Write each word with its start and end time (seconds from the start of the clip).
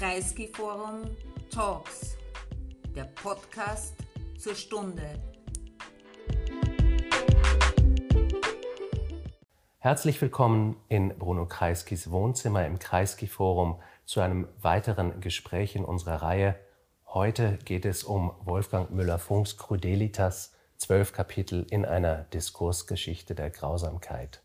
Kreisky 0.00 0.48
Forum 0.48 1.14
Talks, 1.50 2.16
der 2.96 3.04
Podcast 3.04 3.92
zur 4.38 4.54
Stunde. 4.54 5.02
Herzlich 9.76 10.18
willkommen 10.22 10.76
in 10.88 11.10
Bruno 11.18 11.44
Kreiskys 11.44 12.10
Wohnzimmer 12.10 12.64
im 12.64 12.78
Kreisky 12.78 13.26
Forum 13.26 13.78
zu 14.06 14.20
einem 14.20 14.48
weiteren 14.62 15.20
Gespräch 15.20 15.76
in 15.76 15.84
unserer 15.84 16.22
Reihe. 16.22 16.58
Heute 17.08 17.58
geht 17.66 17.84
es 17.84 18.02
um 18.02 18.32
Wolfgang 18.42 18.90
Müller-Funks 18.92 19.58
Crudelitas, 19.58 20.54
zwölf 20.78 21.12
Kapitel 21.12 21.66
in 21.68 21.84
einer 21.84 22.22
Diskursgeschichte 22.32 23.34
der 23.34 23.50
Grausamkeit. 23.50 24.40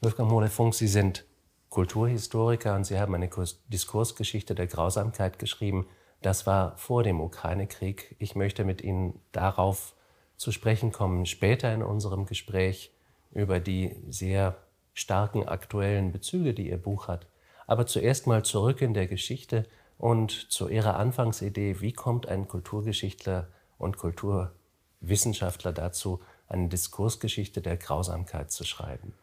Wolfgang 0.00 0.28
Müller-Funk, 0.28 0.74
Sie 0.74 0.88
sind 0.88 1.24
Kulturhistoriker 1.70 2.74
und 2.74 2.84
Sie 2.84 2.98
haben 2.98 3.14
eine 3.14 3.30
Diskursgeschichte 3.68 4.54
der 4.54 4.66
Grausamkeit 4.66 5.38
geschrieben. 5.38 5.86
Das 6.20 6.46
war 6.46 6.76
vor 6.76 7.04
dem 7.04 7.20
Ukraine-Krieg. 7.20 8.16
Ich 8.18 8.34
möchte 8.34 8.64
mit 8.64 8.82
Ihnen 8.82 9.20
darauf 9.32 9.94
zu 10.36 10.52
sprechen 10.52 10.90
kommen, 10.90 11.26
später 11.26 11.72
in 11.72 11.82
unserem 11.82 12.26
Gespräch 12.26 12.92
über 13.30 13.60
die 13.60 13.96
sehr 14.08 14.56
starken 14.94 15.46
aktuellen 15.46 16.10
Bezüge, 16.10 16.54
die 16.54 16.68
Ihr 16.68 16.76
Buch 16.76 17.08
hat. 17.08 17.26
Aber 17.66 17.86
zuerst 17.86 18.26
mal 18.26 18.44
zurück 18.44 18.82
in 18.82 18.92
der 18.92 19.06
Geschichte 19.06 19.64
und 19.96 20.32
zu 20.50 20.68
Ihrer 20.68 20.96
Anfangsidee. 20.96 21.80
Wie 21.80 21.92
kommt 21.92 22.26
ein 22.26 22.48
Kulturgeschichtler 22.48 23.48
und 23.78 23.96
Kulturwissenschaftler 23.96 25.72
dazu, 25.72 26.20
eine 26.48 26.68
Diskursgeschichte 26.68 27.60
der 27.60 27.76
Grausamkeit 27.76 28.50
zu 28.50 28.64
schreiben? 28.64 29.14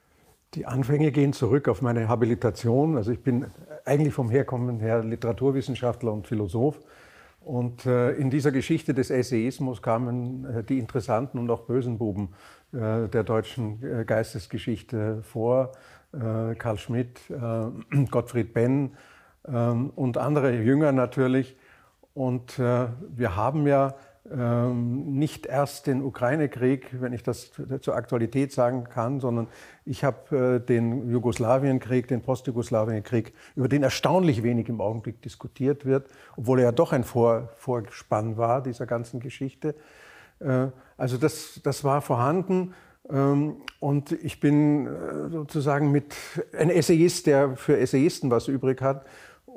Die 0.53 0.65
Anfänge 0.65 1.11
gehen 1.11 1.33
zurück 1.33 1.67
auf 1.67 1.81
meine 1.81 2.07
Habilitation. 2.07 2.95
Also 2.95 3.11
ich 3.11 3.21
bin 3.21 3.47
eigentlich 3.85 4.13
vom 4.13 4.29
Herkommen 4.29 4.79
her 4.79 5.03
Literaturwissenschaftler 5.03 6.13
und 6.13 6.27
Philosoph. 6.27 6.79
Und 7.47 7.85
äh, 7.85 8.11
in 8.11 8.29
dieser 8.29 8.51
Geschichte 8.51 8.93
des 8.93 9.09
Essayismus 9.09 9.81
kamen 9.81 10.45
äh, 10.45 10.63
die 10.63 10.79
interessanten 10.79 11.39
und 11.39 11.49
auch 11.49 11.61
bösen 11.61 11.97
Buben 11.97 12.33
äh, 12.73 13.07
der 13.07 13.23
deutschen 13.23 14.05
Geistesgeschichte 14.05 15.23
vor. 15.23 15.71
Karl 16.11 16.77
Schmidt, 16.77 17.19
Gottfried 18.11 18.53
Benn 18.53 18.95
ähm, 19.45 19.91
und 19.95 20.17
andere 20.17 20.55
Jünger 20.55 20.93
natürlich. 20.93 21.57
Und 22.13 22.57
wir 22.57 23.35
haben 23.35 23.67
ja 23.67 23.93
nicht 24.35 25.45
erst 25.45 25.87
den 25.87 26.03
Ukraine-Krieg, 26.03 27.01
wenn 27.01 27.13
ich 27.13 27.23
das 27.23 27.51
zur 27.79 27.95
Aktualität 27.95 28.51
sagen 28.51 28.83
kann, 28.83 29.21
sondern 29.21 29.47
ich 29.85 30.03
habe 30.03 30.57
äh, 30.57 30.59
den 30.59 31.09
Jugoslawienkrieg, 31.09 32.07
den 32.09 32.21
Post-Jugoslawienkrieg, 32.21 33.33
über 33.55 33.69
den 33.69 33.83
erstaunlich 33.83 34.43
wenig 34.43 34.67
im 34.67 34.81
Augenblick 34.81 35.21
diskutiert 35.21 35.85
wird, 35.85 36.09
obwohl 36.35 36.59
er 36.59 36.65
ja 36.65 36.71
doch 36.73 36.91
ein 36.91 37.05
Vor 37.05 37.49
Vorspann 37.55 38.35
war 38.35 38.61
dieser 38.61 38.85
ganzen 38.85 39.21
Geschichte. 39.21 39.75
Äh, 40.39 40.67
also 40.97 41.17
das, 41.17 41.61
das 41.63 41.83
war 41.83 42.01
vorhanden. 42.01 42.73
Ähm, 43.09 43.61
und 43.79 44.11
ich 44.11 44.39
bin 44.39 44.87
äh, 44.87 45.29
sozusagen 45.29 45.91
mit 45.91 46.15
ein 46.57 46.69
Essayist, 46.69 47.27
der 47.27 47.55
für 47.55 47.77
Essayisten 47.77 48.29
was 48.29 48.47
übrig 48.47 48.81
hat. 48.81 49.05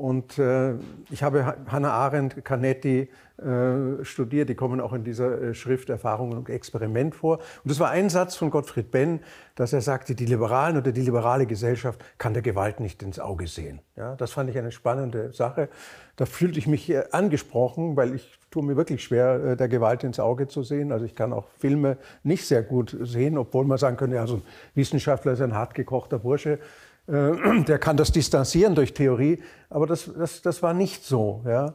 Und 0.00 0.38
äh, 0.38 0.76
ich 1.10 1.22
habe 1.22 1.56
Hannah 1.70 1.92
Arendt, 1.92 2.42
Canetti 2.42 3.10
äh, 3.36 4.02
studiert, 4.02 4.48
die 4.48 4.54
kommen 4.54 4.80
auch 4.80 4.94
in 4.94 5.04
dieser 5.04 5.42
äh, 5.42 5.54
Schrift 5.54 5.90
Erfahrungen 5.90 6.38
und 6.38 6.48
Experiment 6.48 7.14
vor. 7.14 7.36
Und 7.36 7.70
das 7.70 7.80
war 7.80 7.90
ein 7.90 8.08
Satz 8.08 8.34
von 8.34 8.48
Gottfried 8.48 8.90
Benn, 8.90 9.20
dass 9.56 9.74
er 9.74 9.82
sagte, 9.82 10.14
die 10.14 10.24
Liberalen 10.24 10.78
oder 10.78 10.92
die 10.92 11.02
liberale 11.02 11.44
Gesellschaft 11.44 12.02
kann 12.16 12.32
der 12.32 12.42
Gewalt 12.42 12.80
nicht 12.80 13.02
ins 13.02 13.18
Auge 13.18 13.46
sehen. 13.46 13.80
Ja, 13.94 14.16
das 14.16 14.32
fand 14.32 14.48
ich 14.48 14.56
eine 14.56 14.72
spannende 14.72 15.34
Sache. 15.34 15.68
Da 16.16 16.24
fühlte 16.24 16.58
ich 16.58 16.66
mich 16.66 16.88
äh, 16.88 17.04
angesprochen, 17.12 17.94
weil 17.94 18.14
ich 18.14 18.38
tue 18.50 18.64
mir 18.64 18.76
wirklich 18.76 19.04
schwer, 19.04 19.34
äh, 19.44 19.56
der 19.56 19.68
Gewalt 19.68 20.02
ins 20.02 20.18
Auge 20.18 20.48
zu 20.48 20.62
sehen. 20.62 20.92
Also 20.92 21.04
ich 21.04 21.14
kann 21.14 21.34
auch 21.34 21.46
Filme 21.58 21.98
nicht 22.22 22.46
sehr 22.46 22.62
gut 22.62 22.96
sehen, 23.02 23.36
obwohl 23.36 23.66
man 23.66 23.76
sagen 23.76 23.98
könnte, 23.98 24.16
ja, 24.16 24.26
so 24.26 24.36
ein 24.36 24.42
Wissenschaftler 24.74 25.32
ist 25.32 25.42
ein 25.42 25.54
hartgekochter 25.54 26.18
Bursche. 26.18 26.58
Äh, 27.06 27.62
der 27.66 27.78
kann 27.78 27.96
das 27.96 28.12
distanzieren 28.12 28.74
durch 28.74 28.94
Theorie, 28.94 29.42
aber 29.68 29.86
das, 29.86 30.10
das, 30.16 30.42
das 30.42 30.62
war 30.62 30.74
nicht 30.74 31.04
so. 31.04 31.42
Ja. 31.46 31.74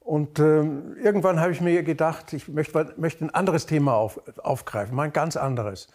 Und 0.00 0.38
äh, 0.38 0.62
irgendwann 1.02 1.40
habe 1.40 1.52
ich 1.52 1.60
mir 1.60 1.82
gedacht, 1.82 2.32
ich 2.32 2.48
möchte, 2.48 2.94
möchte 2.96 3.24
ein 3.24 3.30
anderes 3.30 3.66
Thema 3.66 3.94
auf, 3.94 4.20
aufgreifen, 4.38 4.94
mal 4.94 5.04
ein 5.04 5.12
ganz 5.12 5.36
anderes. 5.36 5.88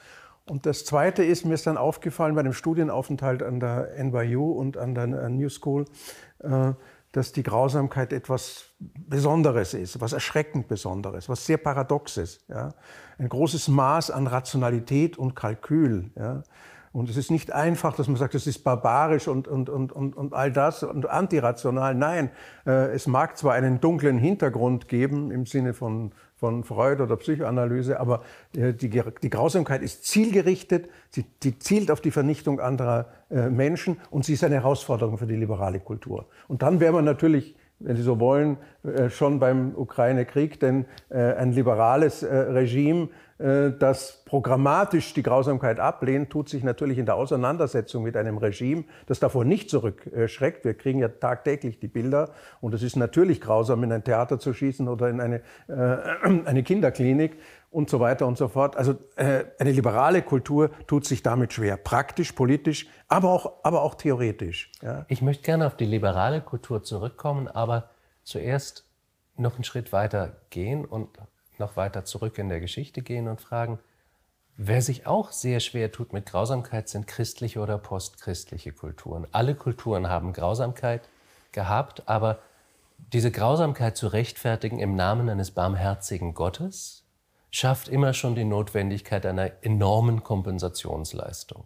Und 0.47 0.65
das 0.67 0.85
Zweite 0.85 1.23
ist, 1.23 1.43
mir 1.43 1.55
ist 1.55 1.65
dann 1.65 1.77
aufgefallen 1.77 2.35
bei 2.35 2.43
dem 2.43 2.53
Studienaufenthalt 2.53 3.41
an 3.41 3.59
der 3.59 3.89
NYU 4.01 4.51
und 4.51 4.77
an 4.77 4.93
der 4.93 5.07
New 5.07 5.49
School, 5.49 5.85
äh, 6.39 6.73
dass 7.11 7.31
die 7.31 7.43
Grausamkeit 7.43 8.13
etwas 8.13 8.65
Besonderes 8.79 9.73
ist, 9.73 10.01
was 10.01 10.13
erschreckend 10.13 10.67
Besonderes, 10.67 11.29
was 11.29 11.45
sehr 11.45 11.57
Paradoxes. 11.57 12.45
Ja? 12.47 12.73
Ein 13.17 13.29
großes 13.29 13.69
Maß 13.69 14.11
an 14.11 14.27
Rationalität 14.27 15.17
und 15.17 15.33
Kalkül. 15.33 16.11
Ja? 16.15 16.43
Und 16.95 17.09
es 17.09 17.17
ist 17.17 17.29
nicht 17.29 17.51
einfach, 17.51 17.93
dass 17.93 18.07
man 18.07 18.15
sagt, 18.15 18.35
es 18.35 18.47
ist 18.47 18.59
barbarisch 18.59 19.27
und, 19.27 19.49
und, 19.49 19.69
und, 19.69 19.91
und, 19.91 20.15
und 20.15 20.33
all 20.33 20.49
das 20.49 20.81
und 20.81 21.09
antirational. 21.09 21.93
Nein, 21.93 22.29
äh, 22.65 22.93
es 22.93 23.05
mag 23.05 23.37
zwar 23.37 23.53
einen 23.53 23.81
dunklen 23.81 24.17
Hintergrund 24.17 24.87
geben 24.87 25.29
im 25.29 25.45
Sinne 25.45 25.73
von, 25.73 26.13
von 26.37 26.63
Freud 26.63 27.03
oder 27.03 27.17
Psychoanalyse, 27.17 27.99
aber 27.99 28.23
äh, 28.55 28.71
die, 28.71 28.89
die 28.89 29.29
Grausamkeit 29.29 29.81
ist 29.81 30.05
zielgerichtet, 30.05 30.87
sie, 31.09 31.25
sie 31.43 31.59
zielt 31.59 31.91
auf 31.91 31.99
die 31.99 32.11
Vernichtung 32.11 32.61
anderer 32.61 33.07
äh, 33.29 33.49
Menschen 33.49 33.97
und 34.09 34.23
sie 34.23 34.31
ist 34.31 34.45
eine 34.45 34.55
Herausforderung 34.55 35.17
für 35.17 35.27
die 35.27 35.35
liberale 35.35 35.81
Kultur. 35.81 36.27
Und 36.47 36.61
dann 36.61 36.79
wäre 36.79 36.93
man 36.93 37.03
natürlich 37.03 37.57
wenn 37.79 37.95
Sie 37.97 38.03
so 38.03 38.19
wollen, 38.19 38.57
äh, 38.83 39.09
schon 39.09 39.39
beim 39.39 39.73
Ukraine-Krieg, 39.75 40.59
denn 40.59 40.85
äh, 41.09 41.33
ein 41.33 41.51
liberales 41.51 42.23
äh, 42.23 42.33
Regime, 42.33 43.09
das 43.37 44.23
programmatisch 44.23 45.13
die 45.13 45.21
Grausamkeit 45.21 45.77
ablehnt, 45.77 46.29
tut 46.29 46.47
sich 46.47 46.63
natürlich 46.63 46.97
in 46.97 47.05
der 47.05 47.15
Auseinandersetzung 47.15 48.03
mit 48.03 48.15
einem 48.15 48.37
Regime, 48.37 48.85
das 49.07 49.19
davor 49.19 49.43
nicht 49.43 49.69
zurückschreckt. 49.69 50.63
Wir 50.63 50.73
kriegen 50.73 50.99
ja 50.99 51.09
tagtäglich 51.09 51.79
die 51.79 51.89
Bilder 51.89 52.31
und 52.61 52.73
es 52.73 52.81
ist 52.81 52.95
natürlich 52.95 53.41
grausam, 53.41 53.83
in 53.83 53.91
ein 53.91 54.05
Theater 54.05 54.39
zu 54.39 54.53
schießen 54.53 54.87
oder 54.87 55.09
in 55.09 55.19
eine, 55.19 55.41
eine 55.67 56.63
Kinderklinik 56.63 57.37
und 57.75 57.89
so 57.89 57.99
weiter 57.99 58.25
und 58.25 58.37
so 58.37 58.47
fort. 58.47 58.77
Also 58.77 58.95
äh, 59.17 59.43
eine 59.59 59.73
liberale 59.73 60.21
Kultur 60.21 60.71
tut 60.87 61.05
sich 61.05 61.21
damit 61.21 61.51
schwer, 61.51 61.75
praktisch, 61.75 62.31
politisch, 62.31 62.87
aber 63.09 63.31
auch, 63.31 63.51
aber 63.63 63.81
auch 63.81 63.95
theoretisch. 63.95 64.71
Ja. 64.81 65.05
Ich 65.09 65.21
möchte 65.21 65.43
gerne 65.43 65.67
auf 65.67 65.75
die 65.75 65.85
liberale 65.85 66.39
Kultur 66.39 66.83
zurückkommen, 66.83 67.49
aber 67.49 67.89
zuerst 68.23 68.85
noch 69.35 69.55
einen 69.55 69.65
Schritt 69.65 69.91
weiter 69.91 70.37
gehen 70.51 70.85
und 70.85 71.09
noch 71.59 71.77
weiter 71.77 72.05
zurück 72.05 72.37
in 72.37 72.49
der 72.49 72.59
Geschichte 72.59 73.01
gehen 73.01 73.27
und 73.27 73.41
fragen, 73.41 73.79
wer 74.57 74.81
sich 74.81 75.07
auch 75.07 75.31
sehr 75.31 75.59
schwer 75.59 75.91
tut 75.91 76.13
mit 76.13 76.25
Grausamkeit, 76.25 76.89
sind 76.89 77.07
christliche 77.07 77.59
oder 77.59 77.77
postchristliche 77.77 78.71
Kulturen. 78.71 79.27
Alle 79.31 79.55
Kulturen 79.55 80.09
haben 80.09 80.33
Grausamkeit 80.33 81.09
gehabt, 81.51 82.07
aber 82.07 82.39
diese 83.13 83.31
Grausamkeit 83.31 83.97
zu 83.97 84.07
rechtfertigen 84.07 84.79
im 84.79 84.95
Namen 84.95 85.29
eines 85.29 85.51
barmherzigen 85.51 86.33
Gottes, 86.33 87.05
schafft 87.51 87.87
immer 87.87 88.13
schon 88.13 88.35
die 88.35 88.43
Notwendigkeit 88.43 89.25
einer 89.25 89.51
enormen 89.63 90.23
Kompensationsleistung. 90.23 91.65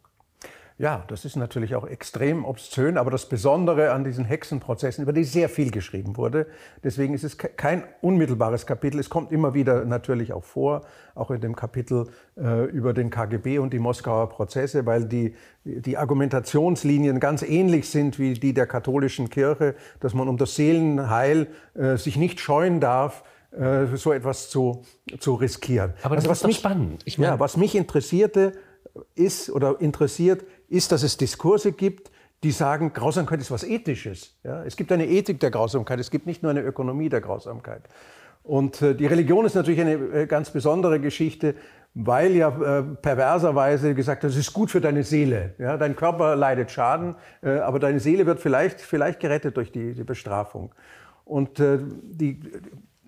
Ja, 0.79 1.03
das 1.09 1.25
ist 1.25 1.35
natürlich 1.35 1.75
auch 1.75 1.85
extrem 1.85 2.45
obszön, 2.45 2.97
aber 2.97 3.11
das 3.11 3.27
Besondere 3.27 3.91
an 3.91 4.05
diesen 4.05 4.23
Hexenprozessen, 4.23 5.03
über 5.03 5.11
die 5.11 5.25
sehr 5.25 5.49
viel 5.49 5.71
geschrieben 5.71 6.15
wurde, 6.15 6.47
deswegen 6.85 7.13
ist 7.13 7.25
es 7.25 7.37
kein 7.37 7.83
unmittelbares 7.99 8.65
Kapitel. 8.65 8.97
Es 8.97 9.09
kommt 9.09 9.33
immer 9.33 9.53
wieder 9.53 9.83
natürlich 9.83 10.31
auch 10.31 10.45
vor, 10.45 10.83
auch 11.15 11.31
in 11.31 11.41
dem 11.41 11.53
Kapitel 11.53 12.07
äh, 12.37 12.63
über 12.67 12.93
den 12.93 13.09
KGB 13.09 13.59
und 13.59 13.73
die 13.73 13.79
Moskauer 13.79 14.29
Prozesse, 14.29 14.85
weil 14.85 15.03
die, 15.03 15.35
die 15.65 15.97
Argumentationslinien 15.97 17.19
ganz 17.19 17.41
ähnlich 17.41 17.89
sind 17.89 18.17
wie 18.17 18.35
die 18.35 18.53
der 18.53 18.65
katholischen 18.65 19.29
Kirche, 19.29 19.75
dass 19.99 20.13
man 20.13 20.29
um 20.29 20.37
das 20.37 20.55
Seelenheil 20.55 21.47
äh, 21.73 21.97
sich 21.97 22.15
nicht 22.15 22.39
scheuen 22.39 22.79
darf, 22.79 23.25
äh, 23.51 23.85
so 23.95 24.13
etwas 24.13 24.49
zu, 24.49 24.83
zu 25.19 25.33
riskieren. 25.33 25.91
Aber 26.03 26.15
das 26.15 26.25
also, 26.25 26.43
ist 26.43 26.47
mich, 26.47 26.57
spannend. 26.59 27.01
Ich 27.03 27.17
meine, 27.17 27.33
ja, 27.33 27.39
was 27.41 27.57
mich 27.57 27.75
interessierte 27.75 28.53
ist 29.15 29.49
oder 29.49 29.79
interessiert, 29.79 30.43
ist, 30.67 30.91
dass 30.91 31.03
es 31.03 31.17
Diskurse 31.17 31.71
gibt, 31.71 32.11
die 32.43 32.51
sagen, 32.51 32.93
Grausamkeit 32.93 33.41
ist 33.41 33.51
was 33.51 33.63
Ethisches. 33.63 34.37
Ja? 34.43 34.63
Es 34.63 34.75
gibt 34.75 34.91
eine 34.91 35.07
Ethik 35.07 35.39
der 35.39 35.51
Grausamkeit, 35.51 35.99
es 35.99 36.11
gibt 36.11 36.25
nicht 36.25 36.41
nur 36.41 36.51
eine 36.51 36.61
Ökonomie 36.61 37.09
der 37.09 37.21
Grausamkeit. 37.21 37.83
Und 38.43 38.81
äh, 38.81 38.95
die 38.95 39.05
Religion 39.05 39.45
ist 39.45 39.55
natürlich 39.55 39.81
eine 39.81 39.93
äh, 39.93 40.25
ganz 40.25 40.49
besondere 40.49 40.99
Geschichte, 40.99 41.55
weil 41.93 42.35
ja 42.35 42.49
äh, 42.49 42.83
perverserweise 42.83 43.93
gesagt 43.95 44.23
es 44.23 44.37
ist 44.37 44.53
gut 44.53 44.71
für 44.71 44.79
deine 44.79 45.03
Seele. 45.03 45.55
Ja? 45.57 45.77
Dein 45.77 45.95
Körper 45.95 46.35
leidet 46.35 46.71
Schaden, 46.71 47.15
äh, 47.41 47.59
aber 47.59 47.79
deine 47.79 47.99
Seele 47.99 48.25
wird 48.25 48.39
vielleicht, 48.39 48.79
vielleicht 48.79 49.19
gerettet 49.19 49.57
durch 49.57 49.71
die, 49.71 49.93
die 49.93 50.03
Bestrafung. 50.03 50.73
Und 51.25 51.59
äh, 51.59 51.79
die, 52.03 52.39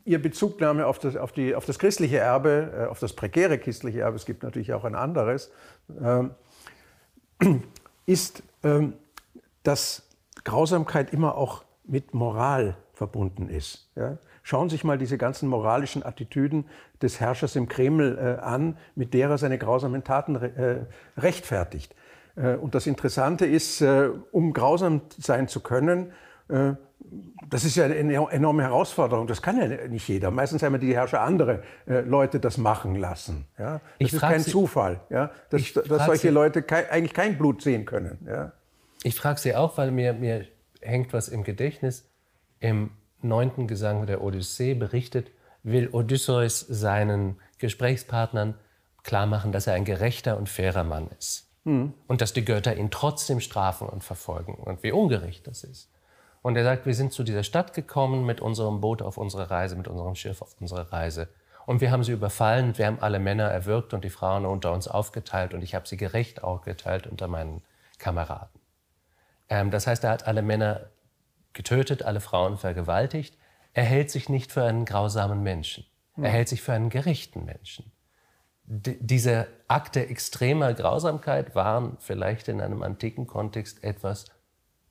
Ihr 0.04 0.22
Bezugnahme 0.22 0.88
auf 0.88 1.00
das, 1.00 1.16
auf, 1.16 1.32
die, 1.32 1.54
auf 1.56 1.66
das 1.66 1.78
christliche 1.78 2.18
Erbe, 2.18 2.72
äh, 2.76 2.86
auf 2.86 3.00
das 3.00 3.14
prekäre 3.14 3.58
christliche 3.58 4.02
Erbe, 4.02 4.16
es 4.16 4.26
gibt 4.26 4.44
natürlich 4.44 4.74
auch 4.74 4.84
ein 4.84 4.96
anderes, 4.96 5.52
ähm, 6.02 6.32
ist, 8.06 8.44
ähm, 8.64 8.94
dass 9.64 10.08
Grausamkeit 10.44 11.14
immer 11.14 11.36
auch 11.36 11.64
mit 11.84 12.14
Moral 12.14 12.78
verbunden 12.94 13.50
ist. 13.50 13.90
Schauen 14.44 14.70
Sie 14.70 14.76
sich 14.76 14.84
mal 14.84 14.98
diese 14.98 15.18
ganzen 15.18 15.50
moralischen 15.50 16.04
Attitüden 16.04 16.66
des 17.02 17.20
Herrschers 17.20 17.56
im 17.56 17.68
Kreml 17.68 18.18
äh, 18.18 18.42
an, 18.42 18.78
mit 18.96 19.14
der 19.14 19.30
er 19.30 19.38
seine 19.38 19.58
grausamen 19.58 20.04
Taten 20.04 20.36
äh, 20.36 20.86
rechtfertigt. 21.18 21.96
Und 22.36 22.76
das 22.76 22.88
Interessante 22.88 23.46
ist, 23.46 23.84
um 24.32 24.54
grausam 24.54 25.02
sein 25.18 25.50
zu 25.50 25.60
können, 25.60 26.14
das 27.50 27.66
ist 27.66 27.76
ja 27.76 27.86
eine 27.86 28.32
enorme 28.32 28.64
Herausforderung. 28.64 29.28
Das 29.28 29.42
kann 29.42 29.58
ja 29.58 29.88
nicht 29.88 30.08
jeder. 30.08 30.32
Meistens 30.32 30.64
haben 30.64 30.74
ja 30.74 30.80
die 30.80 30.96
Herrscher 30.96 31.22
andere 31.22 31.64
Leute 31.86 32.40
das 32.40 32.58
machen 32.58 32.96
lassen. 32.96 33.46
Ja? 33.58 33.74
Das 33.74 33.82
ich 33.98 34.14
ist 34.14 34.22
kein 34.22 34.40
Sie, 34.40 34.52
Zufall, 34.52 35.02
ja? 35.10 35.32
dass, 35.50 35.74
dass 35.74 36.06
solche 36.06 36.28
Sie, 36.28 36.30
Leute 36.30 36.62
kein, 36.62 36.90
eigentlich 36.90 37.14
kein 37.14 37.38
Blut 37.38 37.62
sehen 37.62 37.86
können. 37.86 38.18
Ja? 38.26 38.54
Ich 39.04 39.16
frage 39.16 39.40
Sie 39.40 39.56
auch, 39.56 39.78
weil 39.78 39.92
mir, 39.92 40.14
mir 40.14 40.46
hängt 40.82 41.12
was 41.14 41.28
im 41.28 41.44
Gedächtnis. 41.44 42.10
Im 42.60 42.92
neunten 43.22 43.68
Gesang 43.68 44.06
der 44.06 44.24
Odyssee 44.24 44.74
berichtet, 44.74 45.32
will 45.64 45.90
Odysseus 45.90 46.60
seinen 46.60 47.38
Gesprächspartnern 47.58 48.56
klarmachen, 49.04 49.52
dass 49.52 49.68
er 49.68 49.74
ein 49.74 49.86
gerechter 49.86 50.38
und 50.38 50.48
fairer 50.48 50.84
Mann 50.84 51.10
ist. 51.18 51.50
Mhm. 51.64 51.94
Und 52.08 52.22
dass 52.22 52.34
die 52.34 52.46
Götter 52.46 52.76
ihn 52.76 52.92
trotzdem 52.92 53.40
strafen 53.40 53.88
und 53.88 54.04
verfolgen 54.04 54.56
und 54.56 54.84
wie 54.84 54.92
ungerecht 54.92 55.48
das 55.48 55.64
ist. 55.64 55.91
Und 56.42 56.56
er 56.56 56.64
sagt, 56.64 56.86
wir 56.86 56.96
sind 56.96 57.14
zu 57.14 57.24
dieser 57.24 57.44
Stadt 57.44 57.74
gekommen 57.74 58.26
mit 58.26 58.42
unserem 58.42 58.82
Boot 58.82 59.02
auf 59.02 59.18
unsere 59.18 59.52
Reise, 59.52 59.76
mit 59.76 59.88
unserem 59.88 60.16
Schiff 60.16 60.42
auf 60.42 60.56
unsere 60.60 60.92
Reise. 60.92 61.30
Und 61.66 61.82
wir 61.82 61.92
haben 61.92 62.04
sie 62.04 62.12
überfallen, 62.12 62.78
wir 62.78 62.88
haben 62.88 63.00
alle 63.00 63.20
Männer 63.20 63.46
erwürgt 63.46 63.94
und 63.94 64.04
die 64.04 64.10
Frauen 64.10 64.46
unter 64.46 64.72
uns 64.72 64.88
aufgeteilt 64.88 65.54
und 65.54 65.62
ich 65.62 65.76
habe 65.76 65.88
sie 65.88 65.98
gerecht 65.98 66.44
aufgeteilt 66.44 67.06
unter 67.06 67.28
meinen 67.28 67.62
Kameraden. 68.00 68.60
Ähm, 69.50 69.70
das 69.70 69.86
heißt, 69.86 70.04
er 70.04 70.10
hat 70.10 70.26
alle 70.28 70.42
Männer 70.42 70.90
getötet, 71.54 72.02
alle 72.04 72.20
Frauen 72.20 72.58
vergewaltigt. 72.58 73.38
Er 73.74 73.84
hält 73.84 74.10
sich 74.10 74.28
nicht 74.28 74.52
für 74.52 74.64
einen 74.64 74.86
grausamen 74.86 75.44
Menschen. 75.44 75.86
Er 76.18 76.32
hält 76.32 76.50
sich 76.50 76.62
für 76.62 76.74
einen 76.74 76.90
gerechten 76.90 77.46
Menschen 77.46 77.92
diese 78.74 79.48
Akte 79.68 80.08
extremer 80.08 80.74
Grausamkeit 80.74 81.56
waren 81.56 81.98
vielleicht 82.00 82.48
in 82.48 82.62
einem 82.62 82.84
antiken 82.84 83.28
Kontext 83.28 83.84
etwas, 83.84 84.26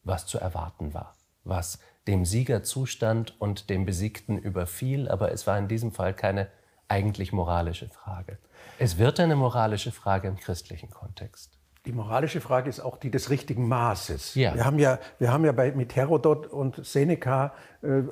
was 0.05 0.27
zu 0.27 0.39
erwarten 0.39 0.93
war, 0.93 1.17
was 1.45 1.79
dem 2.07 2.25
Sieger 2.25 2.63
zustand 2.63 3.41
und 3.41 3.71
dem 3.71 3.87
Besiegten 3.87 4.39
überfiel, 4.39 5.09
aber 5.09 5.33
es 5.33 5.47
war 5.47 5.59
in 5.59 5.69
diesem 5.69 5.93
Fall 5.93 6.15
keine 6.15 6.49
eigentlich 6.89 7.33
moralische 7.33 7.89
Frage. 7.89 8.39
Es 8.79 8.99
wird 8.99 9.21
eine 9.21 9.37
moralische 9.37 9.93
Frage 9.93 10.29
im 10.29 10.37
christlichen 10.37 10.91
Kontext. 10.91 11.53
Die 11.87 11.93
moralische 11.93 12.41
Frage 12.41 12.69
ist 12.69 12.81
auch 12.81 12.99
die 12.99 13.11
des 13.11 13.31
richtigen 13.31 13.67
Maßes. 13.69 14.35
Ja. 14.35 14.55
Wir 14.55 14.65
haben 14.65 14.79
ja, 14.79 14.99
wir 15.19 15.33
haben 15.33 15.45
ja 15.45 15.53
bei, 15.53 15.73
mit 15.73 15.97
Herodot 15.97 16.47
und 16.47 16.85
Seneca 16.85 17.55
äh, 17.83 18.03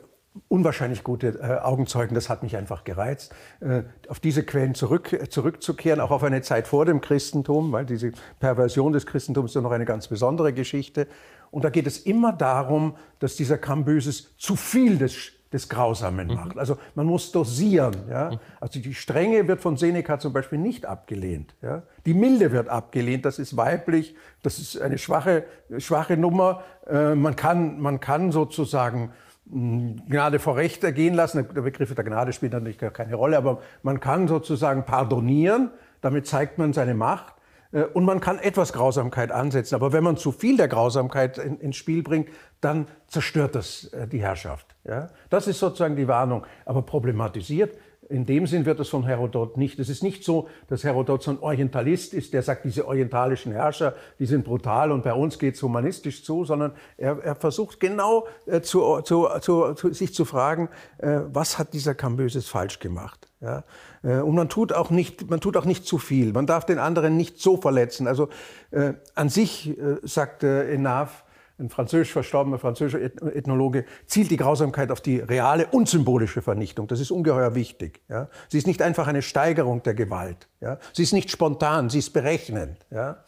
unwahrscheinlich 0.48 1.04
gute 1.04 1.28
äh, 1.28 1.58
Augenzeugen. 1.60 2.14
Das 2.14 2.28
hat 2.28 2.42
mich 2.42 2.56
einfach 2.56 2.84
gereizt, 2.84 3.34
äh, 3.60 3.82
auf 4.08 4.20
diese 4.20 4.42
Quellen 4.44 4.74
zurück, 4.74 5.18
zurückzukehren, 5.30 6.00
auch 6.00 6.10
auf 6.10 6.22
eine 6.22 6.40
Zeit 6.42 6.68
vor 6.68 6.86
dem 6.86 7.00
Christentum, 7.00 7.72
weil 7.72 7.84
diese 7.84 8.12
Perversion 8.40 8.92
des 8.92 9.06
Christentums 9.06 9.50
ist 9.50 9.54
ja 9.56 9.60
noch 9.60 9.72
eine 9.72 9.84
ganz 9.84 10.08
besondere 10.08 10.52
Geschichte. 10.52 11.08
Und 11.50 11.64
da 11.64 11.70
geht 11.70 11.86
es 11.86 11.98
immer 11.98 12.32
darum, 12.32 12.96
dass 13.18 13.36
dieser 13.36 13.58
Kambyses 13.58 14.36
zu 14.36 14.56
viel 14.56 14.98
des, 14.98 15.32
des 15.52 15.68
Grausamen 15.68 16.28
mhm. 16.28 16.34
macht. 16.34 16.58
Also 16.58 16.76
man 16.94 17.06
muss 17.06 17.32
dosieren. 17.32 17.96
Ja? 18.10 18.30
Mhm. 18.30 18.38
Also 18.60 18.80
die 18.80 18.94
Strenge 18.94 19.48
wird 19.48 19.60
von 19.60 19.76
Seneca 19.76 20.18
zum 20.18 20.32
Beispiel 20.32 20.58
nicht 20.58 20.86
abgelehnt. 20.86 21.54
Ja? 21.62 21.82
Die 22.06 22.14
Milde 22.14 22.52
wird 22.52 22.68
abgelehnt, 22.68 23.24
das 23.24 23.38
ist 23.38 23.56
weiblich, 23.56 24.14
das 24.42 24.58
ist 24.58 24.80
eine 24.80 24.98
schwache, 24.98 25.44
schwache 25.78 26.16
Nummer. 26.16 26.62
Äh, 26.86 27.14
man, 27.14 27.36
kann, 27.36 27.80
man 27.80 28.00
kann 28.00 28.32
sozusagen 28.32 29.12
Gnade 29.50 30.38
vor 30.38 30.56
Recht 30.56 30.84
ergehen 30.84 31.14
lassen. 31.14 31.46
Der 31.54 31.62
Begriff 31.62 31.94
der 31.94 32.04
Gnade 32.04 32.32
spielt 32.32 32.52
natürlich 32.52 32.78
gar 32.78 32.90
keine 32.90 33.14
Rolle, 33.14 33.38
aber 33.38 33.62
man 33.82 33.98
kann 33.98 34.28
sozusagen 34.28 34.84
pardonieren, 34.84 35.70
damit 36.02 36.26
zeigt 36.26 36.58
man 36.58 36.72
seine 36.72 36.94
Macht. 36.94 37.34
Äh, 37.72 37.84
und 37.84 38.04
man 38.04 38.20
kann 38.20 38.38
etwas 38.38 38.72
Grausamkeit 38.72 39.32
ansetzen. 39.32 39.74
Aber 39.74 39.92
wenn 39.92 40.04
man 40.04 40.16
zu 40.16 40.32
viel 40.32 40.56
der 40.56 40.68
Grausamkeit 40.68 41.38
in, 41.38 41.58
ins 41.58 41.76
Spiel 41.76 42.02
bringt, 42.02 42.28
dann 42.60 42.86
zerstört 43.06 43.54
das 43.54 43.84
äh, 43.92 44.06
die 44.06 44.20
Herrschaft. 44.20 44.74
Ja? 44.84 45.08
Das 45.30 45.46
ist 45.46 45.58
sozusagen 45.58 45.96
die 45.96 46.08
Warnung. 46.08 46.46
Aber 46.64 46.82
problematisiert 46.82 47.76
in 48.08 48.26
dem 48.26 48.46
Sinn 48.46 48.64
wird 48.66 48.80
es 48.80 48.88
von 48.88 49.04
Herodot 49.04 49.56
nicht. 49.56 49.78
Es 49.78 49.88
ist 49.88 50.02
nicht 50.02 50.24
so, 50.24 50.48
dass 50.68 50.84
Herodot 50.84 51.22
so 51.22 51.30
ein 51.30 51.38
Orientalist 51.40 52.14
ist, 52.14 52.32
der 52.32 52.42
sagt, 52.42 52.64
diese 52.64 52.86
orientalischen 52.86 53.52
Herrscher, 53.52 53.94
die 54.18 54.26
sind 54.26 54.44
brutal 54.44 54.92
und 54.92 55.04
bei 55.04 55.12
uns 55.12 55.38
geht 55.38 55.54
es 55.54 55.62
humanistisch 55.62 56.24
zu, 56.24 56.44
sondern 56.44 56.72
er, 56.96 57.22
er 57.22 57.34
versucht 57.34 57.80
genau 57.80 58.26
äh, 58.46 58.60
zu, 58.60 59.00
zu, 59.02 59.28
zu, 59.40 59.74
sich 59.92 60.14
zu 60.14 60.24
fragen, 60.24 60.68
äh, 60.98 61.20
was 61.32 61.58
hat 61.58 61.74
dieser 61.74 61.94
Kambyses 61.94 62.48
falsch 62.48 62.78
gemacht? 62.78 63.28
Ja? 63.40 63.64
Äh, 64.02 64.20
und 64.20 64.34
man 64.34 64.48
tut, 64.48 64.72
auch 64.72 64.90
nicht, 64.90 65.28
man 65.28 65.40
tut 65.40 65.56
auch 65.56 65.64
nicht 65.64 65.86
zu 65.86 65.98
viel. 65.98 66.32
Man 66.32 66.46
darf 66.46 66.64
den 66.64 66.78
anderen 66.78 67.16
nicht 67.16 67.40
so 67.40 67.56
verletzen. 67.56 68.06
Also 68.06 68.28
äh, 68.70 68.94
an 69.14 69.28
sich, 69.28 69.78
äh, 69.78 69.96
sagt 70.02 70.42
äh, 70.42 70.72
Enaf, 70.72 71.24
ein 71.58 71.70
französisch 71.70 72.12
verstorbener 72.12 72.58
französischer 72.58 73.00
Ethnologe, 73.00 73.84
zielt 74.06 74.30
die 74.30 74.36
Grausamkeit 74.36 74.90
auf 74.90 75.00
die 75.00 75.18
reale 75.18 75.66
und 75.66 75.88
symbolische 75.88 76.42
Vernichtung. 76.42 76.86
Das 76.86 77.00
ist 77.00 77.10
ungeheuer 77.10 77.54
wichtig. 77.54 78.00
Ja. 78.08 78.28
Sie 78.48 78.58
ist 78.58 78.66
nicht 78.66 78.82
einfach 78.82 79.06
eine 79.06 79.22
Steigerung 79.22 79.82
der 79.82 79.94
Gewalt. 79.94 80.48
Ja. 80.60 80.78
Sie 80.92 81.02
ist 81.02 81.12
nicht 81.12 81.30
spontan, 81.30 81.90
sie 81.90 81.98
ist 81.98 82.10
berechnend. 82.10 82.76
Ja. 82.90 83.24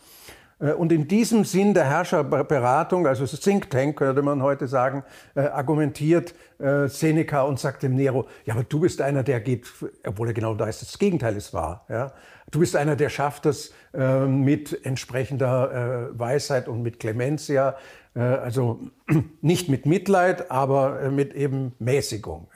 Äh, 0.61 0.73
und 0.73 0.93
in 0.93 1.09
diesem 1.09 1.45
Sinn 1.45 1.75
der 1.75 1.85
Herrscherberatung, 1.85 3.07
also 3.07 3.27
Think 3.27 3.71
Tank, 3.71 3.97
könnte 3.97 4.23
man 4.23 4.43
heute 4.43 4.69
sagen, 4.69 5.03
äh, 5.35 5.41
argumentiert 5.41 6.35
äh, 6.59 6.89
Seneca 6.89 7.43
und 7.43 7.59
sagt 7.59 7.83
dem 7.83 7.97
Nero, 7.97 8.27
ja, 8.45 8.55
aber 8.55 8.65
du 8.65 8.81
bist 8.81 9.01
einer, 9.01 9.23
der 9.23 9.41
geht, 9.41 9.67
obwohl 10.07 10.29
er 10.29 10.35
genau 10.35 10.59
weiß, 10.59 10.81
das 10.81 10.99
Gegenteil 10.99 11.37
ist 11.37 11.53
wahr. 11.53 11.87
Ja? 11.89 12.13
Du 12.51 12.61
bist 12.61 12.77
einer, 12.77 12.97
der 12.97 13.09
schafft 13.09 13.47
es 13.47 13.73
äh, 13.95 14.27
mit 14.27 14.85
entsprechender 14.85 16.11
äh, 16.13 16.19
Weisheit 16.19 16.69
und 16.69 16.83
mit 16.83 16.99
Clementia, 16.99 17.77
also 18.19 18.81
nicht 19.41 19.69
mit 19.69 19.87
Mitleid, 19.87 20.51
aber 20.51 21.01
äh, 21.01 21.11
mit 21.11 21.33
eben 21.35 21.73
Mäßigung. 21.79 22.49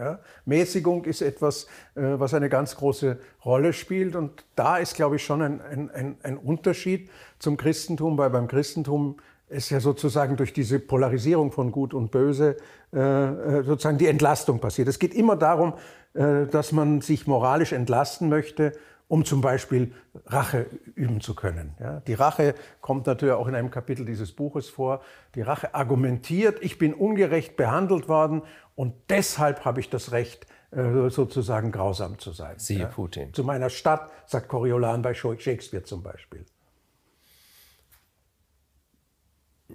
Mäßigung 0.46 1.04
ist 1.04 1.22
etwas, 1.22 1.64
äh, 1.94 2.02
was 2.02 2.34
eine 2.34 2.48
ganz 2.48 2.76
große 2.76 3.18
Rolle 3.44 3.72
spielt. 3.72 4.16
Und 4.16 4.44
da 4.56 4.78
ist, 4.78 4.96
glaube 4.96 5.16
ich, 5.16 5.24
schon 5.24 5.42
ein, 5.42 5.60
ein, 5.60 6.16
ein 6.22 6.36
Unterschied 6.38 7.08
zum 7.38 7.56
Christentum, 7.56 8.18
weil 8.18 8.30
beim 8.30 8.48
Christentum 8.48 9.16
ist 9.48 9.70
ja 9.70 9.78
sozusagen 9.78 10.36
durch 10.36 10.52
diese 10.52 10.80
Polarisierung 10.80 11.52
von 11.52 11.70
Gut 11.70 11.94
und 11.94 12.10
Böse 12.10 12.56
sozusagen 12.90 13.98
die 13.98 14.06
Entlastung 14.06 14.58
passiert. 14.58 14.88
Es 14.88 14.98
geht 14.98 15.12
immer 15.14 15.36
darum, 15.36 15.74
dass 16.14 16.72
man 16.72 17.02
sich 17.02 17.26
moralisch 17.26 17.72
entlasten 17.72 18.30
möchte 18.30 18.72
um 19.08 19.24
zum 19.24 19.40
Beispiel 19.40 19.92
Rache 20.26 20.66
üben 20.94 21.20
zu 21.20 21.34
können. 21.34 21.74
Ja, 21.78 22.00
die 22.00 22.14
Rache 22.14 22.54
kommt 22.80 23.06
natürlich 23.06 23.34
auch 23.34 23.46
in 23.46 23.54
einem 23.54 23.70
Kapitel 23.70 24.06
dieses 24.06 24.32
Buches 24.32 24.68
vor. 24.68 25.02
Die 25.34 25.42
Rache 25.42 25.74
argumentiert, 25.74 26.58
ich 26.62 26.78
bin 26.78 26.94
ungerecht 26.94 27.56
behandelt 27.56 28.08
worden 28.08 28.42
und 28.74 28.94
deshalb 29.10 29.64
habe 29.64 29.80
ich 29.80 29.90
das 29.90 30.12
Recht, 30.12 30.46
äh, 30.70 31.10
sozusagen 31.10 31.70
grausam 31.70 32.18
zu 32.18 32.32
sein. 32.32 32.58
Siehe 32.58 32.80
ja. 32.80 32.86
Putin. 32.86 33.32
Zu 33.34 33.44
meiner 33.44 33.70
Stadt, 33.70 34.10
sagt 34.26 34.48
Coriolan 34.48 35.02
bei 35.02 35.14
Shakespeare 35.14 35.84
zum 35.84 36.02
Beispiel. 36.02 36.44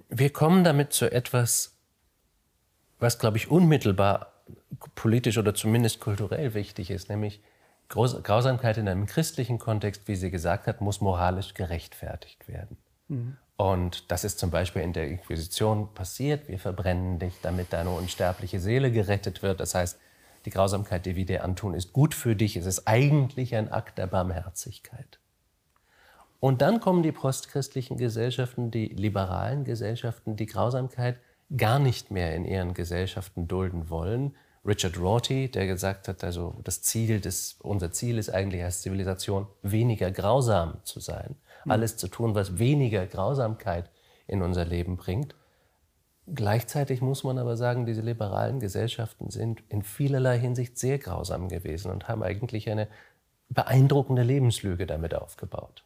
Wir 0.08 0.30
kommen 0.30 0.64
damit 0.64 0.92
zu 0.92 1.10
etwas, 1.10 1.76
was, 2.98 3.18
glaube 3.18 3.36
ich, 3.36 3.50
unmittelbar 3.50 4.32
politisch 4.94 5.38
oder 5.38 5.54
zumindest 5.54 6.00
kulturell 6.00 6.54
wichtig 6.54 6.90
ist, 6.90 7.08
nämlich 7.08 7.40
Grausamkeit 7.90 8.78
in 8.78 8.88
einem 8.88 9.06
christlichen 9.06 9.58
Kontext, 9.58 10.06
wie 10.06 10.14
sie 10.14 10.30
gesagt 10.30 10.66
hat, 10.66 10.80
muss 10.80 11.00
moralisch 11.00 11.54
gerechtfertigt 11.54 12.48
werden. 12.48 12.76
Mhm. 13.08 13.36
Und 13.56 14.10
das 14.10 14.24
ist 14.24 14.38
zum 14.38 14.50
Beispiel 14.50 14.80
in 14.80 14.94
der 14.94 15.08
Inquisition 15.08 15.92
passiert. 15.92 16.48
Wir 16.48 16.58
verbrennen 16.58 17.18
dich, 17.18 17.34
damit 17.42 17.74
deine 17.74 17.90
unsterbliche 17.90 18.58
Seele 18.58 18.90
gerettet 18.90 19.42
wird. 19.42 19.60
Das 19.60 19.74
heißt, 19.74 19.98
die 20.46 20.50
Grausamkeit, 20.50 21.04
die 21.04 21.16
wir 21.16 21.26
dir 21.26 21.44
antun, 21.44 21.74
ist 21.74 21.92
gut 21.92 22.14
für 22.14 22.34
dich. 22.34 22.56
Es 22.56 22.64
ist 22.64 22.86
eigentlich 22.86 23.54
ein 23.54 23.70
Akt 23.70 23.98
der 23.98 24.06
Barmherzigkeit. 24.06 25.18
Und 26.38 26.62
dann 26.62 26.80
kommen 26.80 27.02
die 27.02 27.12
postchristlichen 27.12 27.98
Gesellschaften, 27.98 28.70
die 28.70 28.86
liberalen 28.86 29.64
Gesellschaften, 29.64 30.36
die 30.36 30.46
Grausamkeit 30.46 31.20
gar 31.54 31.78
nicht 31.78 32.10
mehr 32.10 32.34
in 32.34 32.46
ihren 32.46 32.72
Gesellschaften 32.72 33.46
dulden 33.46 33.90
wollen, 33.90 34.34
Richard 34.64 34.98
Rorty, 34.98 35.50
der 35.50 35.66
gesagt 35.66 36.08
hat, 36.08 36.22
also 36.22 36.54
das 36.64 36.82
Ziel 36.82 37.20
des, 37.20 37.56
unser 37.62 37.92
Ziel 37.92 38.18
ist 38.18 38.30
eigentlich 38.30 38.62
als 38.62 38.82
Zivilisation, 38.82 39.46
weniger 39.62 40.10
grausam 40.10 40.78
zu 40.84 41.00
sein. 41.00 41.36
Mhm. 41.64 41.70
Alles 41.70 41.96
zu 41.96 42.08
tun, 42.08 42.34
was 42.34 42.58
weniger 42.58 43.06
Grausamkeit 43.06 43.90
in 44.26 44.42
unser 44.42 44.64
Leben 44.64 44.96
bringt. 44.96 45.34
Gleichzeitig 46.26 47.00
muss 47.00 47.24
man 47.24 47.38
aber 47.38 47.56
sagen, 47.56 47.86
diese 47.86 48.02
liberalen 48.02 48.60
Gesellschaften 48.60 49.30
sind 49.30 49.62
in 49.68 49.82
vielerlei 49.82 50.38
Hinsicht 50.38 50.78
sehr 50.78 50.98
grausam 50.98 51.48
gewesen 51.48 51.90
und 51.90 52.08
haben 52.08 52.22
eigentlich 52.22 52.70
eine 52.70 52.86
beeindruckende 53.48 54.22
Lebenslüge 54.22 54.86
damit 54.86 55.14
aufgebaut. 55.14 55.82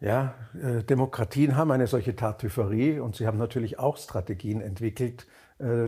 Ja, 0.00 0.34
äh, 0.54 0.82
Demokratien 0.84 1.56
haben 1.56 1.70
eine 1.72 1.86
solche 1.86 2.14
Tartüfferie 2.14 3.00
und 3.00 3.16
sie 3.16 3.26
haben 3.26 3.38
natürlich 3.38 3.78
auch 3.78 3.96
Strategien 3.96 4.60
entwickelt, 4.60 5.26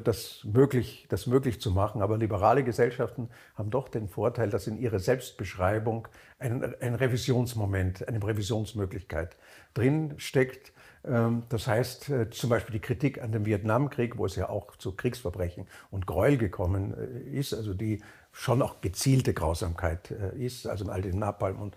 das 0.05 0.45
möglich, 0.45 1.07
das 1.09 1.27
möglich 1.27 1.61
zu 1.61 1.71
machen. 1.71 2.03
Aber 2.03 2.19
liberale 2.19 2.63
Gesellschaften 2.63 3.31
haben 3.55 3.71
doch 3.71 3.89
den 3.89 4.09
Vorteil, 4.09 4.51
dass 4.51 4.67
in 4.67 4.79
ihrer 4.79 4.99
Selbstbeschreibung 4.99 6.09
ein, 6.39 6.75
ein 6.81 6.95
Revisionsmoment, 6.95 8.07
eine 8.07 8.23
Revisionsmöglichkeit 8.23 9.37
drin 9.75 10.15
steckt. 10.19 10.73
Ähm, 11.05 11.45
das 11.49 11.67
heißt 11.67 12.11
äh, 12.11 12.31
zum 12.31 12.51
Beispiel 12.51 12.75
die 12.75 12.81
Kritik 12.81 13.23
an 13.23 13.33
dem 13.33 13.47
Vietnamkrieg, 13.47 14.19
wo 14.19 14.27
es 14.27 14.37
ja 14.37 14.49
auch 14.49 14.77
zu 14.77 14.93
Kriegsverbrechen 14.93 15.67
und 15.91 16.07
Gräuel 16.07 16.37
gekommen 16.37 16.95
ist, 17.33 17.55
also 17.55 17.73
die 17.73 18.03
schon 18.33 18.63
auch 18.63 18.81
gezielte 18.81 19.35
Grausamkeit 19.35 20.11
ist, 20.11 20.67
also 20.67 20.89
all 20.91 21.03
den 21.03 21.19
Napalm 21.19 21.61
und 21.61 21.77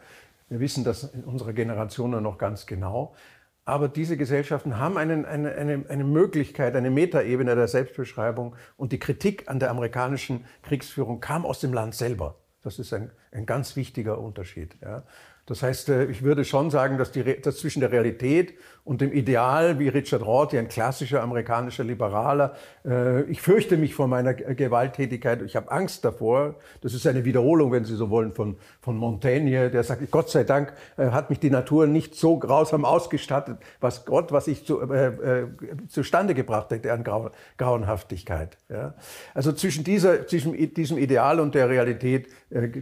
wir 0.49 0.59
wissen 0.59 0.83
das 0.83 1.03
in 1.03 1.23
unserer 1.23 1.53
Generation 1.53 2.11
noch 2.21 2.37
ganz 2.37 2.65
genau. 2.65 3.15
Aber 3.65 3.89
diese 3.89 4.15
Gesellschaften 4.15 4.77
haben 4.77 4.97
einen, 4.97 5.25
eine, 5.25 5.53
eine, 5.53 5.85
eine 5.89 6.03
Möglichkeit, 6.03 6.75
eine 6.75 6.91
Metaebene 6.91 7.55
der 7.55 7.67
Selbstbeschreibung. 7.67 8.55
Und 8.77 8.91
die 8.91 8.99
Kritik 8.99 9.49
an 9.49 9.59
der 9.59 9.71
amerikanischen 9.71 10.45
Kriegsführung 10.61 11.19
kam 11.19 11.45
aus 11.45 11.59
dem 11.59 11.73
Land 11.73 11.95
selber. 11.95 12.35
Das 12.61 12.77
ist 12.77 12.93
ein, 12.93 13.11
ein 13.31 13.47
ganz 13.47 13.75
wichtiger 13.75 14.19
Unterschied. 14.19 14.77
Ja. 14.81 15.03
Das 15.47 15.63
heißt, 15.63 15.89
äh, 15.89 16.05
ich 16.05 16.21
würde 16.21 16.45
schon 16.45 16.69
sagen, 16.69 16.97
dass, 16.97 17.11
die, 17.11 17.41
dass 17.41 17.57
zwischen 17.57 17.79
der 17.79 17.91
Realität 17.91 18.55
und 18.85 19.01
dem 19.01 19.11
Ideal, 19.11 19.79
wie 19.79 19.89
Richard 19.89 20.23
Rorty, 20.23 20.59
ein 20.59 20.67
klassischer 20.67 21.21
amerikanischer 21.23 21.83
Liberaler, 21.83 22.53
äh, 22.85 23.23
ich 23.23 23.41
fürchte 23.41 23.77
mich 23.77 23.95
vor 23.95 24.07
meiner 24.07 24.33
Gewalttätigkeit, 24.33 25.41
ich 25.41 25.55
habe 25.55 25.71
Angst 25.71 26.05
davor. 26.05 26.55
Das 26.81 26.93
ist 26.93 27.05
eine 27.07 27.25
Wiederholung, 27.25 27.71
wenn 27.71 27.83
Sie 27.83 27.95
so 27.95 28.11
wollen, 28.11 28.31
von, 28.31 28.57
von 28.81 28.95
Montaigne, 28.95 29.71
der 29.71 29.83
sagt, 29.83 30.09
Gott 30.11 30.29
sei 30.29 30.43
Dank 30.43 30.71
äh, 30.97 31.07
hat 31.07 31.31
mich 31.31 31.39
die 31.39 31.49
Natur 31.49 31.87
nicht 31.87 32.15
so 32.15 32.37
grausam 32.37 32.85
ausgestattet, 32.85 33.57
was 33.81 34.05
Gott, 34.05 34.31
was 34.31 34.47
ich 34.47 34.65
zu, 34.65 34.79
äh, 34.81 35.07
äh, 35.07 35.47
zustande 35.89 36.35
gebracht 36.35 36.69
hätte 36.69 36.93
an 36.93 37.03
Grau, 37.03 37.31
Grauenhaftigkeit. 37.57 38.57
Ja? 38.69 38.93
Also 39.33 39.51
zwischen, 39.51 39.83
dieser, 39.83 40.27
zwischen 40.27 40.53
diesem 40.75 40.97
Ideal 40.99 41.39
und 41.39 41.55
der 41.55 41.69
Realität 41.69 42.29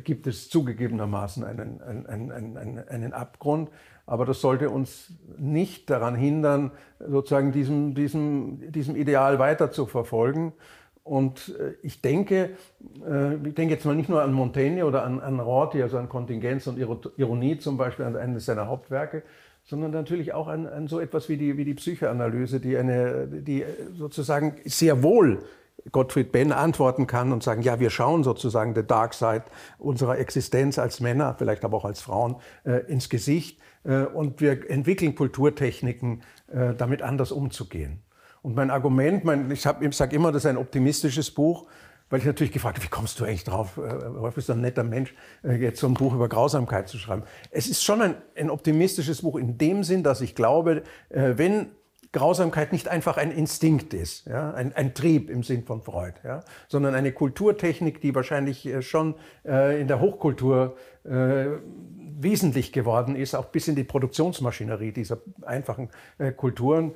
gibt 0.03 0.27
es 0.27 0.49
zugegebenermaßen 0.49 1.43
einen, 1.45 1.81
einen 1.81 2.31
einen, 2.31 2.87
einen 2.89 3.13
Abgrund. 3.13 3.69
Aber 4.05 4.25
das 4.25 4.41
sollte 4.41 4.69
uns 4.69 5.13
nicht 5.37 5.89
daran 5.93 6.15
hindern, 6.15 6.71
sozusagen 6.99 7.51
diesem, 7.51 7.93
diesem, 7.95 8.71
diesem 8.71 8.95
Ideal 8.95 9.39
weiter 9.39 9.71
zu 9.71 9.85
verfolgen. 9.85 10.53
Und 11.03 11.55
äh, 11.59 11.73
ich 11.81 12.01
denke, 12.01 12.51
äh, 13.07 13.35
ich 13.35 13.53
denke 13.55 13.75
jetzt 13.75 13.85
mal 13.85 13.95
nicht 13.95 14.09
nur 14.09 14.21
an 14.21 14.33
Montaigne 14.33 14.85
oder 14.85 15.03
an, 15.03 15.19
an 15.19 15.39
Rorty, 15.39 15.81
also 15.81 15.97
an 15.97 16.09
Kontingenz 16.09 16.67
und 16.67 16.77
Ironie 16.77 17.57
zum 17.57 17.77
Beispiel, 17.77 18.05
an 18.05 18.15
eines 18.15 18.45
seiner 18.45 18.67
Hauptwerke, 18.67 19.23
sondern 19.65 19.91
natürlich 19.91 20.33
auch 20.33 20.47
an, 20.47 20.65
an 20.67 20.87
so 20.87 20.99
etwas 20.99 21.29
wie 21.29 21.37
die, 21.37 21.57
wie 21.57 21.65
die 21.65 21.73
Psychoanalyse, 21.73 22.59
die, 22.59 22.77
eine, 22.77 23.27
die 23.27 23.63
sozusagen 23.97 24.55
sehr 24.65 25.03
wohl 25.03 25.43
Gottfried 25.91 26.31
Benn 26.31 26.51
antworten 26.51 27.07
kann 27.07 27.31
und 27.31 27.43
sagen, 27.43 27.61
ja, 27.61 27.79
wir 27.79 27.89
schauen 27.89 28.23
sozusagen 28.23 28.73
der 28.73 28.83
Dark 28.83 29.13
Side 29.13 29.43
unserer 29.77 30.17
Existenz 30.17 30.79
als 30.79 30.99
Männer, 30.99 31.35
vielleicht 31.37 31.65
aber 31.65 31.77
auch 31.77 31.85
als 31.85 32.01
Frauen, 32.01 32.37
äh, 32.63 32.85
ins 32.87 33.09
Gesicht 33.09 33.59
äh, 33.83 34.03
und 34.03 34.41
wir 34.41 34.69
entwickeln 34.69 35.15
Kulturtechniken, 35.15 36.23
äh, 36.47 36.73
damit 36.73 37.01
anders 37.01 37.31
umzugehen. 37.31 38.01
Und 38.41 38.55
mein 38.55 38.71
Argument, 38.71 39.23
mein, 39.23 39.51
ich, 39.51 39.65
ich 39.65 39.97
sage 39.97 40.15
immer, 40.15 40.31
das 40.31 40.43
ist 40.43 40.49
ein 40.49 40.57
optimistisches 40.57 41.31
Buch, 41.31 41.67
weil 42.09 42.19
ich 42.19 42.25
natürlich 42.25 42.53
gefragt 42.53 42.77
habe, 42.77 42.85
wie 42.85 42.89
kommst 42.89 43.19
du 43.19 43.25
eigentlich 43.25 43.43
drauf, 43.43 43.77
äh, 43.77 43.81
Rolf 43.81 44.37
ist 44.37 44.49
ein 44.49 44.61
netter 44.61 44.83
Mensch, 44.83 45.15
äh, 45.43 45.55
jetzt 45.55 45.79
so 45.79 45.87
ein 45.87 45.95
Buch 45.95 46.13
über 46.13 46.29
Grausamkeit 46.29 46.87
zu 46.87 46.97
schreiben. 46.97 47.23
Es 47.49 47.67
ist 47.67 47.83
schon 47.83 48.01
ein, 48.01 48.15
ein 48.37 48.49
optimistisches 48.49 49.21
Buch 49.21 49.37
in 49.37 49.57
dem 49.57 49.83
Sinn, 49.83 50.03
dass 50.03 50.21
ich 50.21 50.35
glaube, 50.35 50.83
äh, 51.09 51.33
wenn 51.37 51.71
Grausamkeit 52.13 52.71
nicht 52.71 52.87
einfach 52.87 53.17
ein 53.17 53.31
Instinkt 53.31 53.93
ist, 53.93 54.27
ja, 54.27 54.51
ein, 54.51 54.73
ein 54.73 54.93
Trieb 54.93 55.29
im 55.29 55.43
Sinn 55.43 55.63
von 55.63 55.81
Freud, 55.81 56.13
ja, 56.23 56.43
sondern 56.67 56.95
eine 56.95 57.11
Kulturtechnik, 57.11 57.99
die 58.01 58.15
wahrscheinlich 58.15 58.65
äh, 58.65 58.81
schon 58.81 59.15
äh, 59.45 59.81
in 59.81 59.87
der 59.87 59.99
Hochkultur 59.99 60.77
äh, 61.03 61.45
wesentlich 62.19 62.71
geworden 62.71 63.15
ist, 63.15 63.33
auch 63.35 63.45
bis 63.45 63.67
in 63.67 63.75
die 63.75 63.83
Produktionsmaschinerie 63.83 64.91
dieser 64.91 65.17
einfachen 65.41 65.89
äh, 66.19 66.31
Kulturen. 66.31 66.93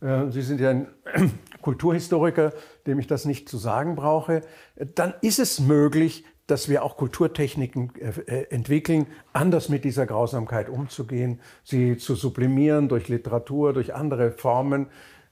Äh, 0.00 0.30
Sie 0.30 0.42
sind 0.42 0.60
ja 0.60 0.70
ein 0.70 0.86
Kulturhistoriker, 1.62 2.52
dem 2.86 3.00
ich 3.00 3.08
das 3.08 3.24
nicht 3.24 3.48
zu 3.48 3.58
sagen 3.58 3.96
brauche. 3.96 4.42
Dann 4.94 5.14
ist 5.20 5.40
es 5.40 5.58
möglich, 5.58 6.24
dass 6.50 6.68
wir 6.68 6.82
auch 6.82 6.96
Kulturtechniken 6.96 7.92
äh, 8.00 8.40
äh, 8.40 8.46
entwickeln, 8.50 9.06
anders 9.32 9.68
mit 9.68 9.84
dieser 9.84 10.06
Grausamkeit 10.06 10.68
umzugehen, 10.68 11.40
sie 11.62 11.96
zu 11.96 12.14
sublimieren 12.14 12.88
durch 12.88 13.08
Literatur, 13.08 13.72
durch 13.72 13.94
andere 13.94 14.32
Formen. 14.32 14.86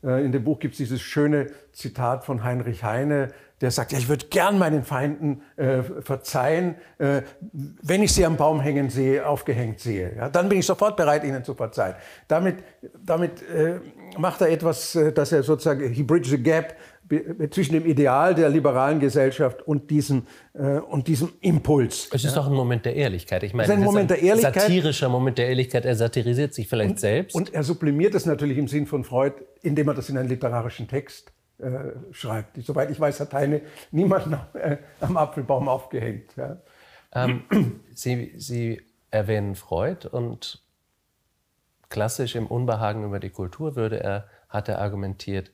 Äh, 0.05 0.25
in 0.25 0.33
dem 0.33 0.45
Buch 0.45 0.59
gibt 0.59 0.75
es 0.75 0.79
dieses 0.79 1.01
schöne 1.01 1.49
Zitat 1.73 2.25
von 2.25 2.45
Heinrich 2.45 2.85
Heine, 2.85 3.29
der 3.61 3.73
sagt, 3.73 3.91
ja, 3.91 3.99
ich 3.99 4.09
würde 4.09 4.27
gern 4.27 4.57
meinen 4.59 4.85
Feinden 4.85 5.43
äh, 5.57 5.83
verzeihen, 5.83 6.77
äh, 6.99 7.23
wenn 7.83 8.05
ich 8.05 8.13
sie 8.13 8.25
am 8.25 8.37
Baum 8.37 8.61
hängen 8.61 8.89
sehe, 8.89 9.27
aufgehängt 9.27 9.81
sehe. 9.81 10.15
Ja, 10.17 10.29
dann 10.29 10.49
bin 10.49 10.61
ich 10.61 10.67
sofort 10.67 10.97
bereit, 10.97 11.25
ihnen 11.25 11.43
zu 11.43 11.55
verzeihen. 11.55 11.97
Damit, 12.29 12.63
damit 13.05 13.43
äh, 13.43 13.81
macht 14.17 14.41
er 14.43 14.51
etwas, 14.51 14.97
dass 15.15 15.33
er 15.33 15.43
sozusagen, 15.43 15.93
he 15.93 16.05
bridges 16.05 16.33
a 16.33 16.37
gap 16.37 16.77
zwischen 17.51 17.73
dem 17.73 17.87
Ideal 17.87 18.35
der 18.35 18.49
liberalen 18.49 19.01
Gesellschaft 19.01 19.63
und 19.63 19.91
diesem, 19.91 20.27
äh, 20.55 20.79
und 20.79 21.09
diesem 21.09 21.33
Impuls. 21.41 22.09
Es 22.13 22.25
ist 22.25 22.35
ja. 22.35 22.43
doch 22.43 22.49
ein 22.49 22.55
Moment 22.55 22.85
der 22.85 22.97
Ehrlichkeit. 22.97 23.43
Ich 23.43 23.55
meine, 23.55 23.65
es 23.65 23.71
ist 23.71 23.77
ein 23.77 23.85
Moment 23.85 24.11
der 24.11 24.23
Ehrlichkeit. 24.23 24.55
Satirischer 24.55 25.09
Moment 25.09 25.39
der 25.39 25.49
Ehrlichkeit. 25.49 25.85
Er 25.85 25.97
satirisiert 25.97 26.55
sich 26.55 26.69
vielleicht 26.69 26.91
und, 26.91 27.01
selbst. 27.01 27.35
Und 27.35 27.55
er 27.55 27.63
sublimiert 27.63 28.15
es 28.15 28.27
natürlich 28.27 28.59
im 28.59 28.69
Sinn 28.69 28.87
von 28.87 29.05
Freud, 29.05 29.35
indem 29.63 29.89
er 29.89 29.95
das 29.95 30.09
in 30.09 30.19
einen 30.19 30.29
literarischen 30.29 30.89
Text 30.89 31.33
äh, 31.59 31.91
schreibt. 32.13 32.57
Soweit 32.65 32.91
ich 32.91 33.01
weiß, 33.01 33.21
hat 33.21 33.33
Heine 33.33 33.63
niemanden 33.91 34.39
äh, 34.55 34.77
am 35.01 35.17
Apfelbaum 35.17 35.69
aufgehängt. 35.69 36.31
Ja. 36.37 36.59
Ähm, 37.15 37.43
Sie, 37.93 38.35
Sie 38.37 38.83
erwähnen 39.11 39.55
Freud 39.55 40.07
und 40.07 40.63
klassisch 41.89 42.37
im 42.37 42.47
Unbehagen 42.47 43.05
über 43.05 43.19
die 43.19 43.31
Kultur 43.31 43.77
würde 43.77 44.03
er, 44.03 44.29
hat 44.49 44.69
er 44.69 44.81
argumentiert, 44.81 45.51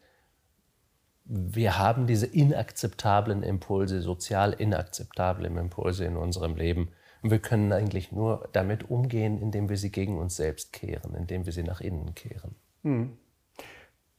wir 1.24 1.78
haben 1.78 2.06
diese 2.06 2.26
inakzeptablen 2.26 3.42
Impulse, 3.42 4.02
sozial 4.02 4.52
inakzeptablen 4.52 5.56
Impulse 5.56 6.04
in 6.04 6.16
unserem 6.16 6.56
Leben. 6.56 6.90
Und 7.22 7.30
wir 7.30 7.38
können 7.38 7.72
eigentlich 7.72 8.12
nur 8.12 8.48
damit 8.52 8.90
umgehen, 8.90 9.40
indem 9.40 9.70
wir 9.70 9.78
sie 9.78 9.90
gegen 9.90 10.18
uns 10.18 10.36
selbst 10.36 10.72
kehren, 10.74 11.14
indem 11.14 11.46
wir 11.46 11.52
sie 11.52 11.62
nach 11.62 11.80
innen 11.80 12.14
kehren. 12.14 12.54
Hm. 12.82 13.16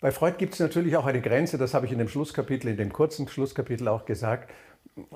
Bei 0.01 0.11
Freud 0.11 0.37
gibt 0.37 0.53
es 0.53 0.59
natürlich 0.59 0.97
auch 0.97 1.05
eine 1.05 1.21
Grenze, 1.21 1.57
das 1.57 1.73
habe 1.73 1.85
ich 1.85 1.91
in 1.91 1.99
dem 1.99 2.07
Schlusskapitel, 2.07 2.69
in 2.69 2.77
dem 2.77 2.91
kurzen 2.91 3.27
Schlusskapitel 3.27 3.87
auch 3.87 4.05
gesagt. 4.05 4.51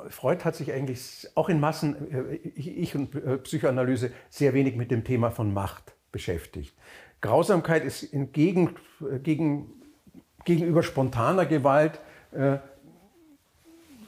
Freud 0.10 0.44
hat 0.44 0.56
sich 0.56 0.72
eigentlich 0.72 1.28
auch 1.36 1.50
in 1.50 1.60
Massen, 1.60 2.12
äh, 2.12 2.36
ich 2.36 2.96
und 2.96 3.16
äh, 3.16 3.38
Psychoanalyse, 3.38 4.12
sehr 4.30 4.54
wenig 4.54 4.76
mit 4.76 4.92
dem 4.92 5.04
Thema 5.04 5.32
von 5.32 5.54
Macht 5.54 5.96
beschäftigt. 6.12 6.76
Grausamkeit 7.22 7.84
ist 7.84 8.10
gegen, 8.34 8.76
äh, 9.02 9.20
gegen 9.20 9.79
gegenüber 10.46 10.84
spontaner 10.84 11.46
Gewalt, 11.46 12.00
äh, 12.32 12.58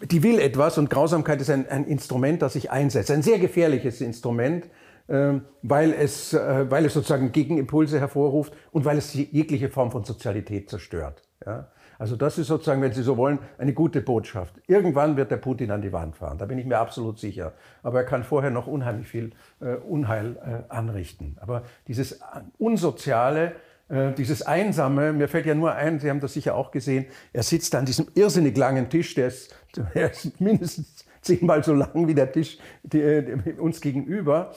die 0.03 0.23
will 0.23 0.39
etwas 0.39 0.77
und 0.77 0.89
Grausamkeit 0.89 1.41
ist 1.41 1.49
ein, 1.49 1.67
ein, 1.69 1.85
Instrument, 1.85 2.41
das 2.41 2.53
sich 2.53 2.71
einsetzt. 2.71 3.11
Ein 3.11 3.21
sehr 3.21 3.39
gefährliches 3.39 4.01
Instrument, 4.01 4.65
äh, 5.07 5.33
weil, 5.61 5.93
es, 5.93 6.33
äh, 6.33 6.69
weil 6.69 6.85
es 6.85 6.93
sozusagen 6.93 7.31
Gegenimpulse 7.31 7.99
hervorruft 7.99 8.53
und 8.71 8.85
weil 8.85 8.97
es 8.97 9.13
jegliche 9.13 9.69
Form 9.69 9.91
von 9.91 10.03
Sozialität 10.03 10.69
zerstört. 10.69 11.21
Ja? 11.45 11.67
Also 12.01 12.15
das 12.15 12.39
ist 12.39 12.47
sozusagen, 12.47 12.81
wenn 12.81 12.93
Sie 12.93 13.03
so 13.03 13.15
wollen, 13.15 13.37
eine 13.59 13.73
gute 13.73 14.01
Botschaft. 14.01 14.55
Irgendwann 14.65 15.17
wird 15.17 15.29
der 15.29 15.37
Putin 15.37 15.69
an 15.69 15.83
die 15.83 15.93
Wand 15.93 16.15
fahren, 16.15 16.39
da 16.39 16.47
bin 16.47 16.57
ich 16.57 16.65
mir 16.65 16.79
absolut 16.79 17.19
sicher. 17.19 17.53
Aber 17.83 17.99
er 17.99 18.05
kann 18.05 18.23
vorher 18.23 18.49
noch 18.49 18.65
unheimlich 18.65 19.07
viel 19.07 19.33
äh, 19.59 19.75
Unheil 19.75 20.35
äh, 20.37 20.73
anrichten. 20.73 21.37
Aber 21.39 21.61
dieses 21.87 22.19
Unsoziale, 22.57 23.51
äh, 23.91 24.13
dieses 24.13 24.41
Einsame, 24.41 25.11
mir 25.11 25.27
fällt 25.27 25.45
ja 25.45 25.53
nur 25.53 25.73
ein, 25.73 25.99
Sie 25.99 26.09
haben 26.09 26.21
das 26.21 26.33
sicher 26.33 26.55
auch 26.55 26.71
gesehen, 26.71 27.05
er 27.33 27.43
sitzt 27.43 27.75
an 27.75 27.85
diesem 27.85 28.07
irrsinnig 28.15 28.57
langen 28.57 28.89
Tisch, 28.89 29.15
der 29.15 29.27
ist, 29.27 29.53
der 29.95 30.11
ist 30.11 30.39
mindestens 30.39 31.05
zehnmal 31.21 31.63
so 31.63 31.73
lang 31.73 32.07
wie 32.07 32.15
der 32.15 32.31
Tisch 32.31 32.57
die, 32.83 33.23
die, 33.45 33.51
uns 33.53 33.81
gegenüber. 33.81 34.53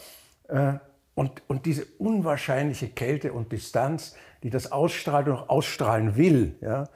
Äh, 0.48 0.74
und, 1.14 1.42
und 1.48 1.66
diese 1.66 1.84
unwahrscheinliche 1.98 2.88
Kälte 2.88 3.32
und 3.32 3.52
Distanz, 3.52 4.16
die 4.42 4.50
das 4.50 4.72
ausstrahlt 4.72 5.28
und 5.28 5.34
auch 5.34 5.48
ausstrahlen 5.48 6.16
will, 6.16 6.56
ja, 6.60 6.88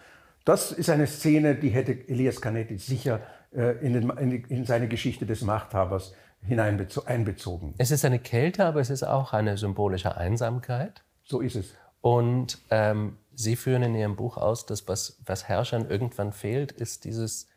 das 0.45 0.73
ist 0.73 0.91
eine 0.91 1.07
Szene, 1.07 1.57
die 1.57 1.69
hätte 1.69 1.93
Elias 2.09 2.41
Canetti 2.41 2.79
sicher 2.79 3.21
äh, 3.53 3.85
in, 3.85 3.93
den, 3.93 4.45
in, 4.49 4.65
seine 4.65 4.89
Geschichte 4.89 5.27
des 5.27 5.43
Machthabers 5.43 6.15
hineinbezogen. 6.41 7.75
Es 7.79 7.91
ist 7.91 8.05
eine 8.05 8.19
Kälte, 8.19 8.65
aber 8.65 8.81
es 8.81 8.91
ist 8.91 9.03
auch 9.03 9.33
eine 9.33 9.59
symbolische 9.59 10.17
Einsamkeit. 10.17 11.05
So 11.25 11.41
ist 11.41 11.57
es. 11.57 11.75
Und 12.01 12.59
ähm, 12.71 13.17
Sie 13.35 13.57
führen 13.57 13.83
in 13.83 13.95
Ihrem 13.95 14.17
Buch 14.17 14.37
aus, 14.37 14.67
dass 14.67 14.89
was, 14.89 15.19
was 15.25 15.49
Herrschern 15.49 15.89
irgendwann 15.89 16.33
fehlt, 16.33 16.73
ist 16.73 17.05
dieses 17.05 17.49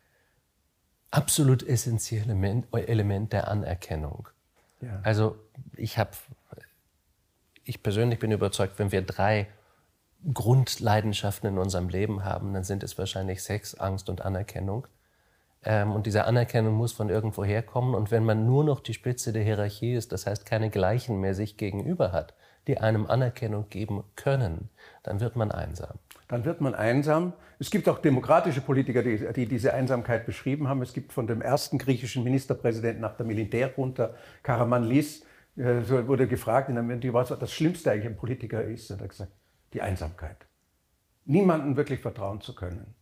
absolut 1.09 1.63
essentielle 1.63 2.33
Element 2.71 3.33
der 3.33 3.47
Anerkennung. 3.47 4.29
Ja. 4.81 4.99
Also 5.03 5.35
ich 5.75 5.97
habe 5.97 6.11
ich 7.63 7.83
persönlich 7.83 8.19
bin 8.19 8.31
überzeugt, 8.31 8.79
wenn 8.79 8.91
wir 8.91 9.01
drei 9.01 9.47
Grundleidenschaften 10.33 11.49
in 11.49 11.57
unserem 11.57 11.89
Leben 11.89 12.23
haben, 12.23 12.53
dann 12.53 12.63
sind 12.63 12.83
es 12.83 12.97
wahrscheinlich 12.97 13.43
Sex, 13.43 13.75
Angst 13.75 14.09
und 14.09 14.21
Anerkennung. 14.21 14.87
Ähm, 15.63 15.91
und 15.91 16.05
diese 16.05 16.25
Anerkennung 16.25 16.73
muss 16.73 16.91
von 16.91 17.09
irgendwo 17.09 17.43
herkommen. 17.43 17.95
Und 17.95 18.11
wenn 18.11 18.25
man 18.25 18.45
nur 18.45 18.63
noch 18.63 18.79
die 18.79 18.93
Spitze 18.93 19.33
der 19.33 19.43
Hierarchie 19.43 19.93
ist, 19.93 20.11
das 20.11 20.25
heißt 20.25 20.45
keine 20.45 20.69
Gleichen 20.69 21.19
mehr 21.19 21.33
sich 21.33 21.57
gegenüber 21.57 22.11
hat, 22.11 22.33
die 22.67 22.77
einem 22.77 23.05
Anerkennung 23.07 23.67
geben 23.69 24.03
können, 24.15 24.69
dann 25.03 25.19
wird 25.19 25.35
man 25.35 25.51
einsam. 25.51 25.97
Dann 26.27 26.45
wird 26.45 26.61
man 26.61 26.75
einsam. 26.75 27.33
Es 27.59 27.69
gibt 27.69 27.89
auch 27.89 27.99
demokratische 27.99 28.61
Politiker, 28.61 29.03
die, 29.03 29.17
die 29.33 29.45
diese 29.45 29.73
Einsamkeit 29.73 30.25
beschrieben 30.25 30.67
haben. 30.67 30.81
Es 30.81 30.93
gibt 30.93 31.11
von 31.11 31.27
dem 31.27 31.41
ersten 31.41 31.77
griechischen 31.77 32.23
Ministerpräsidenten 32.23 33.01
nach 33.01 33.17
der 33.17 33.25
Militärjunta, 33.25 34.11
Karamanlis, 34.43 35.25
äh, 35.57 35.87
wurde 36.07 36.27
gefragt, 36.27 36.69
was 36.69 37.29
das 37.37 37.51
Schlimmste 37.51 37.91
eigentlich 37.91 38.05
ein 38.05 38.17
Politiker 38.17 38.63
ist. 38.63 38.89
Und 38.91 39.01
er 39.01 39.03
hat 39.03 39.09
gesagt, 39.09 39.31
die 39.73 39.81
Einsamkeit. 39.81 40.37
Niemandem 41.25 41.75
wirklich 41.75 41.99
vertrauen 41.99 42.41
zu 42.41 42.55
können. 42.55 42.95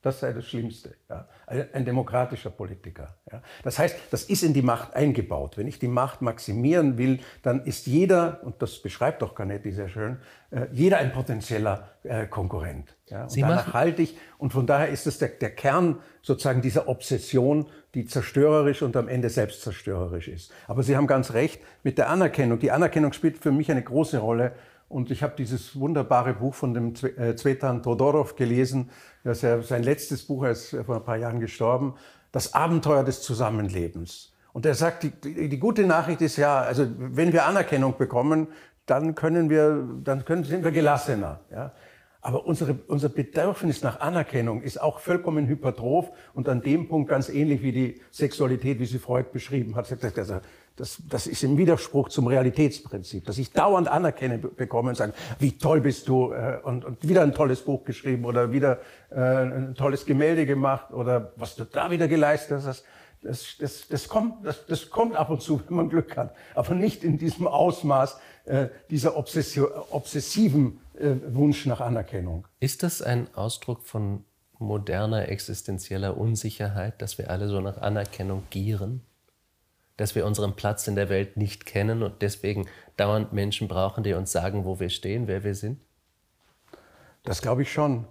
Das 0.00 0.20
sei 0.20 0.32
das 0.32 0.46
Schlimmste. 0.46 0.94
Ja. 1.10 1.26
Ein 1.46 1.84
demokratischer 1.84 2.50
Politiker. 2.50 3.16
Ja. 3.32 3.42
Das 3.64 3.80
heißt, 3.80 3.96
das 4.12 4.22
ist 4.24 4.44
in 4.44 4.54
die 4.54 4.62
Macht 4.62 4.94
eingebaut. 4.94 5.58
Wenn 5.58 5.66
ich 5.66 5.80
die 5.80 5.88
Macht 5.88 6.22
maximieren 6.22 6.98
will, 6.98 7.18
dann 7.42 7.64
ist 7.64 7.88
jeder, 7.88 8.40
und 8.44 8.62
das 8.62 8.78
beschreibt 8.78 9.22
doch 9.22 9.34
Canetti 9.34 9.72
sehr 9.72 9.88
schön, 9.88 10.18
äh, 10.50 10.66
jeder 10.70 10.98
ein 10.98 11.12
potenzieller 11.12 11.88
äh, 12.04 12.26
Konkurrent. 12.26 12.96
Ja. 13.06 13.24
Und 13.24 13.32
Sie 13.32 13.40
danach 13.40 13.72
halte 13.72 14.02
ich, 14.02 14.16
und 14.38 14.52
von 14.52 14.68
daher 14.68 14.88
ist 14.88 15.08
es 15.08 15.18
der, 15.18 15.30
der 15.30 15.50
Kern 15.50 15.98
sozusagen 16.22 16.62
dieser 16.62 16.86
Obsession, 16.86 17.66
die 17.94 18.04
zerstörerisch 18.04 18.82
und 18.82 18.96
am 18.96 19.08
Ende 19.08 19.30
selbstzerstörerisch 19.30 20.28
ist. 20.28 20.52
Aber 20.68 20.84
Sie 20.84 20.96
haben 20.96 21.08
ganz 21.08 21.32
recht 21.32 21.60
mit 21.82 21.98
der 21.98 22.08
Anerkennung. 22.08 22.60
Die 22.60 22.70
Anerkennung 22.70 23.12
spielt 23.12 23.38
für 23.38 23.50
mich 23.50 23.68
eine 23.68 23.82
große 23.82 24.18
Rolle 24.18 24.52
und 24.88 25.10
ich 25.10 25.22
habe 25.22 25.34
dieses 25.36 25.78
wunderbare 25.78 26.34
Buch 26.34 26.54
von 26.54 26.74
dem 26.74 26.94
äh, 27.16 27.34
Zvetan 27.36 27.82
Todorov 27.82 28.36
gelesen. 28.36 28.90
Das 29.22 29.38
ist 29.38 29.42
ja 29.42 29.62
sein 29.62 29.82
letztes 29.82 30.26
Buch, 30.26 30.44
er 30.44 30.52
ist 30.52 30.76
vor 30.86 30.96
ein 30.96 31.04
paar 31.04 31.16
Jahren 31.16 31.40
gestorben. 31.40 31.94
Das 32.32 32.54
Abenteuer 32.54 33.04
des 33.04 33.22
Zusammenlebens. 33.22 34.32
Und 34.52 34.64
er 34.66 34.74
sagt, 34.74 35.02
die, 35.02 35.10
die, 35.10 35.48
die 35.48 35.58
gute 35.58 35.86
Nachricht 35.86 36.22
ist 36.22 36.36
ja, 36.36 36.60
also 36.60 36.86
wenn 36.96 37.32
wir 37.32 37.46
Anerkennung 37.46 37.96
bekommen, 37.96 38.48
dann 38.86 39.14
können 39.14 39.50
wir, 39.50 39.86
dann 40.02 40.24
können, 40.24 40.44
sind 40.44 40.64
wir 40.64 40.72
gelassener. 40.72 41.40
Ja? 41.50 41.72
Aber 42.20 42.46
unsere, 42.46 42.74
unser 42.88 43.08
Bedürfnis 43.08 43.82
nach 43.82 44.00
Anerkennung 44.00 44.62
ist 44.62 44.80
auch 44.80 44.98
vollkommen 44.98 45.46
hypertroph 45.46 46.10
und 46.34 46.48
an 46.48 46.62
dem 46.62 46.88
Punkt 46.88 47.08
ganz 47.10 47.28
ähnlich 47.28 47.62
wie 47.62 47.72
die 47.72 48.00
Sexualität, 48.10 48.80
wie 48.80 48.86
sie 48.86 48.98
Freud 48.98 49.28
beschrieben 49.32 49.76
hat. 49.76 49.90
Also 50.16 50.40
das, 50.78 51.02
das 51.08 51.26
ist 51.26 51.42
im 51.42 51.58
Widerspruch 51.58 52.08
zum 52.08 52.26
Realitätsprinzip, 52.26 53.24
dass 53.24 53.38
ich 53.38 53.52
dauernd 53.52 53.88
Anerkennung 53.88 54.54
bekomme 54.56 54.90
und 54.90 54.94
sage, 54.96 55.12
wie 55.38 55.58
toll 55.58 55.80
bist 55.80 56.08
du 56.08 56.32
äh, 56.32 56.58
und, 56.62 56.84
und 56.84 57.06
wieder 57.08 57.22
ein 57.22 57.34
tolles 57.34 57.60
Buch 57.60 57.84
geschrieben 57.84 58.24
oder 58.24 58.52
wieder 58.52 58.80
äh, 59.10 59.16
ein 59.16 59.74
tolles 59.74 60.06
Gemälde 60.06 60.46
gemacht 60.46 60.92
oder 60.92 61.32
was 61.36 61.56
du 61.56 61.64
da 61.64 61.90
wieder 61.90 62.08
geleistet 62.08 62.62
hast. 62.64 62.84
Das, 63.20 63.56
das, 63.58 63.88
das, 63.88 64.06
kommt, 64.06 64.46
das, 64.46 64.64
das 64.66 64.90
kommt 64.90 65.16
ab 65.16 65.28
und 65.30 65.42
zu, 65.42 65.60
wenn 65.66 65.76
man 65.76 65.88
Glück 65.88 66.16
hat, 66.16 66.36
aber 66.54 66.74
nicht 66.76 67.02
in 67.02 67.18
diesem 67.18 67.48
Ausmaß 67.48 68.16
äh, 68.44 68.68
dieser 68.90 69.16
obsessiven 69.16 70.80
äh, 70.96 71.16
Wunsch 71.34 71.66
nach 71.66 71.80
Anerkennung. 71.80 72.46
Ist 72.60 72.84
das 72.84 73.02
ein 73.02 73.26
Ausdruck 73.34 73.82
von 73.82 74.24
moderner 74.60 75.28
existenzieller 75.28 76.16
Unsicherheit, 76.16 77.02
dass 77.02 77.18
wir 77.18 77.30
alle 77.30 77.48
so 77.48 77.60
nach 77.60 77.78
Anerkennung 77.78 78.44
gieren? 78.50 79.02
Dass 79.98 80.14
wir 80.14 80.24
unseren 80.24 80.54
Platz 80.54 80.88
in 80.88 80.94
der 80.94 81.10
Welt 81.10 81.36
nicht 81.36 81.66
kennen 81.66 82.02
und 82.02 82.22
deswegen 82.22 82.66
dauernd 82.96 83.34
Menschen 83.34 83.68
brauchen, 83.68 84.04
die 84.04 84.14
uns 84.14 84.32
sagen, 84.32 84.64
wo 84.64 84.80
wir 84.80 84.88
stehen, 84.88 85.26
wer 85.26 85.44
wir 85.44 85.54
sind? 85.54 85.80
Das 87.24 87.42
glaube 87.42 87.62
ich 87.62 87.72
schon. 87.72 88.06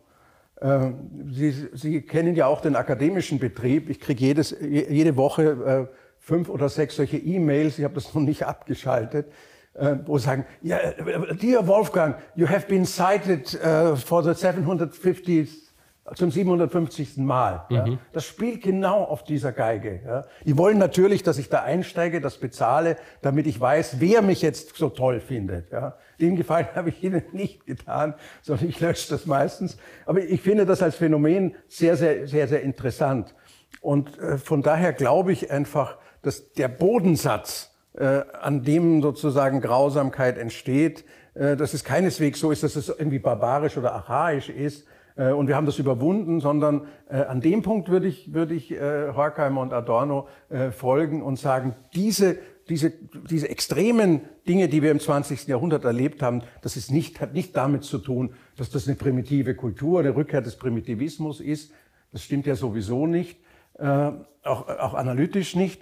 Ähm, 0.62 1.32
Sie, 1.32 1.70
Sie, 1.74 2.02
kennen 2.02 2.36
ja 2.36 2.46
auch 2.46 2.62
den 2.62 2.76
akademischen 2.76 3.40
Betrieb. 3.40 3.90
Ich 3.90 4.00
kriege 4.00 4.24
jedes, 4.24 4.56
jede 4.60 5.16
Woche 5.16 5.90
äh, 5.90 5.96
fünf 6.20 6.50
oder 6.50 6.68
sechs 6.68 6.98
solche 6.98 7.18
E-Mails, 7.18 7.80
ich 7.80 7.86
habe 7.86 7.96
das 7.96 8.14
noch 8.14 8.22
nicht 8.22 8.46
abgeschaltet, 8.46 9.32
äh, 9.74 9.96
wo 10.06 10.18
sagen, 10.18 10.46
yeah, 10.64 10.92
dear 11.34 11.66
Wolfgang, 11.68 12.18
you 12.36 12.50
have 12.50 12.68
been 12.68 12.86
cited 12.86 13.50
for 13.50 14.24
the 14.24 14.32
750th 14.32 15.67
zum 16.16 16.32
750. 16.32 17.18
Mal. 17.18 17.66
Mhm. 17.70 17.76
Ja. 17.76 17.86
Das 18.14 18.26
spielt 18.26 18.64
genau 18.64 19.04
auf 19.04 19.24
dieser 19.24 19.52
Geige. 19.52 20.02
Ja. 20.06 20.26
Die 20.46 20.58
wollen 20.58 20.78
natürlich, 20.78 21.24
dass 21.24 21.38
ich 21.38 21.50
da 21.50 21.64
einsteige, 21.64 22.22
das 22.22 22.38
bezahle, 22.38 22.98
damit 23.22 23.48
ich 23.48 23.60
weiß, 23.60 24.00
wer 24.00 24.22
mich 24.22 24.42
jetzt 24.42 24.76
so 24.76 24.90
toll 24.90 25.20
findet. 25.20 25.72
Ja. 25.72 25.96
Den 26.20 26.36
Gefallen 26.36 26.68
habe 26.76 26.90
ich 26.90 27.04
ihnen 27.04 27.24
nicht 27.32 27.66
getan, 27.66 28.14
sondern 28.42 28.70
ich 28.70 28.80
lösche 28.80 29.10
das 29.10 29.26
meistens. 29.26 29.78
Aber 30.06 30.22
ich 30.22 30.42
finde 30.42 30.66
das 30.66 30.82
als 30.82 30.96
Phänomen 30.96 31.56
sehr, 31.68 31.98
sehr, 31.98 32.28
sehr, 32.28 32.48
sehr 32.48 32.62
interessant. 32.62 33.36
Und 33.82 34.18
äh, 34.20 34.38
von 34.38 34.62
daher 34.62 34.94
glaube 34.94 35.32
ich 35.32 35.52
einfach, 35.52 35.98
dass 36.22 36.54
der 36.54 36.68
Bodensatz, 36.68 37.74
äh, 37.94 38.22
an 38.42 38.64
dem 38.64 39.02
sozusagen 39.02 39.62
Grausamkeit 39.62 40.38
entsteht, 40.38 41.06
äh, 41.34 41.56
dass 41.56 41.74
es 41.74 41.84
keineswegs 41.84 42.40
so 42.40 42.52
ist, 42.52 42.64
dass 42.64 42.76
es 42.76 42.90
irgendwie 42.90 43.20
barbarisch 43.20 43.78
oder 43.78 43.94
archaisch 43.94 44.50
ist, 44.50 44.86
äh, 45.18 45.32
und 45.32 45.48
wir 45.48 45.56
haben 45.56 45.66
das 45.66 45.80
überwunden, 45.80 46.40
sondern 46.40 46.88
äh, 47.10 47.18
an 47.18 47.42
dem 47.42 47.64
Punkt 47.64 47.90
würde 47.90 48.08
ich, 48.08 48.34
würde 48.34 48.54
ich 48.54 48.72
äh, 48.72 49.14
Horkheimer 49.14 49.62
und 49.62 49.74
Adorno 49.74 50.28
äh, 50.50 50.72
folgen 50.72 51.22
und 51.22 51.38
sagen, 51.38 51.76
diese, 51.94 52.38
diese, 52.70 52.92
diese 53.30 53.50
extremen 53.50 54.22
Dinge, 54.48 54.70
die 54.70 54.82
wir 54.82 54.92
im 54.92 55.00
20. 55.00 55.48
Jahrhundert 55.48 55.84
erlebt 55.86 56.22
haben, 56.22 56.44
das 56.62 56.78
ist 56.78 56.92
nicht, 56.92 57.20
hat 57.20 57.34
nicht 57.34 57.56
damit 57.56 57.84
zu 57.84 57.98
tun, 57.98 58.34
dass 58.56 58.70
das 58.70 58.88
eine 58.88 58.96
primitive 58.96 59.56
Kultur, 59.56 60.00
eine 60.00 60.16
Rückkehr 60.16 60.42
des 60.42 60.58
Primitivismus 60.58 61.42
ist. 61.42 61.74
Das 62.12 62.24
stimmt 62.24 62.46
ja 62.46 62.56
sowieso 62.56 63.08
nicht, 63.08 63.40
äh, 63.80 64.12
auch, 64.44 64.68
auch 64.68 64.94
analytisch 64.94 65.56
nicht, 65.56 65.82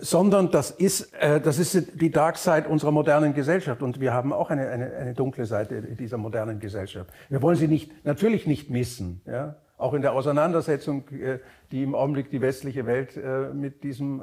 sondern 0.00 0.50
das 0.50 0.70
ist, 0.70 1.12
äh, 1.14 1.40
das 1.40 1.58
ist 1.58 2.00
die 2.00 2.10
Dark 2.10 2.36
Side 2.36 2.68
unserer 2.68 2.92
modernen 2.92 3.34
Gesellschaft. 3.34 3.82
Und 3.82 4.00
wir 4.00 4.12
haben 4.12 4.32
auch 4.32 4.50
eine, 4.50 4.68
eine, 4.68 4.92
eine 4.94 5.14
dunkle 5.14 5.46
Seite 5.46 5.82
dieser 5.82 6.18
modernen 6.18 6.60
Gesellschaft. 6.60 7.10
Wir 7.28 7.40
wollen 7.42 7.56
sie 7.56 7.68
nicht, 7.68 8.04
natürlich 8.04 8.46
nicht 8.46 8.70
missen. 8.70 9.22
Ja? 9.26 9.56
Auch 9.78 9.94
in 9.94 10.02
der 10.02 10.12
Auseinandersetzung, 10.12 11.08
äh, 11.08 11.38
die 11.70 11.82
im 11.82 11.94
Augenblick 11.94 12.30
die 12.30 12.40
westliche 12.40 12.86
Welt 12.86 13.18
mit 13.54 13.82
diesem 13.82 14.22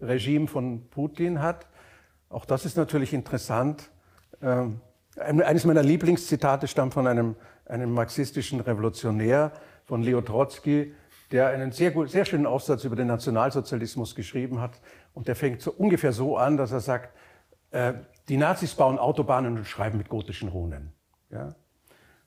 Regime 0.00 0.46
von 0.46 0.88
Putin 0.90 1.40
hat. 1.40 1.66
Auch 2.28 2.44
das 2.44 2.66
ist 2.66 2.76
natürlich 2.76 3.14
interessant. 3.14 3.90
Ähm, 4.42 4.80
eines 5.16 5.64
meiner 5.64 5.82
Lieblingszitate 5.82 6.68
stammt 6.68 6.92
von 6.92 7.06
einem, 7.06 7.36
einem 7.64 7.92
marxistischen 7.92 8.60
Revolutionär, 8.60 9.52
von 9.86 10.02
Leo 10.02 10.20
Trotsky, 10.20 10.92
der 11.32 11.48
einen 11.48 11.72
sehr, 11.72 11.90
gut, 11.90 12.10
sehr 12.10 12.24
schönen 12.24 12.46
Aufsatz 12.46 12.84
über 12.84 12.96
den 12.96 13.08
Nationalsozialismus 13.08 14.14
geschrieben 14.14 14.60
hat. 14.60 14.80
Und 15.14 15.28
der 15.28 15.36
fängt 15.36 15.60
so 15.60 15.72
ungefähr 15.72 16.12
so 16.12 16.36
an, 16.36 16.56
dass 16.56 16.72
er 16.72 16.80
sagt, 16.80 17.10
äh, 17.70 17.94
die 18.28 18.36
Nazis 18.36 18.74
bauen 18.74 18.98
Autobahnen 18.98 19.56
und 19.56 19.66
schreiben 19.66 19.98
mit 19.98 20.08
gotischen 20.08 20.48
Runen. 20.48 20.92
Ja? 21.30 21.54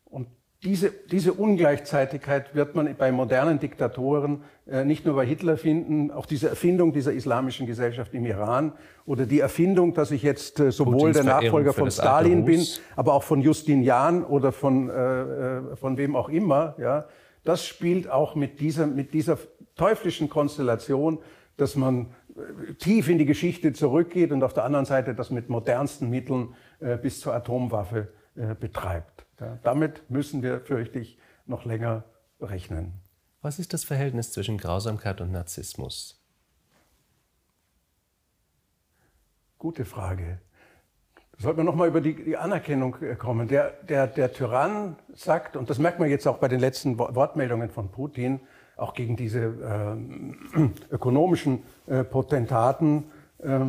Und 0.06 0.28
diese, 0.64 0.92
diese 0.92 1.32
Ungleichzeitigkeit 1.32 2.54
wird 2.54 2.76
man 2.76 2.94
bei 2.98 3.14
modernen 3.14 3.60
Diktatoren 3.60 4.44
äh, 4.68 4.84
nicht 4.84 5.06
nur 5.06 5.16
bei 5.16 5.26
Hitler 5.26 5.56
finden, 5.56 6.12
auch 6.12 6.26
diese 6.26 6.50
Erfindung 6.50 6.92
dieser 6.92 7.14
islamischen 7.14 7.66
Gesellschaft 7.66 8.14
im 8.14 8.26
Iran 8.26 8.74
oder 9.06 9.26
die 9.26 9.40
Erfindung, 9.40 9.94
dass 9.94 10.12
ich 10.12 10.22
jetzt 10.22 10.60
äh, 10.60 10.74
sowohl 10.74 11.12
Putins 11.12 11.16
der 11.18 11.24
Nachfolger 11.24 11.72
von 11.72 11.90
Stalin 11.90 12.44
bin, 12.44 12.66
aber 12.98 13.14
auch 13.14 13.24
von 13.24 13.42
Justinian 13.42 14.26
oder 14.26 14.52
von, 14.52 14.90
äh, 14.90 15.22
äh, 15.22 15.76
von 15.78 15.98
wem 15.98 16.18
auch 16.18 16.28
immer, 16.28 16.76
ja, 16.78 17.06
das 17.50 17.66
spielt 17.66 18.08
auch 18.08 18.36
mit 18.36 18.60
dieser, 18.60 18.86
mit 18.86 19.12
dieser 19.12 19.40
teuflischen 19.74 20.30
Konstellation, 20.30 21.18
dass 21.58 21.76
man 21.76 22.14
äh, 22.36 22.76
tief 22.76 23.10
in 23.10 23.18
die 23.18 23.26
Geschichte 23.26 23.74
zurückgeht 23.74 24.32
und 24.32 24.44
auf 24.44 24.54
der 24.54 24.66
anderen 24.66 24.86
Seite 24.86 25.16
das 25.16 25.32
mit 25.32 25.50
modernsten 25.50 26.12
Mitteln 26.12 26.54
äh, 26.80 26.96
bis 26.96 27.20
zur 27.22 27.34
Atomwaffe 27.34 28.14
äh, 28.36 28.54
betreibt. 28.54 29.26
Ja, 29.40 29.58
damit 29.64 30.08
müssen 30.12 30.44
wir, 30.44 30.62
fürchte 30.62 31.00
ich, 31.00 31.18
noch 31.48 31.66
länger 31.66 32.04
rechnen. 32.40 32.94
Was 33.42 33.58
ist 33.58 33.74
das 33.74 33.84
Verhältnis 33.84 34.32
zwischen 34.32 34.60
Grausamkeit 34.60 35.20
und 35.20 35.32
Narzissmus? 35.32 36.24
Gute 39.58 39.86
Frage. 39.86 40.40
Sollte 41.42 41.58
man 41.58 41.66
nochmal 41.66 41.88
über 41.88 42.02
die, 42.02 42.16
die, 42.16 42.36
Anerkennung 42.36 42.98
äh, 43.02 43.16
kommen. 43.16 43.48
Der, 43.48 43.72
der, 43.88 44.08
der 44.08 44.34
Tyrann 44.34 44.98
sagt, 45.16 45.56
und 45.56 45.70
das 45.70 45.80
merkt 45.80 46.00
man 46.00 46.10
jetzt 46.10 46.28
auch 46.28 46.38
bei 46.38 46.50
den 46.50 46.60
letzten 46.60 47.00
Wortmeldungen 47.00 47.70
von 47.70 47.90
Putin, 47.90 48.42
auch 48.76 48.94
gegen 48.94 49.16
diese 49.16 49.40
äh, 50.56 50.60
ökonomischen 50.92 51.64
äh, 51.88 52.04
Potentaten, 52.04 53.06
äh, 53.40 53.60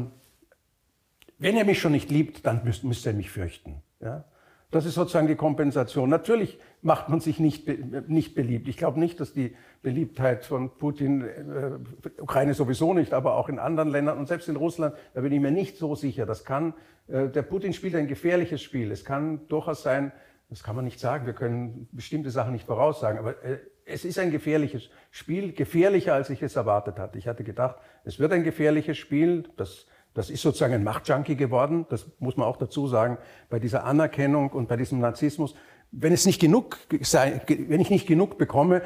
wenn 1.39 1.57
er 1.57 1.65
mich 1.65 1.81
schon 1.81 1.93
nicht 1.93 2.11
liebt, 2.11 2.45
dann 2.45 2.63
müsst, 2.65 3.07
ihr 3.07 3.13
mich 3.15 3.31
fürchten. 3.31 3.83
Ja? 4.01 4.25
Das 4.71 4.85
ist 4.85 4.95
sozusagen 4.95 5.27
die 5.27 5.37
Kompensation. 5.37 6.11
Natürlich 6.11 6.59
macht 6.83 7.09
man 7.09 7.21
sich 7.21 7.39
nicht, 7.39 7.69
nicht 8.09 8.35
beliebt. 8.35 8.69
Ich 8.69 8.77
glaube 8.77 8.99
nicht, 8.99 9.21
dass 9.21 9.33
die 9.33 9.55
Beliebtheit 9.83 10.45
von 10.45 10.71
Putin, 10.79 11.23
äh, 11.23 12.21
Ukraine 12.21 12.55
sowieso 12.55 12.95
nicht, 12.95 13.13
aber 13.13 13.37
auch 13.37 13.49
in 13.49 13.59
anderen 13.59 13.91
Ländern 13.91 14.19
und 14.19 14.27
selbst 14.27 14.49
in 14.49 14.57
Russland, 14.57 14.95
da 15.15 15.21
bin 15.21 15.33
ich 15.33 15.41
mir 15.41 15.51
nicht 15.51 15.77
so 15.77 15.95
sicher. 15.95 16.27
Das 16.27 16.45
kann, 16.45 16.75
äh, 17.09 17.29
der 17.29 17.43
Putin 17.43 17.73
spielt 17.73 17.95
ein 17.95 18.09
gefährliches 18.09 18.63
Spiel. 18.63 18.91
Es 18.93 19.05
kann 19.05 19.47
durchaus 19.49 19.83
sein, 19.83 20.13
das 20.49 20.63
kann 20.63 20.75
man 20.75 20.85
nicht 20.85 21.01
sagen, 21.01 21.27
wir 21.27 21.35
können 21.35 21.89
bestimmte 21.93 22.31
Sachen 22.31 22.53
nicht 22.53 22.67
voraussagen, 22.67 23.19
aber 23.19 23.43
äh, 23.45 23.59
es 23.85 24.05
ist 24.05 24.19
ein 24.19 24.31
gefährliches 24.31 24.89
Spiel, 25.11 25.53
gefährlicher 25.53 26.15
als 26.15 26.31
ich 26.31 26.43
es 26.43 26.57
erwartet 26.57 26.99
hatte. 26.99 27.19
Ich 27.19 27.27
hatte 27.27 27.45
gedacht, 27.45 27.77
es 28.05 28.19
wird 28.19 28.33
ein 28.33 28.45
gefährliches 28.45 28.97
Spiel, 28.97 29.49
das 29.57 29.87
das 30.13 30.29
ist 30.29 30.43
sozusagen 30.43 30.75
ein 30.75 30.83
Machtjunkie 30.83 31.37
geworden, 31.37 31.87
das 31.89 32.07
muss 32.19 32.37
man 32.37 32.49
auch 32.49 32.57
dazu 32.57 32.89
sagen, 32.89 33.19
bei 33.49 33.61
dieser 33.61 33.85
Anerkennung 33.85 34.51
und 34.51 34.69
bei 34.69 34.77
diesem 34.77 34.99
Narzissmus. 34.99 35.55
Wenn 35.93 36.13
es 36.13 36.25
nicht 36.25 36.41
genug 36.41 36.79
sei, 37.01 37.41
wenn 37.49 37.81
ich 37.81 37.91
nicht 37.91 38.07
genug 38.07 38.39
bekomme, 38.39 38.83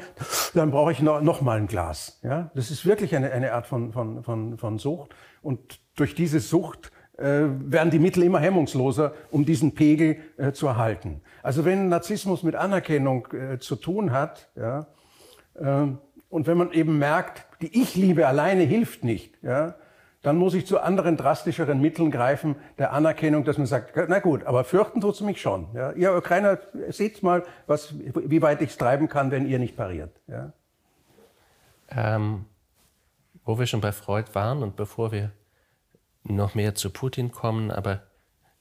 dann 0.53 0.71
brauche 0.71 0.91
ich 0.91 1.01
noch, 1.01 1.21
noch 1.21 1.41
mal 1.41 1.57
ein 1.57 1.67
Glas. 1.67 2.19
Ja, 2.23 2.51
das 2.55 2.71
ist 2.71 2.85
wirklich 2.85 3.15
eine, 3.15 3.31
eine 3.31 3.53
Art 3.53 3.67
von, 3.67 3.91
von, 3.91 4.23
von, 4.23 4.57
von 4.57 4.79
Sucht. 4.79 5.13
Und 5.41 5.79
durch 5.95 6.15
diese 6.15 6.39
Sucht 6.39 6.91
äh, 7.17 7.43
werden 7.47 7.91
die 7.91 7.99
Mittel 7.99 8.23
immer 8.23 8.39
hemmungsloser, 8.39 9.13
um 9.31 9.45
diesen 9.45 9.73
Pegel 9.73 10.17
äh, 10.37 10.51
zu 10.51 10.67
erhalten. 10.67 11.21
Also 11.43 11.63
wenn 11.63 11.89
Narzissmus 11.89 12.43
mit 12.43 12.55
Anerkennung 12.55 13.27
äh, 13.31 13.59
zu 13.59 13.75
tun 13.75 14.11
hat, 14.11 14.49
ja, 14.55 14.87
äh, 15.55 15.87
und 16.29 16.47
wenn 16.47 16.57
man 16.57 16.73
eben 16.73 16.97
merkt, 16.97 17.45
die 17.61 17.81
Ich-Liebe 17.81 18.27
alleine 18.27 18.63
hilft 18.63 19.03
nicht, 19.03 19.41
ja, 19.41 19.75
dann 20.25 20.37
muss 20.37 20.55
ich 20.55 20.65
zu 20.65 20.79
anderen 20.79 21.17
drastischeren 21.17 21.79
Mitteln 21.79 22.09
greifen, 22.09 22.55
der 22.79 22.93
Anerkennung, 22.93 23.43
dass 23.43 23.59
man 23.59 23.67
sagt, 23.67 23.95
na 24.09 24.17
gut, 24.17 24.43
aber 24.45 24.63
fürchten 24.63 24.99
tut's 24.99 25.21
mich 25.21 25.39
schon. 25.39 25.67
Ja, 25.75 25.91
ihr 25.91 26.15
Ukrainer, 26.15 26.57
seht 26.89 27.21
mal, 27.21 27.43
was, 27.67 27.93
wie 27.99 28.41
weit 28.41 28.59
ich 28.63 28.71
es 28.71 28.77
treiben 28.77 29.07
kann, 29.07 29.29
wenn 29.29 29.47
ihr 29.47 29.59
nicht 29.59 29.77
pariert. 29.77 30.19
Ja. 30.25 30.51
Ähm, 31.89 32.45
wo 33.43 33.59
wir 33.59 33.67
schon 33.67 33.81
bei 33.81 33.91
Freud 33.91 34.31
waren 34.33 34.63
und 34.63 34.75
bevor 34.75 35.11
wir 35.11 35.29
noch 36.23 36.55
mehr 36.55 36.73
zu 36.73 36.89
Putin 36.89 37.31
kommen, 37.31 37.69
aber 37.69 38.01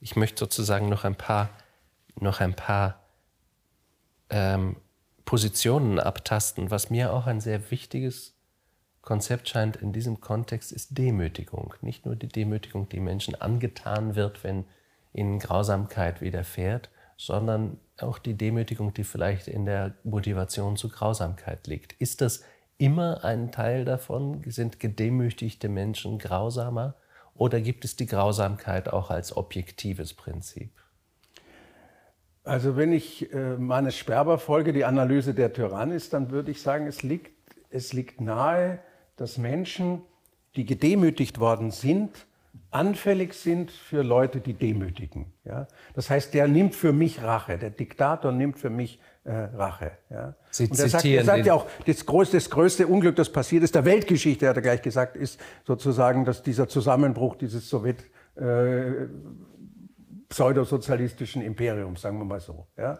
ich 0.00 0.16
möchte 0.16 0.40
sozusagen 0.40 0.90
noch 0.90 1.04
ein 1.04 1.16
paar, 1.16 1.48
noch 2.20 2.40
ein 2.40 2.54
paar 2.54 3.00
ähm, 4.28 4.76
Positionen 5.24 5.98
abtasten, 5.98 6.70
was 6.70 6.90
mir 6.90 7.10
auch 7.10 7.26
ein 7.26 7.40
sehr 7.40 7.70
wichtiges 7.70 8.33
Konzept 9.04 9.50
scheint 9.50 9.76
in 9.76 9.92
diesem 9.92 10.22
Kontext 10.22 10.72
ist 10.72 10.96
Demütigung. 10.96 11.74
Nicht 11.82 12.06
nur 12.06 12.16
die 12.16 12.28
Demütigung, 12.28 12.88
die 12.88 13.00
Menschen 13.00 13.34
angetan 13.34 14.14
wird, 14.14 14.42
wenn 14.42 14.64
ihnen 15.12 15.38
Grausamkeit 15.38 16.22
widerfährt, 16.22 16.88
sondern 17.18 17.78
auch 18.00 18.18
die 18.18 18.32
Demütigung, 18.34 18.94
die 18.94 19.04
vielleicht 19.04 19.46
in 19.46 19.66
der 19.66 19.94
Motivation 20.04 20.76
zu 20.76 20.88
Grausamkeit 20.88 21.66
liegt. 21.66 21.92
Ist 22.00 22.22
das 22.22 22.44
immer 22.78 23.24
ein 23.24 23.52
Teil 23.52 23.84
davon? 23.84 24.42
Sind 24.46 24.80
gedemütigte 24.80 25.68
Menschen 25.68 26.18
grausamer? 26.18 26.94
Oder 27.34 27.60
gibt 27.60 27.84
es 27.84 27.96
die 27.96 28.06
Grausamkeit 28.06 28.90
auch 28.90 29.10
als 29.10 29.36
objektives 29.36 30.14
Prinzip? 30.14 30.72
Also 32.42 32.76
wenn 32.76 32.92
ich 32.92 33.30
äh, 33.34 33.56
Manes 33.58 33.96
Sperber 33.96 34.38
folge, 34.38 34.72
die 34.72 34.86
Analyse 34.86 35.34
der 35.34 35.52
Tyrannis, 35.52 36.08
dann 36.08 36.30
würde 36.30 36.50
ich 36.50 36.62
sagen, 36.62 36.86
es 36.86 37.02
liegt, 37.02 37.32
es 37.70 37.92
liegt 37.92 38.20
nahe, 38.22 38.80
dass 39.16 39.38
Menschen, 39.38 40.02
die 40.56 40.64
gedemütigt 40.64 41.40
worden 41.40 41.70
sind, 41.70 42.26
anfällig 42.70 43.34
sind 43.34 43.70
für 43.70 44.02
Leute, 44.02 44.40
die 44.40 44.54
demütigen. 44.54 45.32
Ja? 45.44 45.68
Das 45.94 46.10
heißt, 46.10 46.34
der 46.34 46.48
nimmt 46.48 46.74
für 46.74 46.92
mich 46.92 47.22
Rache. 47.22 47.58
Der 47.58 47.70
Diktator 47.70 48.32
nimmt 48.32 48.58
für 48.58 48.70
mich 48.70 49.00
äh, 49.24 49.32
Rache. 49.32 49.92
Ja? 50.10 50.34
Sie 50.50 50.68
Und 50.68 50.78
er 50.78 50.88
sagt, 50.88 51.04
er 51.04 51.24
sagt 51.24 51.46
ja 51.46 51.54
auch, 51.54 51.66
das 51.86 52.04
größte, 52.04 52.36
das 52.36 52.50
größte 52.50 52.86
Unglück, 52.86 53.16
das 53.16 53.30
passiert 53.30 53.62
ist, 53.62 53.74
der 53.74 53.84
Weltgeschichte, 53.84 54.48
hat 54.48 54.56
er 54.56 54.62
gleich 54.62 54.82
gesagt, 54.82 55.16
ist 55.16 55.40
sozusagen, 55.64 56.24
dass 56.24 56.42
dieser 56.42 56.68
Zusammenbruch 56.68 57.36
dieses 57.36 57.68
Sowjet 57.68 58.04
äh, 58.36 59.06
pseudosozialistischen 60.28 61.42
Imperiums, 61.42 62.02
sagen 62.02 62.18
wir 62.18 62.24
mal 62.24 62.40
so. 62.40 62.66
Ja? 62.76 62.98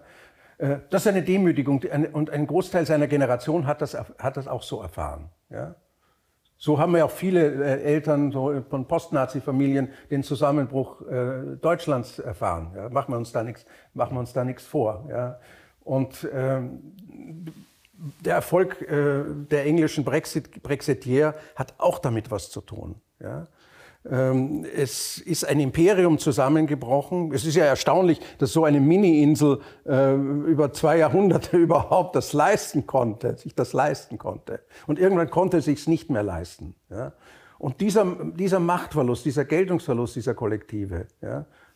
Äh, 0.59 0.79
das 0.91 1.03
ist 1.03 1.09
eine 1.09 1.23
Demütigung 1.23 1.85
und 2.13 2.31
ein 2.31 2.47
Großteil 2.47 2.87
seiner 2.87 3.09
Generation 3.09 3.67
hat 3.67 3.83
das, 3.83 3.95
hat 3.95 4.37
das 4.37 4.47
auch 4.47 4.63
so 4.63 4.81
erfahren. 4.81 5.31
Ja? 5.51 5.75
So 6.57 6.79
haben 6.79 6.97
ja 6.97 7.05
auch 7.05 7.11
viele 7.11 7.47
äh, 7.65 7.83
Eltern 7.83 8.33
von 8.33 8.87
Post-Nazi-Familien 8.87 9.89
den 10.11 10.23
Zusammenbruch 10.23 11.03
äh, 11.03 11.57
Deutschlands 11.61 12.19
erfahren. 12.19 12.73
Ja, 12.75 12.89
machen 12.89 13.13
wir 13.13 13.19
uns 13.19 13.33
da 13.33 13.43
nichts, 13.43 13.67
machen 13.93 14.15
wir 14.17 14.21
uns 14.21 14.33
da 14.33 14.45
nichts 14.45 14.65
vor. 14.65 15.07
Ja. 15.11 15.39
Und 15.83 16.27
ähm, 16.33 16.95
der 18.25 18.37
Erfolg 18.37 18.81
äh, 18.83 19.25
der 19.51 19.67
englischen 19.67 20.05
Brexit, 20.05 20.63
Brexitier 20.63 21.35
hat 21.55 21.75
auch 21.79 21.99
damit 21.99 22.31
was 22.31 22.51
zu 22.51 22.61
tun. 22.61 22.97
Ja. 23.21 23.47
Ähm, 24.11 24.67
es 24.77 25.19
ist 25.19 25.47
ein 25.47 25.61
Imperium 25.61 26.19
zusammengebrochen. 26.19 27.33
Es 27.33 27.45
ist 27.45 27.55
ja 27.57 27.65
erstaunlich, 27.65 28.21
dass 28.39 28.53
so 28.53 28.65
eine 28.65 28.81
Mini-Insel 28.81 29.61
äh, 29.87 30.15
über 30.15 30.73
zwei 30.73 30.99
Jahrhunderte 30.99 31.57
überhaupt 31.57 32.15
das 32.17 32.33
leisten 32.33 32.87
konnte, 32.87 33.37
sich 33.39 33.55
das 33.55 33.73
leisten 33.73 34.19
konnte. 34.19 34.61
Und 34.87 34.99
irgendwann 34.99 35.31
konnte 35.31 35.59
es 35.59 35.65
sich 35.65 35.87
nicht 35.89 36.11
mehr 36.11 36.23
leisten. 36.23 36.75
Und 37.59 37.81
dieser, 37.81 38.05
dieser 38.35 38.61
Machtverlust, 38.61 39.25
dieser 39.25 39.45
Geltungsverlust 39.45 40.17
dieser 40.17 40.35
Kollektive, 40.35 41.07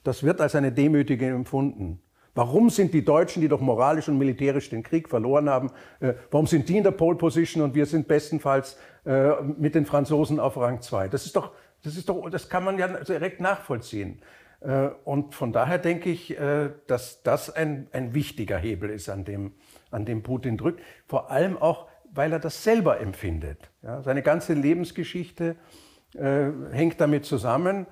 das 0.05 0.23
wird 0.23 0.41
als 0.41 0.55
eine 0.55 0.71
Demütigung 0.71 1.29
empfunden. 1.29 2.01
Warum 2.39 2.71
sind 2.71 2.95
die 2.95 3.05
Deutschen, 3.05 3.43
die 3.43 3.49
doch 3.49 3.61
moralisch 3.61 4.09
und 4.09 4.17
militärisch 4.17 4.71
den 4.71 4.85
Krieg 4.85 5.09
verloren 5.09 5.51
haben, 5.51 5.73
äh, 5.99 6.15
warum 6.31 6.47
sind 6.47 6.69
die 6.69 6.77
in 6.77 6.85
der 6.85 6.93
Pole 6.93 7.19
Position 7.19 7.65
und 7.65 7.75
wir 7.75 7.85
sind 7.85 8.07
bestenfalls 8.07 8.77
äh, 9.05 9.43
mit 9.59 9.75
den 9.75 9.85
Franzosen 9.85 10.39
auf 10.39 10.57
Rang 10.57 10.81
2? 10.81 11.09
Das 11.09 11.27
ist 11.27 11.35
doch 11.35 11.51
das, 11.89 11.97
ist 11.97 12.09
doch, 12.09 12.29
das 12.31 12.49
kann 12.49 12.65
man 12.65 12.79
ja 12.79 12.89
direkt 12.89 13.41
nachvollziehen. 13.41 14.21
Äh, 14.61 14.89
und 15.05 15.35
von 15.35 15.53
daher 15.53 15.79
denke 15.79 16.11
ich, 16.11 16.39
äh, 16.39 16.71
dass 16.87 17.23
das 17.23 17.51
ein, 17.51 17.89
ein 17.93 18.15
wichtiger 18.15 18.59
Hebel 18.59 18.91
ist, 18.91 19.09
an 19.09 19.25
dem, 19.25 19.53
an 19.91 20.05
dem 20.05 20.23
Putin 20.23 20.57
drückt. 20.57 20.83
Vor 21.07 21.31
allem 21.31 21.57
auch, 21.57 21.89
weil 22.13 22.33
er 22.33 22.39
das 22.39 22.63
selber 22.63 23.01
empfindet. 23.01 23.71
Ja, 23.83 24.03
seine 24.03 24.23
ganze 24.23 24.55
Lebensgeschichte 24.55 25.57
äh, 26.15 26.51
hängt 26.73 27.01
damit 27.01 27.25
zusammen. 27.25 27.87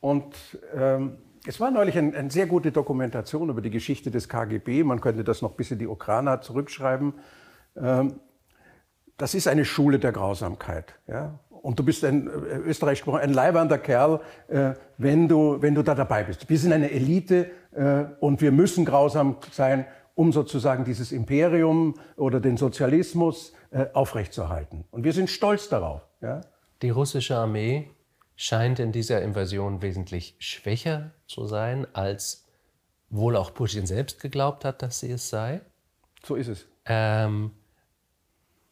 Und 0.00 0.34
ähm, 0.74 1.18
es 1.46 1.60
war 1.60 1.70
neulich 1.70 1.96
eine 1.96 2.16
ein 2.16 2.30
sehr 2.30 2.46
gute 2.46 2.72
Dokumentation 2.72 3.48
über 3.48 3.62
die 3.62 3.70
Geschichte 3.70 4.10
des 4.10 4.28
KGB. 4.28 4.84
Man 4.84 5.00
könnte 5.00 5.24
das 5.24 5.40
noch 5.40 5.52
bis 5.52 5.70
in 5.70 5.78
die 5.78 5.86
Ukraine 5.86 6.40
zurückschreiben. 6.40 7.14
Ähm, 7.76 8.20
das 9.16 9.34
ist 9.34 9.46
eine 9.46 9.66
Schule 9.66 9.98
der 9.98 10.12
Grausamkeit. 10.12 10.98
Ja? 11.06 11.38
Und 11.62 11.78
du 11.78 11.84
bist 11.84 12.04
ein, 12.04 12.26
äh, 12.26 12.56
österreichisch 12.56 13.00
gesprochen, 13.00 13.20
ein 13.20 13.32
leibernder 13.34 13.78
Kerl, 13.78 14.20
äh, 14.48 14.72
wenn, 14.98 15.28
du, 15.28 15.60
wenn 15.60 15.74
du 15.74 15.82
da 15.82 15.94
dabei 15.94 16.24
bist. 16.24 16.48
Wir 16.48 16.58
sind 16.58 16.72
eine 16.72 16.90
Elite 16.90 17.50
äh, 17.72 18.04
und 18.20 18.40
wir 18.40 18.52
müssen 18.52 18.84
grausam 18.84 19.36
sein, 19.52 19.84
um 20.14 20.32
sozusagen 20.32 20.84
dieses 20.84 21.12
Imperium 21.12 21.94
oder 22.16 22.40
den 22.40 22.56
Sozialismus 22.56 23.52
äh, 23.70 23.86
aufrechtzuerhalten. 23.92 24.84
Und 24.90 25.04
wir 25.04 25.12
sind 25.12 25.30
stolz 25.30 25.68
darauf. 25.68 26.02
Ja? 26.20 26.40
Die 26.82 26.90
russische 26.90 27.36
Armee 27.36 27.90
scheint 28.36 28.78
in 28.78 28.92
dieser 28.92 29.22
Invasion 29.22 29.82
wesentlich 29.82 30.34
schwächer 30.38 31.10
zu 31.26 31.46
sein, 31.46 31.86
als 31.92 32.46
wohl 33.10 33.36
auch 33.36 33.52
Putin 33.52 33.86
selbst 33.86 34.20
geglaubt 34.20 34.64
hat, 34.64 34.82
dass 34.82 35.00
sie 35.00 35.10
es 35.10 35.28
sei. 35.28 35.60
So 36.24 36.36
ist 36.36 36.48
es. 36.48 36.66
Ähm, 36.86 37.50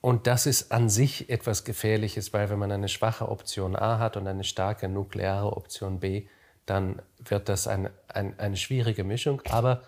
und 0.00 0.26
das 0.26 0.46
ist 0.46 0.70
an 0.70 0.88
sich 0.88 1.28
etwas 1.28 1.64
Gefährliches, 1.64 2.32
weil 2.32 2.50
wenn 2.50 2.58
man 2.58 2.70
eine 2.70 2.88
schwache 2.88 3.28
Option 3.28 3.74
A 3.74 3.98
hat 3.98 4.16
und 4.16 4.26
eine 4.26 4.44
starke 4.44 4.88
nukleare 4.88 5.56
Option 5.56 5.98
B, 5.98 6.26
dann 6.66 7.02
wird 7.18 7.48
das 7.48 7.66
ein, 7.66 7.90
ein, 8.06 8.38
eine 8.38 8.56
schwierige 8.56 9.02
Mischung. 9.02 9.42
Aber 9.48 9.82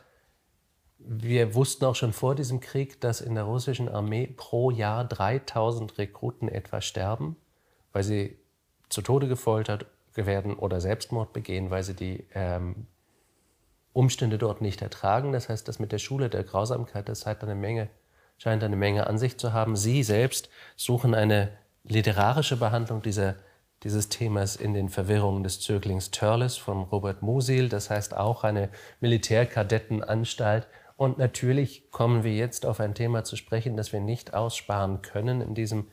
wir 0.98 1.54
wussten 1.54 1.84
auch 1.84 1.94
schon 1.94 2.12
vor 2.12 2.34
diesem 2.34 2.60
Krieg, 2.60 3.00
dass 3.00 3.20
in 3.20 3.34
der 3.34 3.44
russischen 3.44 3.88
Armee 3.88 4.26
pro 4.26 4.70
Jahr 4.70 5.04
3000 5.04 5.96
Rekruten 5.98 6.48
etwa 6.48 6.80
sterben, 6.80 7.36
weil 7.92 8.02
sie 8.02 8.36
zu 8.88 9.02
Tode 9.02 9.28
gefoltert 9.28 9.86
werden 10.14 10.54
oder 10.56 10.80
Selbstmord 10.80 11.32
begehen, 11.32 11.70
weil 11.70 11.84
sie 11.84 11.94
die 11.94 12.26
ähm, 12.34 12.86
Umstände 13.92 14.38
dort 14.38 14.60
nicht 14.60 14.82
ertragen. 14.82 15.32
Das 15.32 15.48
heißt, 15.48 15.68
das 15.68 15.78
mit 15.78 15.92
der 15.92 15.98
Schule 15.98 16.28
der 16.28 16.42
Grausamkeit, 16.42 17.08
das 17.08 17.26
hat 17.26 17.42
eine 17.42 17.54
Menge 17.54 17.88
scheint 18.40 18.64
eine 18.64 18.76
Menge 18.76 19.06
an 19.06 19.18
sich 19.18 19.36
zu 19.36 19.52
haben. 19.52 19.76
Sie 19.76 20.02
selbst 20.02 20.48
suchen 20.74 21.14
eine 21.14 21.50
literarische 21.84 22.56
Behandlung 22.56 23.02
dieser, 23.02 23.34
dieses 23.82 24.08
Themas 24.08 24.56
in 24.56 24.72
den 24.72 24.88
Verwirrungen 24.88 25.42
des 25.42 25.60
Zöglings 25.60 26.10
Törles 26.10 26.56
von 26.56 26.84
Robert 26.84 27.20
Musil, 27.20 27.68
das 27.68 27.90
heißt 27.90 28.16
auch 28.16 28.42
eine 28.42 28.70
Militärkadettenanstalt. 29.00 30.66
Und 30.96 31.18
natürlich 31.18 31.90
kommen 31.90 32.24
wir 32.24 32.32
jetzt 32.32 32.64
auf 32.64 32.80
ein 32.80 32.94
Thema 32.94 33.24
zu 33.24 33.36
sprechen, 33.36 33.76
das 33.76 33.92
wir 33.92 34.00
nicht 34.00 34.32
aussparen 34.32 35.02
können 35.02 35.42
in 35.42 35.54
diesem 35.54 35.88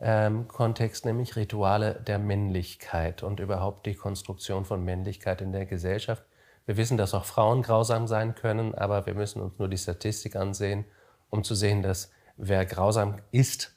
ähm, 0.00 0.48
Kontext, 0.48 1.04
nämlich 1.04 1.36
Rituale 1.36 2.02
der 2.06 2.18
Männlichkeit 2.18 3.22
und 3.22 3.38
überhaupt 3.38 3.86
die 3.86 3.94
Konstruktion 3.94 4.64
von 4.64 4.84
Männlichkeit 4.84 5.40
in 5.40 5.52
der 5.52 5.66
Gesellschaft. 5.66 6.24
Wir 6.66 6.76
wissen, 6.76 6.96
dass 6.96 7.14
auch 7.14 7.24
Frauen 7.24 7.62
grausam 7.62 8.08
sein 8.08 8.34
können, 8.34 8.74
aber 8.74 9.06
wir 9.06 9.14
müssen 9.14 9.40
uns 9.40 9.60
nur 9.60 9.68
die 9.68 9.78
Statistik 9.78 10.34
ansehen, 10.34 10.84
um 11.30 11.44
zu 11.44 11.54
sehen, 11.54 11.82
dass 11.82 12.10
wer 12.36 12.64
grausam 12.66 13.16
ist, 13.30 13.74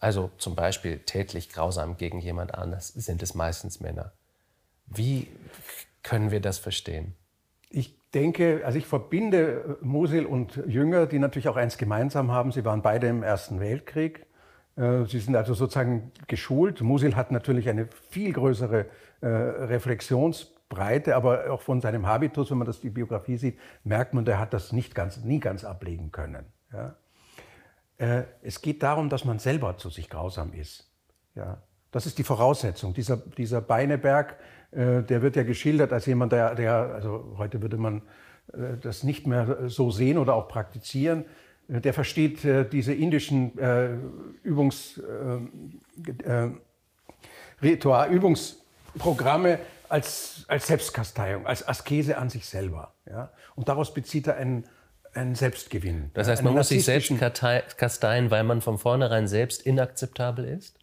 also 0.00 0.30
zum 0.38 0.54
Beispiel 0.54 1.00
tätlich 1.00 1.48
grausam 1.50 1.96
gegen 1.96 2.20
jemand 2.20 2.54
anders, 2.54 2.88
sind 2.88 3.22
es 3.22 3.34
meistens 3.34 3.80
Männer. 3.80 4.12
Wie 4.86 5.28
können 6.02 6.30
wir 6.30 6.40
das 6.40 6.58
verstehen? 6.58 7.14
Ich 7.70 7.98
denke, 8.14 8.62
also 8.64 8.78
ich 8.78 8.86
verbinde 8.86 9.78
Musil 9.82 10.24
und 10.24 10.56
Jünger, 10.66 11.06
die 11.06 11.18
natürlich 11.18 11.48
auch 11.48 11.56
eins 11.56 11.76
gemeinsam 11.76 12.32
haben. 12.32 12.52
Sie 12.52 12.64
waren 12.64 12.80
beide 12.80 13.08
im 13.08 13.22
Ersten 13.22 13.60
Weltkrieg. 13.60 14.26
Äh, 14.76 15.04
sie 15.04 15.18
sind 15.18 15.36
also 15.36 15.54
sozusagen 15.54 16.12
geschult. 16.26 16.80
Musil 16.80 17.16
hat 17.16 17.30
natürlich 17.30 17.68
eine 17.68 17.88
viel 18.08 18.32
größere 18.32 18.86
äh, 19.20 19.26
Reflexionsbreite, 19.26 21.14
aber 21.14 21.50
auch 21.50 21.60
von 21.60 21.80
seinem 21.80 22.06
Habitus, 22.06 22.50
wenn 22.50 22.58
man 22.58 22.66
das 22.66 22.80
die 22.80 22.90
Biografie 22.90 23.36
sieht, 23.36 23.58
merkt 23.84 24.14
man, 24.14 24.24
der 24.24 24.38
hat 24.38 24.54
das 24.54 24.72
nicht 24.72 24.94
ganz, 24.94 25.18
nie 25.24 25.40
ganz 25.40 25.64
ablegen 25.64 26.10
können. 26.12 26.46
Ja? 26.72 26.96
Äh, 27.98 28.24
es 28.42 28.62
geht 28.62 28.82
darum, 28.82 29.08
dass 29.08 29.24
man 29.24 29.38
selber 29.38 29.76
zu 29.76 29.90
sich 29.90 30.08
grausam 30.08 30.52
ist. 30.52 30.88
Ja? 31.34 31.62
Das 31.90 32.06
ist 32.06 32.18
die 32.18 32.24
Voraussetzung. 32.24 32.94
Dieser, 32.94 33.16
dieser 33.16 33.60
Beineberg, 33.60 34.36
äh, 34.70 35.02
der 35.02 35.22
wird 35.22 35.36
ja 35.36 35.42
geschildert 35.42 35.92
als 35.92 36.06
jemand, 36.06 36.32
der, 36.32 36.54
der 36.54 36.72
also 36.74 37.34
heute 37.38 37.60
würde 37.60 37.76
man 37.76 38.02
äh, 38.52 38.76
das 38.80 39.02
nicht 39.02 39.26
mehr 39.26 39.68
so 39.68 39.90
sehen 39.90 40.18
oder 40.18 40.34
auch 40.34 40.48
praktizieren. 40.48 41.24
Der 41.70 41.92
versteht 41.92 42.38
diese 42.72 42.94
indischen 42.94 43.52
Übungs, 44.42 44.98
Ritual, 47.60 48.10
Übungsprogramme 48.10 49.58
als, 49.90 50.46
als 50.48 50.66
Selbstkasteiung, 50.66 51.46
als 51.46 51.68
Askese 51.68 52.16
an 52.16 52.30
sich 52.30 52.46
selber. 52.46 52.94
Ja? 53.04 53.30
Und 53.54 53.68
daraus 53.68 53.92
bezieht 53.92 54.28
er 54.28 54.36
einen, 54.36 54.64
einen 55.18 55.34
Selbstgewinn. 55.34 56.10
Das 56.14 56.28
heißt, 56.28 56.42
man 56.42 56.54
muss 56.54 56.68
sich 56.68 56.84
selbst 56.84 57.12
kasteien, 57.76 58.30
weil 58.30 58.44
man 58.44 58.60
von 58.60 58.78
vornherein 58.78 59.28
selbst 59.28 59.62
inakzeptabel 59.62 60.44
ist? 60.44 60.78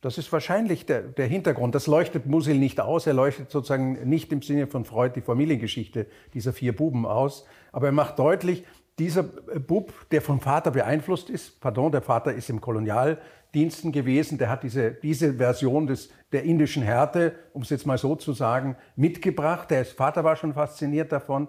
Das 0.00 0.18
ist 0.18 0.30
wahrscheinlich 0.32 0.86
der, 0.86 1.02
der, 1.02 1.26
Hintergrund. 1.26 1.74
Das 1.74 1.86
leuchtet 1.86 2.26
Musil 2.26 2.56
nicht 2.58 2.80
aus. 2.80 3.06
Er 3.06 3.14
leuchtet 3.14 3.50
sozusagen 3.50 4.08
nicht 4.08 4.30
im 4.30 4.42
Sinne 4.42 4.66
von 4.66 4.84
Freud 4.84 5.14
die 5.16 5.20
Familiengeschichte 5.20 6.06
dieser 6.32 6.52
vier 6.52 6.76
Buben 6.76 7.06
aus. 7.06 7.44
Aber 7.72 7.86
er 7.86 7.92
macht 7.92 8.18
deutlich, 8.18 8.64
dieser 8.98 9.24
Bub, 9.24 9.92
der 10.10 10.22
vom 10.22 10.40
Vater 10.40 10.70
beeinflusst 10.70 11.28
ist, 11.28 11.60
pardon, 11.60 11.92
der 11.92 12.02
Vater 12.02 12.32
ist 12.32 12.48
im 12.48 12.60
Kolonialdiensten 12.60 13.92
gewesen, 13.92 14.38
der 14.38 14.48
hat 14.48 14.62
diese, 14.62 14.92
diese 14.92 15.34
Version 15.34 15.86
des, 15.86 16.10
der 16.32 16.44
indischen 16.44 16.82
Härte, 16.82 17.34
um 17.52 17.62
es 17.62 17.70
jetzt 17.70 17.86
mal 17.86 17.98
so 17.98 18.16
zu 18.16 18.32
sagen, 18.32 18.76
mitgebracht. 18.94 19.70
Der 19.70 19.84
Vater 19.84 20.24
war 20.24 20.36
schon 20.36 20.54
fasziniert 20.54 21.12
davon. 21.12 21.48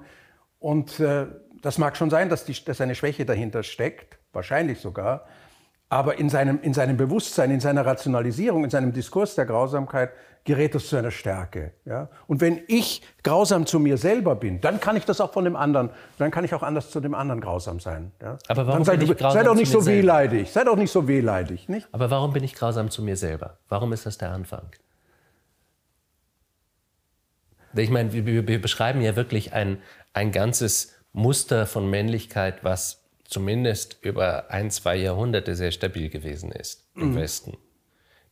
Und 0.60 1.00
äh, 1.00 1.28
das 1.62 1.78
mag 1.78 1.98
schon 1.98 2.10
sein, 2.10 2.30
dass, 2.30 2.46
die, 2.46 2.54
dass 2.63 2.82
eine 2.82 2.96
Schwäche 2.96 3.26
dahinter 3.26 3.63
steckt, 3.63 4.17
wahrscheinlich 4.34 4.80
sogar. 4.80 5.26
Aber 5.89 6.20
in 6.20 6.30
seinem, 6.30 6.60
in 6.62 6.74
seinem 6.74 6.98
Bewusstsein, 6.98 7.50
in 7.50 7.60
seiner 7.60 7.86
Rationalisierung, 7.86 8.65
in 8.65 8.70
seinem 8.70 8.91
Diskurs 8.91 9.36
der 9.36 9.46
Grausamkeit 9.46 10.12
gerät 10.43 10.76
es 10.76 10.88
zu 10.88 10.96
einer 10.96 11.12
Stärke. 11.12 11.74
Ja? 11.86 12.10
Und 12.26 12.41
wenn 12.41 12.62
ich 12.67 13.02
grausam 13.24 13.65
zu 13.65 13.80
mir 13.80 13.98
selber 13.98 14.36
bin, 14.36 14.60
dann 14.62 14.80
kann 14.80 14.96
ich 14.96 15.06
das 15.06 15.22
auch 15.22 15.34
von 15.34 15.43
dem 15.43 15.56
anderen, 15.56 15.89
dann 16.17 16.32
kann 16.32 16.43
ich 16.46 16.54
auch 16.54 16.63
anders 16.63 16.89
zu 16.89 17.00
dem 17.00 17.13
anderen 17.13 17.41
grausam 17.41 17.80
sein. 17.80 18.12
Ja? 18.22 18.38
Aber 18.48 18.65
warum 18.65 18.84
sei, 18.84 18.98
bin 18.98 19.12
ich 19.12 19.17
grausam 19.17 19.41
sei 19.41 19.43
doch 19.43 19.56
nicht 19.56 19.72
zu 19.72 19.82
so 19.82 19.88
wehleidig, 19.88 20.52
sei 20.52 20.63
doch 20.63 20.78
nicht 20.78 20.91
so 20.91 21.08
wehleidig. 21.08 21.70
Nicht? 21.70 21.88
Aber 21.91 22.10
warum 22.10 22.34
bin 22.34 22.43
ich 22.43 22.54
grausam 22.54 22.89
zu 22.89 23.02
mir 23.02 23.17
selber? 23.17 23.58
Warum 23.70 23.93
ist 23.93 24.06
das 24.06 24.17
der 24.17 24.32
Anfang? 24.32 24.70
Ich 27.76 27.89
meine, 27.89 28.13
wir, 28.13 28.48
wir 28.48 28.62
beschreiben 28.62 29.02
ja 29.02 29.15
wirklich 29.15 29.54
ein, 29.54 29.80
ein 30.17 30.32
ganzes 30.32 30.95
Muster 31.13 31.67
von 31.67 31.88
Männlichkeit, 31.89 32.63
was 32.63 33.03
zumindest 33.23 33.97
über 34.01 34.49
ein, 34.49 34.71
zwei 34.71 34.95
Jahrhunderte 34.95 35.56
sehr 35.56 35.71
stabil 35.71 36.10
gewesen 36.10 36.51
ist 36.51 36.89
im 36.95 37.12
mhm. 37.12 37.17
Westen. 37.17 37.58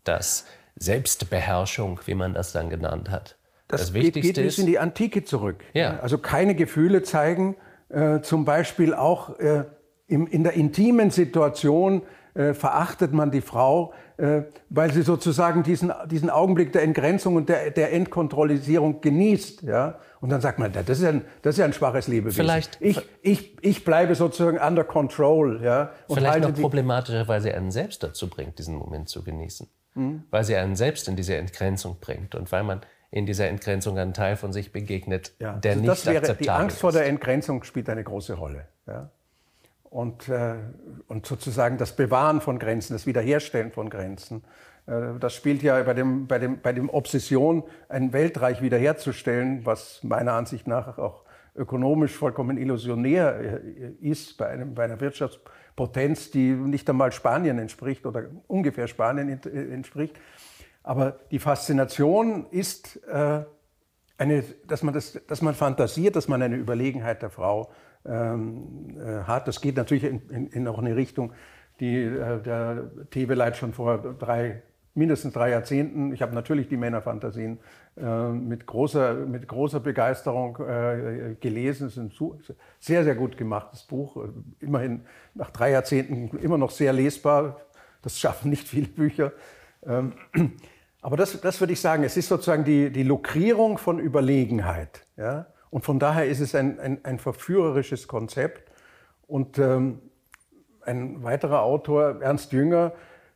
Dass 0.03 0.45
Selbstbeherrschung, 0.75 1.99
wie 2.05 2.15
man 2.15 2.33
das 2.33 2.51
dann 2.53 2.71
genannt 2.71 3.11
hat, 3.11 3.37
das, 3.67 3.81
das 3.81 3.93
Wichtigste 3.93 4.21
geht, 4.21 4.35
geht 4.35 4.45
bis 4.45 4.57
in 4.57 4.65
die 4.65 4.79
Antike 4.79 5.25
zurück. 5.25 5.63
Ja. 5.73 5.99
Also 5.99 6.17
keine 6.17 6.55
Gefühle 6.55 7.03
zeigen, 7.03 7.55
äh, 7.89 8.21
zum 8.21 8.45
Beispiel 8.45 8.95
auch 8.95 9.37
äh, 9.37 9.65
im, 10.07 10.25
in 10.25 10.43
der 10.43 10.53
intimen 10.53 11.11
Situation 11.11 12.01
äh, 12.35 12.53
verachtet 12.53 13.13
man 13.13 13.31
die 13.31 13.41
Frau, 13.41 13.93
äh, 14.17 14.41
weil 14.69 14.91
sie 14.91 15.03
sozusagen 15.03 15.63
diesen, 15.63 15.91
diesen 16.07 16.29
Augenblick 16.29 16.73
der 16.73 16.83
Entgrenzung 16.83 17.37
und 17.37 17.47
der, 17.47 17.71
der 17.71 17.93
Entkontrollisierung 17.93 18.99
genießt. 18.99 19.63
Ja? 19.63 19.99
Und 20.19 20.29
dann 20.29 20.41
sagt 20.41 20.59
man, 20.59 20.73
das 20.73 20.99
ist 20.99 21.05
ein, 21.05 21.21
das 21.41 21.57
ist 21.57 21.63
ein 21.63 21.71
schwaches 21.71 22.07
Lebewesen. 22.07 22.35
Vielleicht, 22.35 22.77
ich, 22.81 23.01
ich, 23.21 23.55
ich 23.61 23.85
bleibe 23.85 24.15
sozusagen 24.15 24.57
under 24.57 24.83
control. 24.83 25.61
Ja? 25.63 25.91
Und 26.07 26.17
vielleicht 26.17 26.41
noch 26.41 26.53
problematischer, 26.53 27.25
weil 27.27 27.39
sie 27.39 27.53
einen 27.53 27.71
selbst 27.71 28.03
dazu 28.03 28.29
bringt, 28.29 28.59
diesen 28.59 28.75
Moment 28.75 29.07
zu 29.07 29.23
genießen. 29.23 29.67
Mhm. 29.93 30.23
Weil 30.29 30.43
sie 30.43 30.57
einen 30.57 30.75
selbst 30.75 31.07
in 31.07 31.15
diese 31.15 31.35
Entgrenzung 31.37 31.97
bringt 32.01 32.35
und 32.35 32.51
weil 32.51 32.63
man 32.63 32.81
in 33.11 33.25
dieser 33.25 33.47
Entgrenzung 33.47 33.97
einen 33.97 34.13
Teil 34.13 34.35
von 34.35 34.51
sich 34.51 34.73
begegnet, 34.73 35.31
ja. 35.39 35.53
der 35.53 35.71
also 35.71 35.81
nicht 35.81 35.91
das 35.91 36.05
wäre, 36.05 36.17
akzeptabel 36.17 36.43
Die 36.43 36.49
Angst 36.49 36.79
vor 36.79 36.91
der 36.91 37.05
Entgrenzung 37.05 37.63
spielt 37.63 37.89
eine 37.89 38.03
große 38.03 38.33
Rolle. 38.33 38.67
Ja? 38.87 39.09
Und, 39.95 40.27
äh, 40.27 40.55
und 41.07 41.25
sozusagen 41.25 41.77
das 41.77 41.95
Bewahren 41.95 42.41
von 42.41 42.59
Grenzen, 42.59 42.91
das 42.91 43.05
Wiederherstellen 43.05 43.71
von 43.71 43.89
Grenzen. 43.89 44.43
Äh, 44.87 45.17
das 45.21 45.33
spielt 45.33 45.63
ja 45.63 45.81
bei 45.83 45.93
dem, 45.93 46.27
bei, 46.27 46.37
dem, 46.37 46.59
bei 46.59 46.73
dem 46.73 46.89
Obsession, 46.89 47.63
ein 47.87 48.11
Weltreich 48.11 48.61
wiederherzustellen, 48.61 49.65
was 49.65 50.03
meiner 50.03 50.33
Ansicht 50.33 50.67
nach 50.67 50.97
auch 50.97 51.23
ökonomisch 51.55 52.11
vollkommen 52.11 52.57
illusionär 52.57 53.39
äh, 53.39 53.91
ist, 54.01 54.35
bei, 54.37 54.47
einem, 54.47 54.75
bei 54.75 54.83
einer 54.83 54.99
Wirtschaftspotenz, 54.99 56.29
die 56.29 56.51
nicht 56.51 56.89
einmal 56.89 57.13
Spanien 57.13 57.57
entspricht 57.57 58.05
oder 58.05 58.25
ungefähr 58.47 58.89
Spanien 58.89 59.29
entspricht. 59.45 60.17
Aber 60.83 61.19
die 61.31 61.39
Faszination 61.39 62.47
ist 62.51 63.01
äh, 63.07 63.45
eine, 64.17 64.43
dass, 64.67 64.83
man 64.83 64.93
das, 64.93 65.21
dass 65.25 65.41
man 65.41 65.55
fantasiert, 65.55 66.17
dass 66.17 66.27
man 66.27 66.41
eine 66.41 66.57
Überlegenheit 66.57 67.21
der 67.21 67.29
Frau 67.29 67.71
ähm, 68.07 68.97
äh, 68.99 69.23
hat. 69.23 69.47
Das 69.47 69.61
geht 69.61 69.77
natürlich 69.77 70.03
in, 70.03 70.21
in, 70.29 70.47
in 70.47 70.67
auch 70.67 70.79
eine 70.79 70.95
Richtung, 70.95 71.33
die 71.79 72.03
äh, 72.03 72.41
der 72.41 72.91
Tebeleit 73.09 73.57
schon 73.57 73.73
vor 73.73 73.97
drei, 74.19 74.61
mindestens 74.93 75.33
drei 75.33 75.49
Jahrzehnten, 75.49 76.13
ich 76.13 76.21
habe 76.21 76.33
natürlich 76.33 76.67
die 76.67 76.77
Männerfantasien 76.77 77.59
äh, 77.97 78.29
mit, 78.29 78.65
großer, 78.65 79.13
mit 79.13 79.47
großer 79.47 79.79
Begeisterung 79.79 80.57
äh, 80.57 81.35
gelesen. 81.39 81.87
Es 81.87 81.97
ist 81.97 81.99
ein 81.99 82.11
sehr, 82.79 83.03
sehr 83.03 83.15
gut 83.15 83.37
gemachtes 83.37 83.83
Buch. 83.83 84.17
Immerhin 84.59 85.01
nach 85.33 85.51
drei 85.51 85.71
Jahrzehnten 85.71 86.37
immer 86.37 86.57
noch 86.57 86.71
sehr 86.71 86.93
lesbar. 86.93 87.61
Das 88.01 88.19
schaffen 88.19 88.49
nicht 88.49 88.67
viele 88.67 88.87
Bücher. 88.87 89.33
Ähm, 89.85 90.13
aber 91.01 91.17
das, 91.17 91.39
das 91.41 91.59
würde 91.59 91.73
ich 91.73 91.81
sagen, 91.81 92.03
es 92.03 92.17
ist 92.17 92.29
sozusagen 92.29 92.63
die, 92.63 92.89
die 92.89 93.03
Lukrierung 93.03 93.77
von 93.77 93.99
Überlegenheit. 93.99 95.05
Ja? 95.17 95.47
Und 95.69 95.83
von 95.83 95.99
daher 95.99 96.25
ist 96.25 96.39
es 96.39 96.55
ein, 96.55 96.79
ein, 96.79 96.99
ein 97.03 97.19
verführerisches 97.19 98.07
Konzept. 98.07 98.71
Und 99.27 99.57
ähm, 99.57 99.99
ein 100.81 101.23
weiterer 101.23 101.63
Autor, 101.63 102.21
Ernst 102.21 102.51
Jünger, 102.51 102.93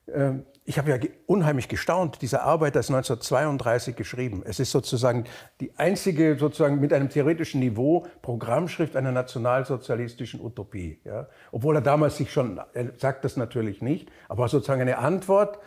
äh, 0.08 0.34
ich 0.70 0.78
habe 0.78 0.92
ja 0.92 0.98
unheimlich 1.26 1.68
gestaunt, 1.68 2.22
diese 2.22 2.44
Arbeit 2.44 2.76
ist 2.76 2.92
1932 2.92 3.96
geschrieben. 3.96 4.44
Es 4.46 4.60
ist 4.60 4.70
sozusagen 4.70 5.24
die 5.60 5.72
einzige, 5.78 6.38
sozusagen 6.38 6.80
mit 6.80 6.94
einem 6.94 7.10
theoretischen 7.10 7.60
Niveau, 7.60 8.06
Programmschrift 8.22 8.96
einer 8.96 9.12
nationalsozialistischen 9.12 10.40
Utopie. 10.40 11.00
Ja? 11.06 11.28
Obwohl 11.52 11.78
er 11.78 11.82
damals 11.82 12.18
sich 12.18 12.32
schon, 12.32 12.62
er 12.74 12.92
sagt 12.98 13.26
das 13.26 13.36
natürlich 13.36 13.82
nicht, 13.82 14.12
aber 14.28 14.48
sozusagen 14.48 14.82
eine 14.82 15.00
Antwort 15.00 15.58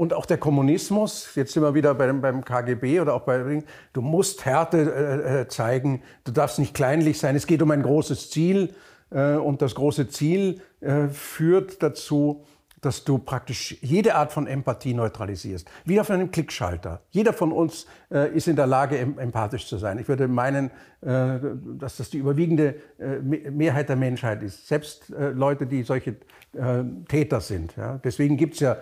und 0.00 0.14
auch 0.14 0.24
der 0.24 0.38
Kommunismus, 0.38 1.28
jetzt 1.34 1.52
sind 1.52 1.62
wir 1.62 1.74
wieder 1.74 1.94
beim, 1.94 2.22
beim 2.22 2.42
KGB 2.42 3.00
oder 3.00 3.12
auch 3.12 3.20
bei, 3.20 3.62
du 3.92 4.00
musst 4.00 4.46
Härte 4.46 4.78
äh, 4.78 5.40
äh, 5.42 5.48
zeigen, 5.48 6.00
du 6.24 6.32
darfst 6.32 6.58
nicht 6.58 6.72
kleinlich 6.72 7.18
sein, 7.18 7.36
es 7.36 7.46
geht 7.46 7.60
um 7.60 7.70
ein 7.70 7.82
großes 7.82 8.30
Ziel 8.30 8.72
äh, 9.10 9.34
und 9.34 9.60
das 9.60 9.74
große 9.74 10.08
Ziel 10.08 10.62
äh, 10.80 11.08
führt 11.08 11.82
dazu, 11.82 12.46
dass 12.80 13.04
du 13.04 13.18
praktisch 13.18 13.76
jede 13.82 14.14
Art 14.14 14.32
von 14.32 14.46
Empathie 14.46 14.94
neutralisierst. 14.94 15.70
Wie 15.84 16.00
auf 16.00 16.10
einem 16.10 16.30
Klickschalter. 16.30 17.02
Jeder 17.10 17.34
von 17.34 17.52
uns 17.52 17.84
äh, 18.10 18.34
ist 18.34 18.48
in 18.48 18.56
der 18.56 18.66
Lage, 18.66 18.96
empathisch 18.98 19.66
zu 19.66 19.76
sein. 19.76 19.98
Ich 19.98 20.08
würde 20.08 20.28
meinen, 20.28 20.70
äh, 21.02 21.40
dass 21.78 21.98
das 21.98 22.08
die 22.08 22.16
überwiegende 22.16 22.76
äh, 22.98 23.18
Mehrheit 23.18 23.90
der 23.90 23.96
Menschheit 23.96 24.42
ist. 24.42 24.66
Selbst 24.66 25.10
äh, 25.10 25.28
Leute, 25.28 25.66
die 25.66 25.82
solche 25.82 26.16
äh, 26.54 26.84
Täter 27.06 27.42
sind. 27.42 27.76
Ja? 27.76 28.00
Deswegen 28.02 28.42
es 28.42 28.60
ja 28.60 28.78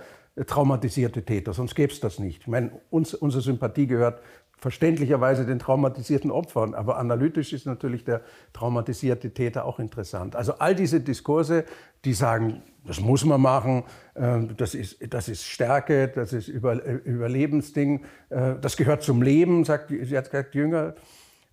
traumatisierte 0.47 1.25
Täter, 1.25 1.53
sonst 1.53 1.75
gäbe 1.75 1.93
es 1.93 2.01
das 2.01 2.19
nicht. 2.19 2.43
Ich 2.43 2.47
meine, 2.47 2.73
uns, 2.91 3.15
unsere 3.15 3.43
Sympathie 3.43 3.87
gehört 3.87 4.21
verständlicherweise 4.59 5.47
den 5.47 5.59
traumatisierten 5.59 6.31
Opfern, 6.31 6.75
aber 6.75 6.99
analytisch 6.99 7.53
ist 7.53 7.67
natürlich 7.67 8.05
der 8.05 8.23
traumatisierte 8.53 9.31
Täter 9.31 9.65
auch 9.65 9.79
interessant. 9.79 10.35
Also 10.35 10.55
all 10.55 10.75
diese 10.75 11.01
Diskurse, 11.01 11.65
die 12.05 12.13
sagen, 12.13 12.63
das 12.85 13.01
muss 13.01 13.25
man 13.25 13.41
machen, 13.41 13.85
äh, 14.15 14.41
das 14.57 14.75
ist, 14.75 14.99
das 15.13 15.29
ist 15.29 15.45
Stärke, 15.45 16.09
das 16.09 16.33
ist 16.33 16.49
Über, 16.49 16.85
Überlebensding, 16.85 18.05
äh, 18.31 18.55
das 18.61 18.77
gehört 18.77 19.03
zum 19.03 19.23
Leben, 19.23 19.65
sagt, 19.65 19.91
sie 19.91 20.21
Jünger. 20.53 20.95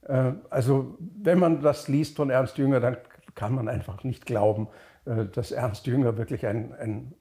Äh, 0.04 0.32
also 0.50 0.98
wenn 1.00 1.40
man 1.40 1.62
das 1.62 1.88
liest 1.88 2.16
von 2.16 2.30
Ernst 2.30 2.58
Jünger, 2.58 2.80
dann 2.80 2.98
kann 3.36 3.54
man 3.54 3.68
einfach 3.68 4.04
nicht 4.04 4.26
glauben, 4.26 4.68
äh, 5.06 5.26
dass 5.26 5.52
Ernst 5.52 5.86
Jünger 5.86 6.18
wirklich 6.18 6.48
ein, 6.48 6.74
ein 6.74 7.14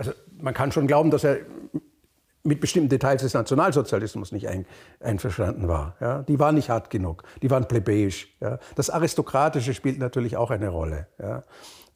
also 0.00 0.12
man 0.38 0.54
kann 0.54 0.72
schon 0.72 0.86
glauben, 0.86 1.10
dass 1.10 1.24
er 1.24 1.40
mit 2.42 2.58
bestimmten 2.58 2.88
Details 2.88 3.20
des 3.20 3.34
Nationalsozialismus 3.34 4.32
nicht 4.32 4.48
ein, 4.48 4.64
einverstanden 4.98 5.68
war. 5.68 5.96
Ja? 6.00 6.22
Die 6.22 6.38
waren 6.38 6.54
nicht 6.54 6.70
hart 6.70 6.88
genug, 6.88 7.24
die 7.42 7.50
waren 7.50 7.68
plebejisch. 7.68 8.34
Ja? 8.40 8.58
Das 8.76 8.88
Aristokratische 8.88 9.74
spielt 9.74 9.98
natürlich 9.98 10.38
auch 10.38 10.50
eine 10.50 10.70
Rolle. 10.70 11.06
Ja? 11.18 11.44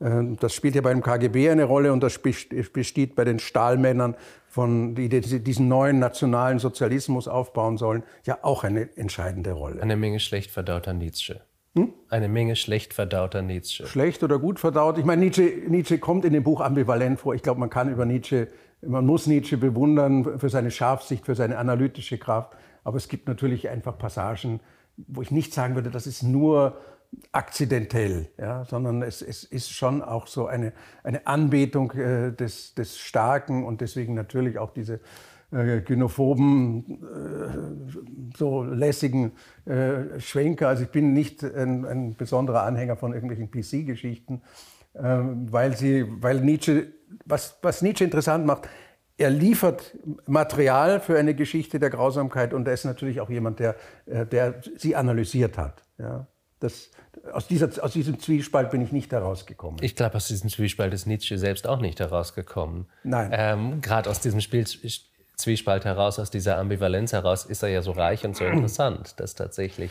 Ähm, 0.02 0.36
das 0.36 0.52
spielt 0.52 0.74
ja 0.74 0.82
beim 0.82 1.02
KGB 1.02 1.48
eine 1.48 1.64
Rolle 1.64 1.94
und 1.94 2.02
das 2.02 2.18
besteht 2.18 3.16
bei 3.16 3.24
den 3.24 3.38
Stahlmännern, 3.38 4.16
von, 4.46 4.94
die 4.94 5.08
diesen 5.08 5.68
neuen 5.68 5.98
nationalen 5.98 6.58
Sozialismus 6.58 7.26
aufbauen 7.26 7.78
sollen, 7.78 8.02
ja 8.24 8.38
auch 8.42 8.64
eine 8.64 8.94
entscheidende 8.98 9.52
Rolle. 9.52 9.80
Eine 9.80 9.96
Menge 9.96 10.20
schlecht 10.20 10.50
verdauter 10.50 10.92
Nietzsche. 10.92 11.40
Hm? 11.74 11.92
Eine 12.08 12.28
Menge 12.28 12.54
schlecht 12.54 12.94
verdauter 12.94 13.42
Nietzsche. 13.42 13.86
Schlecht 13.86 14.22
oder 14.22 14.38
gut 14.38 14.60
verdaut? 14.60 14.96
Ich 14.98 15.04
meine, 15.04 15.24
Nietzsche, 15.24 15.42
Nietzsche 15.66 15.98
kommt 15.98 16.24
in 16.24 16.32
dem 16.32 16.44
Buch 16.44 16.60
ambivalent 16.60 17.18
vor. 17.18 17.34
Ich 17.34 17.42
glaube, 17.42 17.58
man 17.58 17.70
kann 17.70 17.90
über 17.90 18.04
Nietzsche, 18.04 18.48
man 18.80 19.04
muss 19.04 19.26
Nietzsche 19.26 19.56
bewundern 19.56 20.38
für 20.38 20.48
seine 20.48 20.70
Scharfsicht, 20.70 21.26
für 21.26 21.34
seine 21.34 21.58
analytische 21.58 22.16
Kraft. 22.16 22.56
Aber 22.84 22.96
es 22.96 23.08
gibt 23.08 23.26
natürlich 23.26 23.68
einfach 23.68 23.98
Passagen, 23.98 24.60
wo 24.96 25.22
ich 25.22 25.32
nicht 25.32 25.52
sagen 25.52 25.74
würde, 25.74 25.90
das 25.90 26.06
ist 26.06 26.22
nur 26.22 26.76
akzidentell, 27.32 28.28
ja, 28.38 28.64
sondern 28.64 29.02
es, 29.02 29.22
es, 29.22 29.44
ist 29.44 29.70
schon 29.70 30.02
auch 30.02 30.26
so 30.26 30.46
eine, 30.46 30.72
eine 31.02 31.26
Anbetung 31.26 31.92
äh, 31.92 32.32
des, 32.32 32.74
des 32.74 32.98
Starken 32.98 33.64
und 33.64 33.80
deswegen 33.80 34.14
natürlich 34.14 34.58
auch 34.58 34.72
diese 34.72 35.00
äh, 35.54 35.80
gynophoben, 35.80 36.84
äh, 37.02 38.36
so 38.36 38.62
lässigen 38.64 39.32
äh, 39.66 40.18
Schwenker. 40.18 40.68
Also 40.68 40.82
ich 40.84 40.90
bin 40.90 41.12
nicht 41.12 41.42
ein, 41.42 41.84
ein 41.84 42.16
besonderer 42.16 42.62
Anhänger 42.62 42.96
von 42.96 43.12
irgendwelchen 43.12 43.50
PC-Geschichten, 43.50 44.42
ähm, 44.96 45.52
weil, 45.52 45.76
sie, 45.76 46.06
weil 46.20 46.40
Nietzsche, 46.40 46.92
was, 47.24 47.58
was 47.62 47.82
Nietzsche 47.82 48.04
interessant 48.04 48.46
macht, 48.46 48.68
er 49.16 49.30
liefert 49.30 49.96
Material 50.26 51.00
für 51.00 51.16
eine 51.18 51.34
Geschichte 51.34 51.78
der 51.78 51.90
Grausamkeit 51.90 52.52
und 52.52 52.66
er 52.66 52.74
ist 52.74 52.84
natürlich 52.84 53.20
auch 53.20 53.30
jemand, 53.30 53.60
der, 53.60 53.76
äh, 54.06 54.26
der 54.26 54.60
sie 54.76 54.96
analysiert 54.96 55.56
hat. 55.56 55.82
Ja. 55.98 56.26
Das, 56.58 56.90
aus, 57.32 57.46
dieser, 57.46 57.68
aus 57.84 57.92
diesem 57.92 58.18
Zwiespalt 58.18 58.70
bin 58.70 58.80
ich 58.80 58.90
nicht 58.90 59.12
herausgekommen. 59.12 59.80
Ich 59.82 59.94
glaube, 59.94 60.16
aus 60.16 60.28
diesem 60.28 60.50
Zwiespalt 60.50 60.94
ist 60.94 61.06
Nietzsche 61.06 61.38
selbst 61.38 61.68
auch 61.68 61.80
nicht 61.80 62.00
herausgekommen. 62.00 62.86
Nein. 63.02 63.30
Ähm, 63.32 63.80
Gerade 63.80 64.10
aus 64.10 64.20
diesem 64.20 64.40
Spiel, 64.40 64.64
Zwiespalt 65.36 65.84
heraus, 65.84 66.18
aus 66.18 66.30
dieser 66.30 66.58
Ambivalenz 66.58 67.12
heraus, 67.12 67.44
ist 67.44 67.62
er 67.62 67.68
ja 67.68 67.82
so 67.82 67.92
reich 67.92 68.24
und 68.24 68.36
so 68.36 68.44
interessant, 68.44 69.18
dass 69.20 69.34
tatsächlich. 69.34 69.90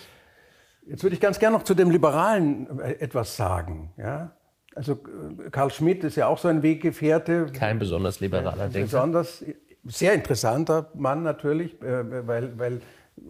Jetzt 0.85 1.03
würde 1.03 1.15
ich 1.15 1.21
ganz 1.21 1.39
gerne 1.39 1.57
noch 1.57 1.63
zu 1.63 1.73
dem 1.73 1.89
Liberalen 1.89 2.79
äh, 2.79 2.93
etwas 2.93 3.35
sagen. 3.35 3.91
Ja? 3.97 4.31
Also 4.75 4.93
äh, 4.93 5.49
Karl 5.49 5.71
Schmidt 5.71 6.03
ist 6.03 6.15
ja 6.15 6.27
auch 6.27 6.37
so 6.37 6.47
ein 6.47 6.63
Weggefährte. 6.63 7.47
Kein 7.53 7.79
besonders 7.79 8.19
liberaler 8.19 8.67
Denker. 8.69 8.81
Besonders, 8.81 9.43
sehr 9.85 10.13
interessanter 10.13 10.89
Mann 10.93 11.23
natürlich, 11.23 11.81
äh, 11.81 12.27
weil, 12.27 12.57
weil 12.57 12.81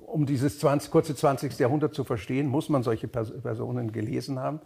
um 0.06 0.26
dieses 0.26 0.60
20, 0.60 0.92
kurze 0.92 1.16
20. 1.16 1.58
Jahrhundert 1.60 1.94
zu 1.94 2.04
verstehen, 2.04 2.48
muss 2.48 2.70
man 2.70 2.84
solche 2.84 3.08
Personen 3.08 3.92
gelesen 3.92 4.40
haben. 4.40 4.62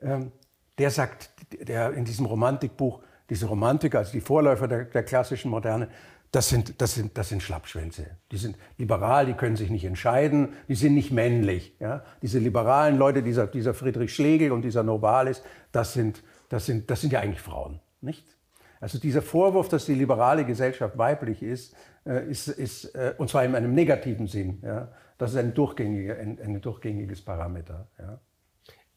Ähm, 0.00 0.32
der 0.78 0.90
sagt, 0.90 1.30
der 1.68 1.92
in 1.92 2.04
diesem 2.04 2.26
Romantikbuch, 2.26 3.00
diese 3.28 3.46
Romantiker, 3.46 3.98
also 3.98 4.12
die 4.12 4.20
Vorläufer 4.20 4.68
der, 4.68 4.84
der 4.84 5.02
klassischen 5.02 5.50
Moderne, 5.50 5.88
das 6.36 6.50
sind, 6.50 6.82
das, 6.82 6.94
sind, 6.94 7.16
das 7.16 7.30
sind 7.30 7.42
Schlappschwänze. 7.42 8.10
Die 8.30 8.36
sind 8.36 8.58
liberal, 8.76 9.24
die 9.24 9.32
können 9.32 9.56
sich 9.56 9.70
nicht 9.70 9.86
entscheiden, 9.86 10.50
die 10.68 10.74
sind 10.74 10.94
nicht 10.94 11.10
männlich. 11.10 11.74
Ja? 11.80 12.04
Diese 12.20 12.38
liberalen 12.38 12.98
Leute, 12.98 13.22
dieser, 13.22 13.46
dieser 13.46 13.72
Friedrich 13.72 14.14
Schlegel 14.14 14.52
und 14.52 14.60
dieser 14.60 14.82
Novalis, 14.82 15.42
das 15.72 15.94
sind, 15.94 16.22
das, 16.50 16.66
sind, 16.66 16.90
das 16.90 17.00
sind 17.00 17.14
ja 17.14 17.20
eigentlich 17.20 17.40
Frauen. 17.40 17.80
Nicht? 18.02 18.36
Also 18.80 18.98
dieser 18.98 19.22
Vorwurf, 19.22 19.70
dass 19.70 19.86
die 19.86 19.94
liberale 19.94 20.44
Gesellschaft 20.44 20.98
weiblich 20.98 21.42
ist, 21.42 21.74
äh, 22.04 22.28
ist, 22.28 22.48
ist 22.48 22.94
äh, 22.94 23.14
und 23.16 23.30
zwar 23.30 23.42
in 23.42 23.54
einem 23.54 23.72
negativen 23.72 24.26
Sinn, 24.26 24.60
ja, 24.62 24.92
das 25.16 25.30
ist 25.30 25.38
ein, 25.38 25.54
durchgängiger, 25.54 26.18
ein, 26.18 26.38
ein 26.38 26.60
durchgängiges 26.60 27.22
Parameter. 27.22 27.88
Ja. 27.98 28.20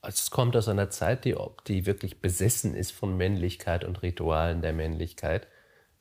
Also 0.02 0.18
es 0.24 0.30
kommt 0.30 0.58
aus 0.58 0.68
einer 0.68 0.90
Zeit, 0.90 1.24
die, 1.24 1.38
die 1.68 1.86
wirklich 1.86 2.20
besessen 2.20 2.76
ist 2.76 2.92
von 2.92 3.16
Männlichkeit 3.16 3.86
und 3.86 4.02
Ritualen 4.02 4.62
der 4.62 4.74
Männlichkeit, 4.74 5.48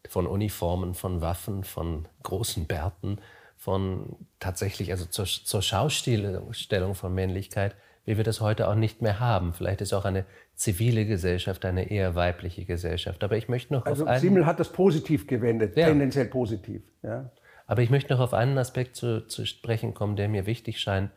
von 0.09 0.27
Uniformen, 0.27 0.95
von 0.95 1.21
Waffen, 1.21 1.65
von 1.65 2.07
großen 2.23 2.67
Bärten, 2.67 3.19
von 3.57 4.17
tatsächlich 4.41 4.91
also 4.91 5.05
zur, 5.05 5.27
zur 5.27 5.63
Schaustellung 5.63 6.95
von 6.95 7.15
Männlichkeit, 7.15 7.75
wie 8.05 8.17
wir 8.17 8.25
das 8.25 8.41
heute 8.41 8.69
auch 8.69 8.75
nicht 8.75 9.03
mehr 9.03 9.21
haben. 9.21 9.53
Vielleicht 9.53 9.81
ist 9.81 9.93
auch 9.93 10.05
eine 10.05 10.25
zivile 10.55 11.05
Gesellschaft, 11.05 11.65
eine 11.65 11.91
eher 11.91 12.15
weibliche 12.15 12.65
Gesellschaft. 12.65 13.23
Aber 13.23 13.37
ich 13.37 13.49
möchte 13.49 13.75
noch 13.75 13.85
also 13.85 14.05
auf 14.05 14.09
einen, 14.09 14.21
Simmel 14.21 14.47
hat 14.47 14.59
das 14.59 14.73
positiv 14.73 15.27
gewendet, 15.27 15.77
ja. 15.77 15.89
tendenziell 15.89 16.27
positiv. 16.27 16.83
Ja. 17.03 17.31
Aber 17.67 17.83
ich 17.83 17.91
möchte 17.91 18.13
noch 18.13 18.21
auf 18.21 18.33
einen 18.33 18.57
Aspekt 18.57 18.97
zu, 18.97 19.27
zu 19.27 19.45
sprechen 19.45 19.93
kommen, 19.93 20.17
der 20.17 20.29
mir 20.29 20.47
wichtig 20.47 20.81
scheint. 20.81 21.11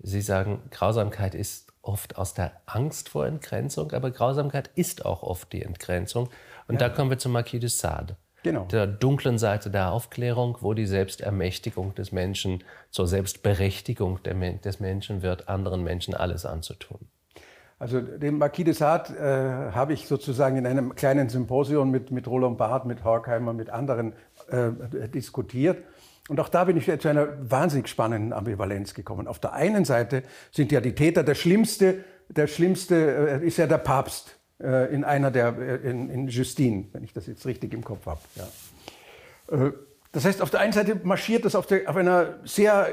Sie 0.00 0.20
sagen, 0.20 0.62
Grausamkeit 0.70 1.36
ist 1.36 1.72
oft 1.80 2.18
aus 2.18 2.34
der 2.34 2.52
Angst 2.66 3.08
vor 3.08 3.26
Entgrenzung, 3.26 3.92
aber 3.92 4.10
Grausamkeit 4.10 4.70
ist 4.74 5.06
auch 5.06 5.22
oft 5.22 5.52
die 5.52 5.62
Entgrenzung. 5.62 6.28
Und 6.66 6.80
ja. 6.80 6.88
da 6.88 6.94
kommen 6.94 7.10
wir 7.10 7.18
zum 7.18 7.32
Marquis 7.32 7.60
de 7.60 7.68
Sade. 7.68 8.16
Genau. 8.42 8.64
Der 8.64 8.86
dunklen 8.86 9.38
Seite 9.38 9.70
der 9.70 9.92
Aufklärung, 9.92 10.58
wo 10.60 10.74
die 10.74 10.86
Selbstermächtigung 10.86 11.94
des 11.94 12.12
Menschen 12.12 12.64
zur 12.90 13.06
Selbstberechtigung 13.06 14.20
des 14.22 14.80
Menschen 14.80 15.22
wird, 15.22 15.48
anderen 15.48 15.84
Menschen 15.84 16.14
alles 16.14 16.44
anzutun. 16.44 16.98
Also 17.78 18.00
den 18.00 18.38
Marquis 18.38 18.64
de 18.64 18.74
Sade 18.74 19.12
äh, 19.16 19.72
habe 19.74 19.92
ich 19.92 20.06
sozusagen 20.06 20.56
in 20.56 20.66
einem 20.66 20.94
kleinen 20.94 21.28
Symposium 21.28 21.90
mit, 21.90 22.12
mit 22.12 22.28
Roland 22.28 22.56
Barth, 22.56 22.84
mit 22.86 23.02
Horkheimer, 23.02 23.52
mit 23.52 23.70
anderen 23.70 24.12
äh, 24.50 25.08
diskutiert. 25.08 25.78
Und 26.28 26.38
auch 26.38 26.48
da 26.48 26.64
bin 26.64 26.76
ich 26.76 26.86
zu 27.00 27.08
einer 27.08 27.28
wahnsinnig 27.40 27.88
spannenden 27.88 28.32
Ambivalenz 28.32 28.94
gekommen. 28.94 29.26
Auf 29.26 29.40
der 29.40 29.54
einen 29.54 29.84
Seite 29.84 30.22
sind 30.52 30.70
ja 30.70 30.80
die 30.80 30.94
Täter, 30.94 31.24
der 31.24 31.34
schlimmste, 31.34 32.04
der 32.28 32.46
schlimmste 32.46 33.40
äh, 33.40 33.44
ist 33.44 33.56
ja 33.56 33.66
der 33.66 33.78
Papst 33.78 34.38
äh, 34.62 34.94
in 34.94 35.04
einer 35.04 35.30
der, 35.30 35.56
äh, 35.58 35.90
in, 35.90 36.08
in 36.08 36.28
Justine, 36.28 36.86
wenn 36.92 37.04
ich 37.04 37.12
das 37.12 37.26
jetzt 37.26 37.44
richtig 37.46 37.74
im 37.74 37.84
Kopf 37.84 38.06
habe. 38.06 38.20
Ja. 38.36 39.66
Äh, 39.66 39.72
das 40.12 40.24
heißt, 40.24 40.42
auf 40.42 40.50
der 40.50 40.60
einen 40.60 40.72
Seite 40.72 41.00
marschiert 41.02 41.44
das 41.44 41.54
auf, 41.54 41.66
der, 41.66 41.88
auf 41.88 41.96
einer 41.96 42.38
sehr 42.44 42.88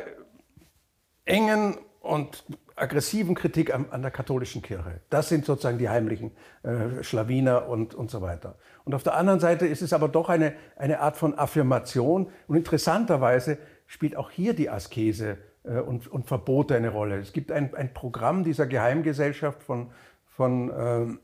engen 1.26 1.78
und 2.00 2.46
aggressiven 2.76 3.36
Kritik 3.36 3.74
an, 3.74 3.88
an, 3.92 4.02
der 4.02 4.12
katholischen 4.12 4.62
Kirche. 4.62 5.02
Das 5.10 5.30
sind 5.30 5.46
sozusagen 5.46 5.78
die 5.78 5.90
heimlichen 5.90 6.32
äh, 6.64 7.04
Schlawiner 7.04 7.68
und, 7.68 7.94
und 7.94 8.10
so 8.10 8.22
weiter. 8.22 8.56
Und 8.86 8.96
auf 8.96 9.04
der 9.04 9.16
anderen 9.16 9.42
Seite 9.42 9.68
ist 9.68 9.82
es 9.82 9.92
aber 9.92 10.08
doch 10.08 10.30
eine, 10.30 10.54
eine 10.78 11.02
Art 11.02 11.18
von 11.18 11.38
Affirmation. 11.38 12.28
Und 12.48 12.56
interessanterweise 12.56 13.58
spielt 13.86 14.16
auch 14.16 14.32
hier 14.32 14.54
die 14.54 14.70
Askese 14.70 15.38
äh, 15.64 15.80
und, 15.80 16.08
und 16.08 16.26
Verbote 16.26 16.76
eine 16.76 16.90
Rolle. 16.90 17.20
Es 17.20 17.34
gibt 17.34 17.52
ein, 17.52 17.76
ein 17.76 17.94
Programm 17.94 18.46
dieser 18.46 18.66
Geheimgesellschaft 18.66 19.62
von, 19.62 19.92
von 20.26 20.70
äh, 20.70 21.18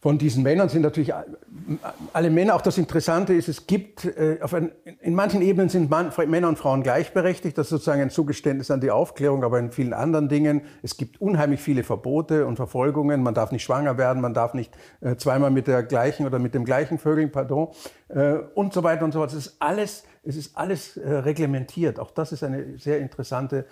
von 0.00 0.16
diesen 0.16 0.42
Männern 0.42 0.70
sind 0.70 0.80
natürlich 0.80 1.12
alle 2.14 2.30
Männer. 2.30 2.54
Auch 2.54 2.62
das 2.62 2.78
Interessante 2.78 3.34
ist, 3.34 3.48
es 3.48 3.66
gibt, 3.66 4.06
äh, 4.06 4.38
ein, 4.50 4.72
in 5.00 5.14
manchen 5.14 5.42
Ebenen 5.42 5.68
sind 5.68 5.90
Mann, 5.90 6.10
Männer 6.26 6.48
und 6.48 6.58
Frauen 6.58 6.82
gleichberechtigt. 6.82 7.58
Das 7.58 7.66
ist 7.66 7.70
sozusagen 7.70 8.00
ein 8.00 8.08
Zugeständnis 8.08 8.70
an 8.70 8.80
die 8.80 8.90
Aufklärung, 8.90 9.44
aber 9.44 9.58
in 9.58 9.72
vielen 9.72 9.92
anderen 9.92 10.30
Dingen. 10.30 10.62
Es 10.82 10.96
gibt 10.96 11.20
unheimlich 11.20 11.60
viele 11.60 11.82
Verbote 11.84 12.46
und 12.46 12.56
Verfolgungen. 12.56 13.22
Man 13.22 13.34
darf 13.34 13.52
nicht 13.52 13.62
schwanger 13.62 13.98
werden, 13.98 14.22
man 14.22 14.32
darf 14.32 14.54
nicht 14.54 14.74
äh, 15.02 15.16
zweimal 15.16 15.50
mit 15.50 15.66
der 15.66 15.82
gleichen 15.82 16.24
oder 16.24 16.38
mit 16.38 16.54
dem 16.54 16.64
gleichen 16.64 16.98
Vögeln, 16.98 17.30
pardon, 17.30 17.68
äh, 18.08 18.38
und 18.54 18.72
so 18.72 18.82
weiter 18.82 19.04
und 19.04 19.12
so 19.12 19.18
fort. 19.18 19.32
Es 19.32 19.46
ist 19.46 19.56
alles, 19.58 20.04
es 20.22 20.36
ist 20.36 20.56
alles 20.56 20.98
reglementiert. 21.02 21.98
Auch 21.98 22.10
das 22.10 22.32
ist 22.32 22.42
eine 22.42 22.78
sehr 22.78 22.98
interessante 22.98 23.64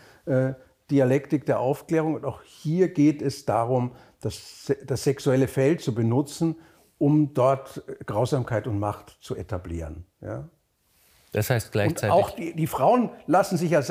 Dialektik 0.90 1.46
der 1.46 1.60
Aufklärung. 1.60 2.14
Und 2.14 2.24
auch 2.24 2.42
hier 2.42 2.88
geht 2.88 3.22
es 3.22 3.44
darum, 3.44 3.92
das, 4.20 4.72
das 4.86 5.04
sexuelle 5.04 5.48
Feld 5.48 5.80
zu 5.80 5.94
benutzen, 5.94 6.56
um 6.98 7.34
dort 7.34 7.82
Grausamkeit 8.06 8.66
und 8.66 8.78
Macht 8.78 9.18
zu 9.20 9.36
etablieren. 9.36 10.04
Ja? 10.20 10.48
Das 11.32 11.50
heißt 11.50 11.72
gleichzeitig. 11.72 12.14
Und 12.14 12.22
auch 12.22 12.30
die, 12.30 12.54
die, 12.54 12.66
Frauen 12.66 13.10
lassen 13.26 13.56
sich 13.56 13.70
ja, 13.70 13.82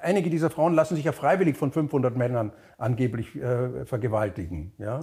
einige 0.00 0.30
dieser 0.30 0.50
Frauen 0.50 0.74
lassen 0.74 0.96
sich 0.96 1.04
ja 1.04 1.12
freiwillig 1.12 1.56
von 1.56 1.70
500 1.70 2.16
Männern 2.16 2.52
angeblich 2.78 3.36
äh, 3.36 3.84
vergewaltigen. 3.84 4.72
Ja? 4.78 5.00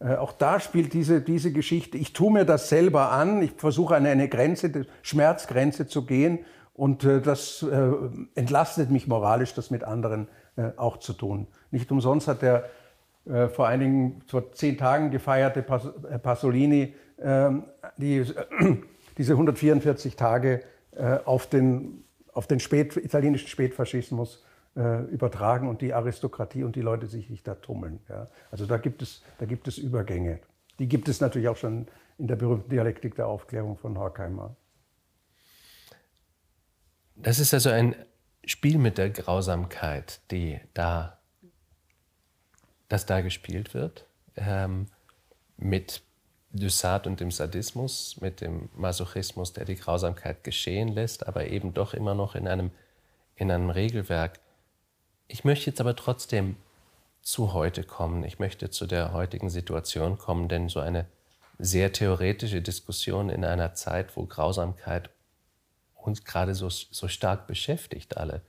Äh, 0.00 0.16
auch 0.16 0.32
da 0.32 0.60
spielt 0.60 0.92
diese, 0.92 1.20
diese 1.20 1.52
Geschichte, 1.52 1.96
ich 1.96 2.12
tue 2.12 2.32
mir 2.32 2.44
das 2.44 2.68
selber 2.68 3.12
an, 3.12 3.42
ich 3.42 3.52
versuche 3.56 3.94
an 3.94 4.04
eine 4.04 4.28
Grenze, 4.28 4.66
eine 4.66 4.86
Schmerzgrenze 5.02 5.86
zu 5.86 6.04
gehen 6.04 6.40
und 6.74 7.04
äh, 7.04 7.20
das 7.20 7.62
äh, 7.62 7.90
entlastet 8.34 8.90
mich 8.90 9.06
moralisch, 9.06 9.54
das 9.54 9.70
mit 9.70 9.84
anderen 9.84 10.28
äh, 10.56 10.70
auch 10.76 10.98
zu 10.98 11.12
tun. 11.12 11.46
Nicht 11.70 11.90
umsonst 11.90 12.28
hat 12.28 12.42
der 12.42 12.68
vor 13.54 13.66
einigen, 13.66 14.20
vor 14.26 14.52
zehn 14.52 14.76
Tagen 14.76 15.10
gefeierte 15.10 15.62
Pas 15.62 15.88
Pasolini 16.22 16.94
ähm, 17.18 17.64
die, 17.96 18.22
diese 19.16 19.32
144 19.32 20.14
Tage 20.14 20.60
auf 21.24 21.46
den, 21.46 22.04
auf 22.34 22.46
den 22.46 22.60
Spät, 22.60 22.98
italienischen 22.98 23.48
Spätfaschismus 23.48 24.44
übertragen 24.74 25.68
und 25.68 25.80
die 25.80 25.94
Aristokratie 25.94 26.64
und 26.64 26.76
die 26.76 26.82
Leute 26.82 27.06
sich 27.06 27.30
nicht 27.30 27.48
da 27.48 27.54
tummeln. 27.54 27.98
Also 28.50 28.66
da 28.66 28.76
gibt, 28.76 29.00
es, 29.00 29.22
da 29.38 29.46
gibt 29.46 29.68
es 29.68 29.78
Übergänge. 29.78 30.40
Die 30.78 30.86
gibt 30.86 31.08
es 31.08 31.22
natürlich 31.22 31.48
auch 31.48 31.56
schon 31.56 31.86
in 32.18 32.28
der 32.28 32.36
berühmten 32.36 32.68
Dialektik 32.68 33.16
der 33.16 33.26
Aufklärung 33.26 33.78
von 33.78 33.98
Horkheimer. 33.98 34.54
Das 37.16 37.38
ist 37.38 37.54
also 37.54 37.70
ein 37.70 37.94
Spiel 38.44 38.78
mit 38.78 38.98
der 38.98 39.10
Grausamkeit, 39.10 40.20
die 40.30 40.60
da, 40.74 41.18
das 42.88 43.06
da 43.06 43.20
gespielt 43.20 43.74
wird, 43.74 44.06
ähm, 44.36 44.86
mit 45.56 46.02
Dusat 46.52 47.06
und 47.06 47.20
dem 47.20 47.30
Sadismus, 47.30 48.20
mit 48.20 48.40
dem 48.40 48.68
Masochismus, 48.76 49.52
der 49.52 49.64
die 49.64 49.76
Grausamkeit 49.76 50.44
geschehen 50.44 50.88
lässt, 50.88 51.26
aber 51.26 51.48
eben 51.48 51.74
doch 51.74 51.94
immer 51.94 52.14
noch 52.14 52.34
in 52.34 52.46
einem, 52.46 52.70
in 53.34 53.50
einem 53.50 53.70
Regelwerk. 53.70 54.40
Ich 55.26 55.44
möchte 55.44 55.66
jetzt 55.66 55.80
aber 55.80 55.96
trotzdem 55.96 56.56
zu 57.22 57.54
heute 57.54 57.82
kommen. 57.82 58.22
Ich 58.24 58.38
möchte 58.38 58.70
zu 58.70 58.86
der 58.86 59.12
heutigen 59.12 59.50
Situation 59.50 60.18
kommen, 60.18 60.48
denn 60.48 60.68
so 60.68 60.80
eine 60.80 61.06
sehr 61.58 61.92
theoretische 61.92 62.60
Diskussion 62.60 63.30
in 63.30 63.44
einer 63.44 63.74
Zeit, 63.74 64.16
wo 64.16 64.26
Grausamkeit 64.26 65.10
uns 66.06 66.24
gerade 66.24 66.54
so, 66.54 66.68
so 66.68 67.08
stark 67.08 67.46
beschäftigt, 67.46 68.16
alle, 68.16 68.42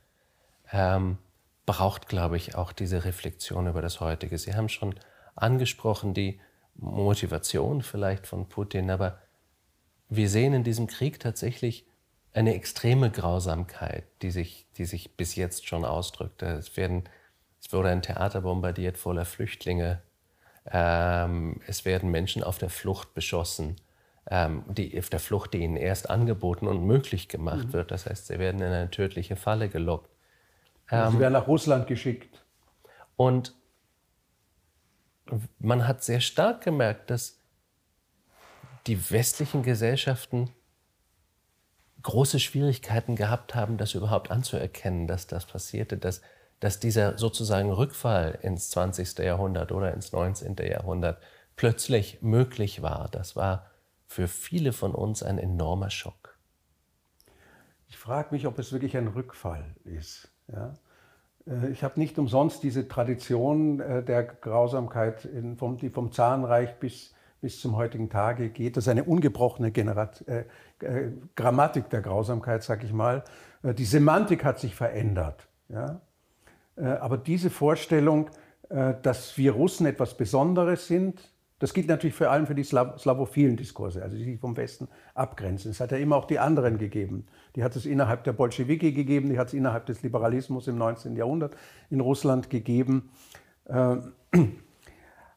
ähm, 0.72 1.18
braucht, 1.64 2.08
glaube 2.08 2.36
ich, 2.36 2.54
auch 2.54 2.72
diese 2.72 3.04
Reflexion 3.04 3.66
über 3.66 3.82
das 3.82 4.00
Heutige. 4.00 4.38
Sie 4.38 4.54
haben 4.54 4.68
schon 4.68 4.94
angesprochen, 5.34 6.14
die 6.14 6.40
Motivation 6.74 7.82
vielleicht 7.82 8.26
von 8.26 8.48
Putin, 8.48 8.90
aber 8.90 9.18
wir 10.08 10.28
sehen 10.28 10.52
in 10.52 10.64
diesem 10.64 10.86
Krieg 10.86 11.18
tatsächlich 11.18 11.86
eine 12.32 12.54
extreme 12.54 13.10
Grausamkeit, 13.10 14.04
die 14.22 14.30
sich, 14.30 14.66
die 14.76 14.84
sich 14.84 15.16
bis 15.16 15.34
jetzt 15.36 15.66
schon 15.66 15.84
ausdrückt. 15.84 16.42
Es, 16.42 16.76
werden, 16.76 17.04
es 17.60 17.72
wurde 17.72 17.88
ein 17.88 18.02
Theater 18.02 18.42
bombardiert 18.42 18.98
voller 18.98 19.24
Flüchtlinge. 19.24 20.02
Ähm, 20.70 21.60
es 21.66 21.84
werden 21.84 22.10
Menschen 22.10 22.42
auf 22.42 22.58
der 22.58 22.70
Flucht 22.70 23.14
beschossen, 23.14 23.76
ähm, 24.30 24.64
die, 24.68 24.98
auf 24.98 25.08
der 25.08 25.20
Flucht, 25.20 25.54
die 25.54 25.58
ihnen 25.58 25.76
erst 25.76 26.10
angeboten 26.10 26.66
und 26.66 26.84
möglich 26.84 27.28
gemacht 27.28 27.68
mhm. 27.68 27.72
wird. 27.72 27.90
Das 27.90 28.06
heißt, 28.06 28.26
sie 28.26 28.38
werden 28.38 28.60
in 28.60 28.72
eine 28.72 28.90
tödliche 28.90 29.36
Falle 29.36 29.68
gelockt. 29.68 30.10
Ähm, 30.90 31.12
sie 31.12 31.18
werden 31.20 31.34
nach 31.34 31.46
Russland 31.46 31.86
geschickt. 31.86 32.44
Und 33.16 33.54
man 35.58 35.86
hat 35.86 36.04
sehr 36.04 36.20
stark 36.20 36.62
gemerkt, 36.62 37.10
dass 37.10 37.38
die 38.86 39.10
westlichen 39.10 39.62
Gesellschaften 39.62 40.50
große 42.02 42.38
Schwierigkeiten 42.38 43.16
gehabt 43.16 43.54
haben, 43.54 43.78
das 43.78 43.94
überhaupt 43.94 44.30
anzuerkennen, 44.30 45.08
dass 45.08 45.26
das 45.26 45.44
passierte, 45.44 45.96
dass, 45.96 46.20
dass 46.60 46.78
dieser 46.78 47.18
sozusagen 47.18 47.72
Rückfall 47.72 48.38
ins 48.42 48.70
20. 48.70 49.18
Jahrhundert 49.18 49.72
oder 49.72 49.92
ins 49.92 50.12
19. 50.12 50.54
Jahrhundert 50.58 51.20
plötzlich 51.56 52.22
möglich 52.22 52.82
war. 52.82 53.08
Das 53.10 53.34
war 53.34 53.70
für 54.06 54.28
viele 54.28 54.72
von 54.72 54.94
uns 54.94 55.22
ein 55.22 55.38
enormer 55.38 55.90
Schock. 55.90 56.38
Ich 57.88 57.96
frage 57.96 58.28
mich, 58.32 58.46
ob 58.46 58.58
es 58.58 58.72
wirklich 58.72 58.96
ein 58.96 59.08
Rückfall 59.08 59.74
ist. 59.84 60.30
Ja? 60.52 60.74
Äh, 61.46 61.70
ich 61.70 61.82
habe 61.82 61.98
nicht 61.98 62.18
umsonst 62.18 62.62
diese 62.62 62.88
Tradition 62.88 63.80
äh, 63.80 64.02
der 64.02 64.24
Grausamkeit, 64.24 65.28
die 65.32 65.90
vom 65.90 66.12
Zarenreich 66.12 66.78
bis, 66.78 67.14
bis 67.40 67.60
zum 67.60 67.76
heutigen 67.76 68.10
Tage 68.10 68.50
geht. 68.50 68.76
Das 68.76 68.84
ist 68.84 68.88
eine 68.88 69.04
ungebrochene 69.04 69.70
Generat 69.70 70.26
äh, 70.28 70.44
äh, 70.80 71.12
Grammatik 71.34 71.90
der 71.90 72.02
Grausamkeit, 72.02 72.62
sag 72.62 72.84
ich 72.84 72.92
mal. 72.92 73.24
Die 73.62 73.84
Semantik 73.84 74.44
hat 74.44 74.60
sich 74.60 74.76
verändert. 74.76 75.48
Ja? 75.68 76.00
Aber 76.76 77.18
diese 77.18 77.50
Vorstellung, 77.50 78.30
dass 78.68 79.36
wir 79.38 79.52
Russen 79.52 79.86
etwas 79.86 80.16
Besonderes 80.16 80.86
sind, 80.86 81.32
das 81.58 81.72
gilt 81.72 81.88
natürlich 81.88 82.14
vor 82.14 82.30
allem 82.30 82.46
für 82.46 82.54
die 82.54 82.64
slawophilen 82.64 83.56
Diskurse, 83.56 84.02
also 84.02 84.16
die 84.16 84.24
sich 84.24 84.38
vom 84.40 84.56
Westen 84.56 84.88
abgrenzen. 85.14 85.70
Es 85.70 85.80
hat 85.80 85.90
ja 85.90 85.96
immer 85.96 86.16
auch 86.16 86.26
die 86.26 86.38
anderen 86.38 86.76
gegeben. 86.76 87.26
Die 87.54 87.64
hat 87.64 87.74
es 87.76 87.86
innerhalb 87.86 88.24
der 88.24 88.34
Bolschewiki 88.34 88.92
gegeben, 88.92 89.30
die 89.30 89.38
hat 89.38 89.48
es 89.48 89.54
innerhalb 89.54 89.86
des 89.86 90.02
Liberalismus 90.02 90.68
im 90.68 90.76
19. 90.76 91.16
Jahrhundert 91.16 91.56
in 91.88 92.00
Russland 92.00 92.50
gegeben. 92.50 93.10
Äh, 93.64 93.96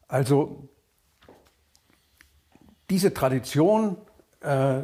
also 0.09 0.67
diese 2.89 3.13
Tradition 3.13 3.95
äh, 4.41 4.81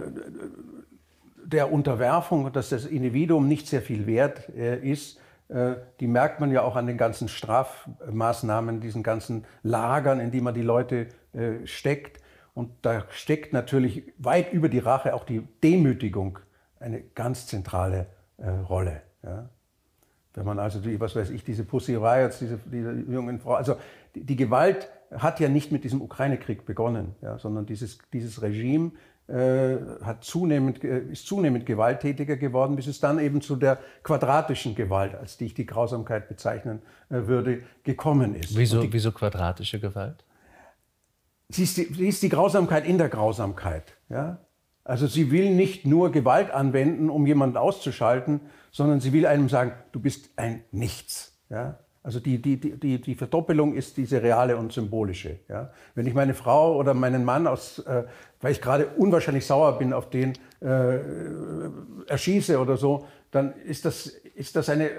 der 1.43 1.71
Unterwerfung, 1.71 2.53
dass 2.53 2.69
das 2.69 2.85
Individuum 2.85 3.47
nicht 3.47 3.67
sehr 3.67 3.81
viel 3.81 4.07
wert 4.07 4.49
äh, 4.55 4.79
ist, 4.79 5.19
die 5.47 6.07
merkt 6.07 6.39
man 6.39 6.51
ja 6.51 6.63
auch 6.63 6.75
an 6.75 6.87
den 6.87 6.97
ganzen 6.97 7.27
Strafmaßnahmen, 7.27 8.81
diesen 8.81 9.03
ganzen 9.03 9.45
Lagern, 9.61 10.19
in 10.19 10.31
die 10.31 10.41
man 10.41 10.55
die 10.55 10.63
Leute 10.63 11.07
äh, 11.33 11.65
steckt. 11.65 12.19
Und 12.55 12.71
da 12.81 13.03
steckt 13.09 13.53
natürlich 13.53 14.11
weit 14.17 14.53
über 14.53 14.69
die 14.69 14.79
Rache 14.79 15.13
auch 15.13 15.23
die 15.23 15.47
Demütigung 15.63 16.39
eine 16.79 17.01
ganz 17.01 17.47
zentrale 17.47 18.07
äh, 18.37 18.49
Rolle. 18.49 19.01
Wenn 20.35 20.45
man 20.45 20.59
also, 20.59 20.79
die, 20.79 20.99
was 20.99 21.15
weiß 21.15 21.29
ich, 21.29 21.43
diese 21.43 21.63
Pussy 21.63 21.95
Riots, 21.95 22.39
diese, 22.39 22.59
diese 22.65 22.91
jungen 22.91 23.39
Frauen, 23.39 23.57
also 23.57 23.75
die, 24.13 24.23
die, 24.23 24.35
Gewalt 24.35 24.89
hat 25.11 25.39
ja 25.39 25.49
nicht 25.49 25.71
mit 25.71 25.83
diesem 25.83 26.01
Ukraine-Krieg 26.01 26.65
begonnen, 26.65 27.15
ja, 27.21 27.39
sondern 27.39 27.65
dieses, 27.65 27.99
dieses 28.11 28.41
Regime 28.41 28.91
äh, 28.91 28.91
hat 29.27 30.23
zunehmend, 30.23 30.83
äh, 30.83 30.99
ist 30.99 31.25
zunehmend 31.25 31.65
gewalttätiger 31.65 32.37
geworden, 32.37 32.75
bis 32.75 32.85
es 32.85 32.99
dann 32.99 33.17
eben 33.17 33.41
zu 33.41 33.55
der 33.55 33.79
quadratischen 34.03 34.75
Gewalt, 34.75 35.15
als 35.15 35.37
die 35.37 35.45
ich 35.45 35.53
die 35.55 35.65
Grausamkeit 35.65 36.27
bezeichnen 36.27 36.81
äh, 37.09 37.25
würde, 37.25 37.63
gekommen 37.83 38.35
ist. 38.35 38.55
Wieso, 38.55 38.81
die, 38.81 38.93
wieso 38.93 39.11
quadratische 39.11 39.79
Gewalt? 39.79 40.23
Sie 41.49 41.63
ist, 41.63 41.77
die, 41.77 41.85
sie 41.85 42.07
ist 42.07 42.21
die 42.21 42.29
Grausamkeit 42.29 42.85
in 42.85 42.99
der 42.99 43.09
Grausamkeit. 43.09 43.95
Ja? 44.09 44.39
Also 44.83 45.07
sie 45.07 45.31
will 45.31 45.55
nicht 45.55 45.87
nur 45.87 46.11
Gewalt 46.11 46.51
anwenden, 46.51 47.09
um 47.09 47.25
jemanden 47.25 47.57
auszuschalten, 47.57 48.41
sondern 48.71 48.99
sie 48.99 49.11
will 49.11 49.25
einem 49.25 49.49
sagen, 49.49 49.73
du 49.91 49.99
bist 49.99 50.29
ein 50.35 50.63
Nichts. 50.71 51.35
Ja? 51.49 51.79
Also 52.05 52.19
die, 52.19 52.39
die, 52.39 52.57
die, 52.57 53.01
die 53.01 53.15
Verdoppelung 53.15 53.73
ist 53.73 53.97
diese 53.97 54.21
reale 54.21 54.57
und 54.57 54.71
symbolische. 54.71 55.39
Ja? 55.49 55.71
Wenn 55.95 56.05
ich 56.05 56.13
meine 56.13 56.35
Frau 56.35 56.75
oder 56.75 56.93
meinen 56.93 57.25
Mann, 57.25 57.47
aus, 57.47 57.79
äh, 57.79 58.03
weil 58.41 58.51
ich 58.51 58.61
gerade 58.61 58.85
unwahrscheinlich 58.97 59.47
sauer 59.47 59.79
bin, 59.79 59.91
auf 59.91 60.11
den 60.11 60.33
äh, 60.61 60.99
erschieße 62.05 62.59
oder 62.59 62.77
so, 62.77 63.07
dann 63.31 63.55
ist 63.65 63.85
das, 63.85 64.05
ist 64.05 64.55
das 64.55 64.69
eine 64.69 64.91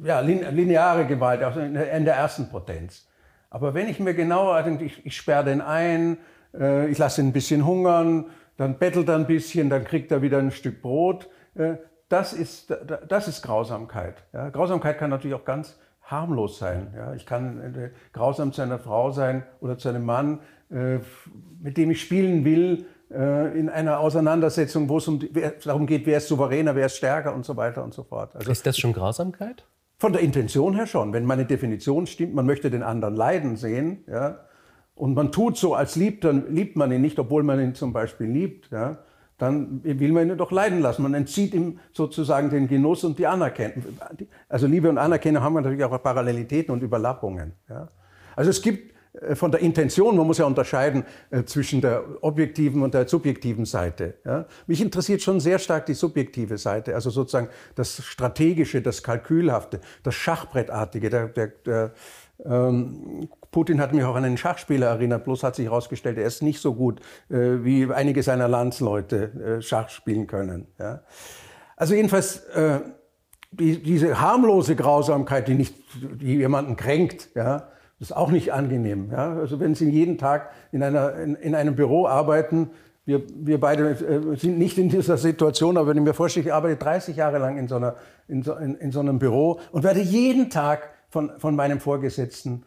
ja, 0.00 0.20
lineare 0.20 1.06
Gewalt, 1.06 1.42
also 1.42 1.58
in 1.58 1.74
der, 1.74 2.14
ersten 2.14 2.48
Potenz. 2.48 3.08
Aber 3.50 3.74
wenn 3.74 3.88
ich 3.88 3.98
mir 3.98 4.14
genauer 4.14 4.62
denke, 4.62 4.84
ich, 4.84 5.04
ich 5.04 5.16
sperre 5.16 5.44
den 5.44 5.60
ein, 5.60 6.18
äh, 6.54 6.88
ich 6.88 6.98
lasse 6.98 7.20
ihn 7.20 7.28
ein 7.28 7.32
bisschen 7.32 7.66
hungern, 7.66 8.26
dann 8.56 8.78
bettelt 8.78 9.08
er 9.08 9.16
ein 9.16 9.26
bisschen, 9.26 9.70
dann 9.70 9.82
kriegt 9.82 10.12
er 10.12 10.22
wieder 10.22 10.38
ein 10.38 10.52
Stück 10.52 10.82
Brot. 10.82 11.28
Äh, 11.56 11.78
das 12.08 12.32
ist, 12.32 12.72
das 13.08 13.26
ist 13.26 13.42
Grausamkeit. 13.42 14.22
Ja? 14.32 14.50
Grausamkeit 14.50 14.98
kann 14.98 15.10
natürlich 15.10 15.34
auch 15.34 15.44
ganz 15.44 15.76
harmlos 16.10 16.58
sein. 16.58 16.92
Ja, 16.96 17.14
ich 17.14 17.26
kann 17.26 17.74
äh, 17.74 17.90
grausam 18.12 18.52
zu 18.52 18.62
einer 18.62 18.78
Frau 18.78 19.10
sein 19.10 19.44
oder 19.60 19.78
zu 19.78 19.88
einem 19.88 20.04
Mann, 20.04 20.40
äh, 20.70 20.98
mit 21.60 21.76
dem 21.76 21.90
ich 21.90 22.00
spielen 22.00 22.44
will, 22.44 22.86
äh, 23.10 23.58
in 23.58 23.68
einer 23.68 24.00
Auseinandersetzung, 24.00 24.88
wo 24.88 24.98
es 24.98 25.08
um, 25.08 25.20
darum 25.64 25.86
geht, 25.86 26.06
wer 26.06 26.18
ist 26.18 26.28
souveräner, 26.28 26.74
wer 26.74 26.86
ist 26.86 26.96
stärker 26.96 27.34
und 27.34 27.44
so 27.44 27.56
weiter 27.56 27.84
und 27.84 27.94
so 27.94 28.02
fort. 28.02 28.34
Also, 28.34 28.50
ist 28.50 28.66
das 28.66 28.78
schon 28.78 28.92
Grausamkeit? 28.92 29.64
Von 29.98 30.12
der 30.12 30.22
Intention 30.22 30.74
her 30.74 30.86
schon. 30.86 31.12
Wenn 31.12 31.24
meine 31.24 31.44
Definition 31.44 32.06
stimmt, 32.06 32.34
man 32.34 32.46
möchte 32.46 32.70
den 32.70 32.82
anderen 32.82 33.14
leiden 33.14 33.56
sehen, 33.56 34.04
ja, 34.06 34.40
und 34.94 35.14
man 35.14 35.30
tut 35.30 35.56
so, 35.56 35.74
als 35.74 35.94
liebt, 35.94 36.24
dann 36.24 36.52
liebt 36.52 36.76
man 36.76 36.90
ihn 36.90 37.00
nicht, 37.00 37.18
obwohl 37.18 37.44
man 37.44 37.60
ihn 37.60 37.74
zum 37.74 37.92
Beispiel 37.92 38.26
liebt, 38.26 38.70
ja, 38.70 38.98
dann 39.38 39.80
will 39.84 40.12
man 40.12 40.28
ihn 40.28 40.36
doch 40.36 40.50
leiden 40.50 40.80
lassen. 40.80 41.02
Man 41.02 41.14
entzieht 41.14 41.54
ihm 41.54 41.78
sozusagen 41.92 42.50
den 42.50 42.68
Genuss 42.68 43.04
und 43.04 43.18
die 43.18 43.26
Anerkennung. 43.26 43.84
Also 44.48 44.66
Liebe 44.66 44.88
und 44.88 44.98
Anerkennung 44.98 45.42
haben 45.42 45.54
natürlich 45.54 45.82
auch 45.84 46.02
Parallelitäten 46.02 46.72
und 46.72 46.82
Überlappungen. 46.82 47.52
Ja. 47.68 47.88
Also 48.34 48.50
es 48.50 48.60
gibt 48.60 48.94
äh, 49.12 49.36
von 49.36 49.52
der 49.52 49.60
Intention, 49.60 50.16
man 50.16 50.26
muss 50.26 50.38
ja 50.38 50.44
unterscheiden 50.44 51.04
äh, 51.30 51.44
zwischen 51.44 51.80
der 51.80 52.04
objektiven 52.20 52.82
und 52.82 52.94
der 52.94 53.08
subjektiven 53.08 53.64
Seite. 53.64 54.14
Ja. 54.24 54.46
Mich 54.66 54.80
interessiert 54.80 55.22
schon 55.22 55.38
sehr 55.38 55.60
stark 55.60 55.86
die 55.86 55.94
subjektive 55.94 56.58
Seite, 56.58 56.94
also 56.94 57.10
sozusagen 57.10 57.48
das 57.76 58.02
Strategische, 58.04 58.82
das 58.82 59.04
Kalkülhafte, 59.04 59.80
das 60.02 60.14
Schachbrettartige, 60.16 61.10
der, 61.10 61.28
der, 61.28 61.46
der 61.64 61.92
ähm, 62.44 63.28
Putin 63.58 63.80
hat 63.80 63.92
mich 63.92 64.04
auch 64.04 64.14
an 64.14 64.24
einen 64.24 64.36
Schachspieler 64.36 64.86
erinnert, 64.86 65.24
bloß 65.24 65.42
hat 65.42 65.56
sich 65.56 65.64
herausgestellt, 65.64 66.16
er 66.16 66.26
ist 66.26 66.44
nicht 66.44 66.60
so 66.60 66.74
gut, 66.74 67.00
äh, 67.28 67.64
wie 67.64 67.92
einige 67.92 68.22
seiner 68.22 68.46
Landsleute 68.46 69.56
äh, 69.58 69.62
Schach 69.62 69.88
spielen 69.88 70.28
können. 70.28 70.68
Ja. 70.78 71.00
Also 71.76 71.96
jedenfalls 71.96 72.44
äh, 72.54 72.78
die, 73.50 73.82
diese 73.82 74.20
harmlose 74.20 74.76
Grausamkeit, 74.76 75.48
die, 75.48 75.54
nicht, 75.54 75.74
die 76.20 76.36
jemanden 76.36 76.76
kränkt, 76.76 77.30
ja, 77.34 77.66
ist 77.98 78.16
auch 78.16 78.30
nicht 78.30 78.52
angenehm. 78.52 79.10
Ja. 79.10 79.34
Also 79.34 79.58
wenn 79.58 79.74
Sie 79.74 79.90
jeden 79.90 80.18
Tag 80.18 80.52
in, 80.70 80.84
einer, 80.84 81.14
in, 81.14 81.34
in 81.34 81.56
einem 81.56 81.74
Büro 81.74 82.06
arbeiten, 82.06 82.70
wir, 83.06 83.22
wir 83.34 83.58
beide 83.58 83.90
äh, 83.90 84.36
sind 84.36 84.56
nicht 84.56 84.78
in 84.78 84.88
dieser 84.88 85.16
Situation, 85.16 85.76
aber 85.78 85.88
wenn 85.88 85.96
ich 85.96 86.04
mir 86.04 86.14
vorstelle, 86.14 86.46
ich 86.46 86.52
arbeite 86.52 86.76
30 86.76 87.16
Jahre 87.16 87.38
lang 87.38 87.58
in 87.58 87.66
so, 87.66 87.74
einer, 87.74 87.96
in 88.28 88.44
so, 88.44 88.54
in, 88.54 88.76
in 88.76 88.92
so 88.92 89.00
einem 89.00 89.18
Büro 89.18 89.58
und 89.72 89.82
werde 89.82 89.98
jeden 89.98 90.48
Tag 90.48 90.90
von, 91.08 91.32
von 91.40 91.56
meinem 91.56 91.80
Vorgesetzten 91.80 92.62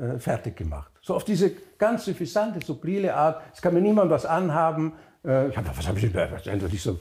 äh, 0.00 0.18
fertig 0.18 0.56
gemacht. 0.56 0.90
So 1.02 1.14
auf 1.14 1.24
diese 1.24 1.52
ganz 1.76 2.06
suffisante, 2.06 2.64
subtile 2.64 3.14
Art. 3.14 3.42
Es 3.54 3.60
kann 3.60 3.74
mir 3.74 3.82
niemand 3.82 4.10
was 4.10 4.24
anhaben. 4.24 4.94
Äh, 5.24 5.48
ich 5.48 5.56
hab, 5.56 5.76
was 5.76 5.86
habe 5.86 5.98
ich 5.98 6.10
denn? 6.10 6.58
Nicht 6.70 6.82
so, 6.82 6.98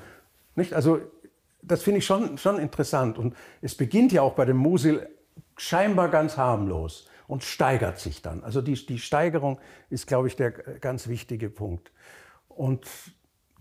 nicht? 0.55 0.73
Also 0.73 0.99
das 1.61 1.81
finde 1.81 1.99
ich 1.99 2.05
schon, 2.05 2.37
schon 2.37 2.59
interessant. 2.59 3.17
Und 3.17 3.35
es 3.61 3.75
beginnt 3.75 4.11
ja 4.11 4.21
auch 4.21 4.33
bei 4.33 4.45
dem 4.45 4.57
Musil 4.57 5.07
scheinbar 5.55 6.09
ganz 6.09 6.35
harmlos 6.37 7.07
und 7.27 7.43
steigert 7.43 7.99
sich 7.99 8.21
dann. 8.21 8.43
Also 8.43 8.61
die, 8.61 8.73
die 8.73 8.99
Steigerung 8.99 9.59
ist, 9.89 10.07
glaube 10.07 10.27
ich, 10.27 10.35
der 10.35 10.51
ganz 10.51 11.07
wichtige 11.07 11.49
Punkt. 11.49 11.91
Und 12.47 12.85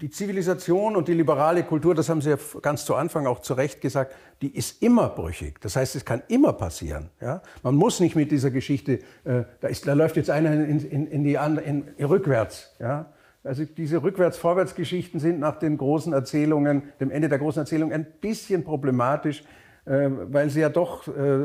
die 0.00 0.10
Zivilisation 0.10 0.94
und 0.94 1.08
die 1.08 1.14
liberale 1.14 1.64
Kultur, 1.64 1.94
das 1.94 2.08
haben 2.08 2.20
Sie 2.20 2.30
ja 2.30 2.36
ganz 2.62 2.84
zu 2.84 2.94
Anfang 2.94 3.26
auch 3.26 3.40
zu 3.40 3.54
Recht 3.54 3.80
gesagt, 3.80 4.14
die 4.42 4.56
ist 4.56 4.80
immer 4.82 5.08
brüchig. 5.08 5.60
Das 5.60 5.74
heißt, 5.74 5.96
es 5.96 6.04
kann 6.04 6.22
immer 6.28 6.52
passieren. 6.52 7.10
Ja? 7.20 7.42
Man 7.62 7.74
muss 7.74 7.98
nicht 7.98 8.14
mit 8.14 8.30
dieser 8.30 8.50
Geschichte, 8.50 9.00
äh, 9.24 9.42
da, 9.60 9.68
ist, 9.68 9.88
da, 9.88 9.94
läuft 9.94 10.16
jetzt 10.16 10.30
einer 10.30 10.52
in, 10.52 10.80
in, 10.88 11.06
in 11.08 11.24
die 11.24 11.36
andere, 11.36 11.64
in, 11.64 11.84
rückwärts. 11.98 12.76
Ja? 12.78 13.06
Also 13.42 13.64
diese 13.64 14.02
Rückwärts-Vorwärts-Geschichten 14.02 15.18
sind 15.18 15.40
nach 15.40 15.58
den 15.58 15.76
großen 15.76 16.12
Erzählungen, 16.12 16.82
dem 17.00 17.10
Ende 17.10 17.28
der 17.28 17.38
großen 17.38 17.60
Erzählung 17.60 17.92
ein 17.92 18.06
bisschen 18.20 18.62
problematisch, 18.62 19.42
äh, 19.84 20.10
weil 20.30 20.48
sie 20.50 20.60
ja 20.60 20.68
doch 20.68 21.08
äh, 21.08 21.40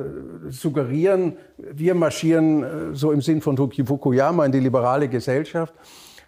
suggerieren, 0.49 1.38
wir 1.58 1.95
marschieren 1.95 2.64
äh, 2.64 2.68
so 2.95 3.12
im 3.12 3.22
Sinn 3.22 3.41
von 3.41 3.58
Fukuyama 3.58 4.45
in 4.45 4.51
die 4.51 4.60
liberale 4.60 5.08
Gesellschaft. 5.08 5.74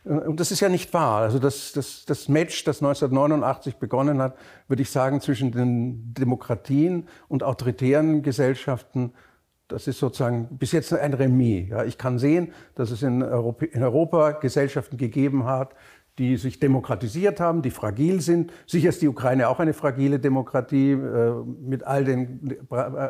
Und 0.05 0.39
das 0.39 0.51
ist 0.51 0.59
ja 0.59 0.69
nicht 0.69 0.93
wahr. 0.93 1.21
Also 1.21 1.39
das, 1.39 1.73
das, 1.73 2.05
das 2.05 2.29
Match, 2.29 2.63
das 2.63 2.77
1989 2.77 3.77
begonnen 3.77 4.21
hat, 4.21 4.35
würde 4.67 4.83
ich 4.83 4.91
sagen, 4.91 5.19
zwischen 5.19 5.51
den 5.51 6.13
Demokratien 6.13 7.07
und 7.27 7.41
autoritären 7.41 8.21
Gesellschaften, 8.21 9.13
das 9.67 9.87
ist 9.87 9.97
sozusagen 9.97 10.47
bis 10.57 10.73
jetzt 10.73 10.93
ein 10.93 11.15
Remis. 11.15 11.69
Ja, 11.69 11.83
ich 11.83 11.97
kann 11.97 12.19
sehen, 12.19 12.53
dass 12.75 12.91
es 12.91 13.01
in 13.01 13.23
Europa, 13.23 13.65
in 13.65 13.81
Europa 13.81 14.31
Gesellschaften 14.33 14.97
gegeben 14.97 15.45
hat, 15.45 15.73
die 16.17 16.37
sich 16.37 16.59
demokratisiert 16.59 17.41
haben, 17.41 17.61
die 17.61 17.71
fragil 17.71 18.21
sind. 18.21 18.53
Sicher 18.65 18.89
ist 18.89 19.01
die 19.01 19.07
Ukraine 19.07 19.49
auch 19.49 19.59
eine 19.59 19.73
fragile 19.73 20.17
Demokratie 20.17 20.91
äh, 20.91 21.33
mit 21.61 21.83
all 21.83 22.05
den 22.05 22.57
äh, 22.71 23.09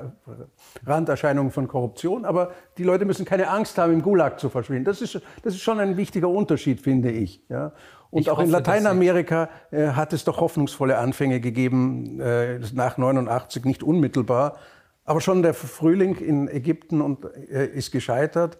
Randerscheinungen 0.86 1.52
von 1.52 1.68
Korruption, 1.68 2.26
aber 2.26 2.52
die 2.78 2.84
Leute 2.84 3.06
müssen 3.06 3.24
keine 3.24 3.50
Angst 3.50 3.78
haben, 3.78 3.94
im 3.94 4.02
Gulag 4.02 4.40
zu 4.40 4.50
verschwinden. 4.50 4.86
Das 4.86 5.02
ist, 5.02 5.22
das 5.44 5.54
ist 5.54 5.62
schon 5.62 5.80
ein 5.80 5.98
wichtiger 5.98 6.30
Unterschied, 6.30 6.82
finde 6.82 7.12
ich. 7.12 7.44
Ja. 7.48 7.74
Und 8.10 8.22
ich 8.22 8.30
auch 8.32 8.38
hoffe, 8.38 8.46
in 8.46 8.52
Lateinamerika 8.52 9.50
äh, 9.70 9.90
hat 9.90 10.12
es 10.12 10.24
doch 10.24 10.42
hoffnungsvolle 10.42 10.98
Anfänge 10.98 11.40
gegeben, 11.40 12.20
äh, 12.20 12.60
nach 12.74 12.98
89 12.98 13.66
nicht 13.66 13.84
unmittelbar, 13.84 14.58
aber 15.04 15.22
schon 15.22 15.44
der 15.44 15.54
Frühling 15.54 16.16
in 16.16 16.48
Ägypten 16.48 17.02
und, 17.02 17.26
ist 17.26 17.92
gescheitert 17.92 18.58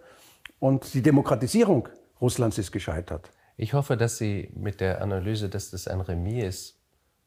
und 0.60 0.94
die 0.94 1.02
Demokratisierung 1.02 1.88
Russlands 2.20 2.58
ist 2.58 2.70
gescheitert. 2.70 3.30
Ich 3.56 3.72
hoffe, 3.72 3.96
dass 3.96 4.18
Sie 4.18 4.50
mit 4.54 4.80
der 4.80 5.00
Analyse, 5.00 5.48
dass 5.48 5.70
das 5.70 5.88
ein 5.88 6.00
Remis 6.00 6.44
ist, 6.44 6.76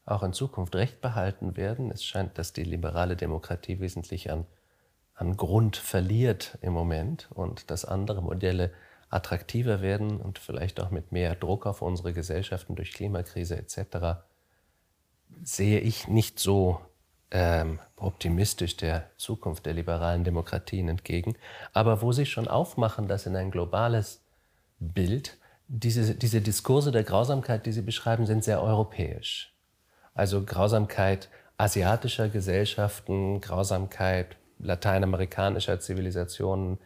auch 0.06 0.22
in 0.22 0.32
Zukunft 0.32 0.74
recht 0.74 1.00
behalten 1.00 1.56
werden. 1.56 1.90
Es 1.90 2.04
scheint, 2.04 2.38
dass 2.38 2.52
die 2.52 2.64
liberale 2.64 3.16
Demokratie 3.16 3.80
wesentlich 3.80 4.30
an, 4.30 4.46
an 5.14 5.36
Grund 5.36 5.76
verliert 5.76 6.58
im 6.62 6.72
Moment 6.72 7.28
und 7.32 7.70
dass 7.70 7.84
andere 7.84 8.22
Modelle 8.22 8.72
attraktiver 9.08 9.82
werden 9.82 10.20
und 10.20 10.38
vielleicht 10.38 10.80
auch 10.80 10.90
mit 10.90 11.12
mehr 11.12 11.34
Druck 11.34 11.66
auf 11.66 11.82
unsere 11.82 12.12
Gesellschaften 12.12 12.76
durch 12.76 12.92
Klimakrise 12.92 13.56
etc. 13.56 14.20
sehe 15.42 15.80
ich 15.80 16.06
nicht 16.06 16.38
so 16.38 16.80
ähm, 17.32 17.80
optimistisch 17.96 18.76
der 18.76 19.10
Zukunft 19.16 19.66
der 19.66 19.74
liberalen 19.74 20.24
Demokratien 20.24 20.88
entgegen. 20.88 21.36
Aber 21.72 22.02
wo 22.02 22.12
sie 22.12 22.26
schon 22.26 22.48
aufmachen, 22.48 23.08
dass 23.08 23.26
in 23.26 23.36
ein 23.36 23.50
globales 23.50 24.22
Bild 24.78 25.39
diese, 25.72 26.14
diese 26.14 26.40
Diskurse 26.40 26.90
der 26.90 27.04
Grausamkeit, 27.04 27.64
die 27.64 27.72
Sie 27.72 27.82
beschreiben, 27.82 28.26
sind 28.26 28.42
sehr 28.42 28.60
europäisch. 28.60 29.54
Also 30.14 30.42
Grausamkeit 30.44 31.28
asiatischer 31.56 32.28
Gesellschaften, 32.28 33.40
Grausamkeit 33.40 34.36
lateinamerikanischer 34.58 35.78
Zivilisationen 35.78 36.78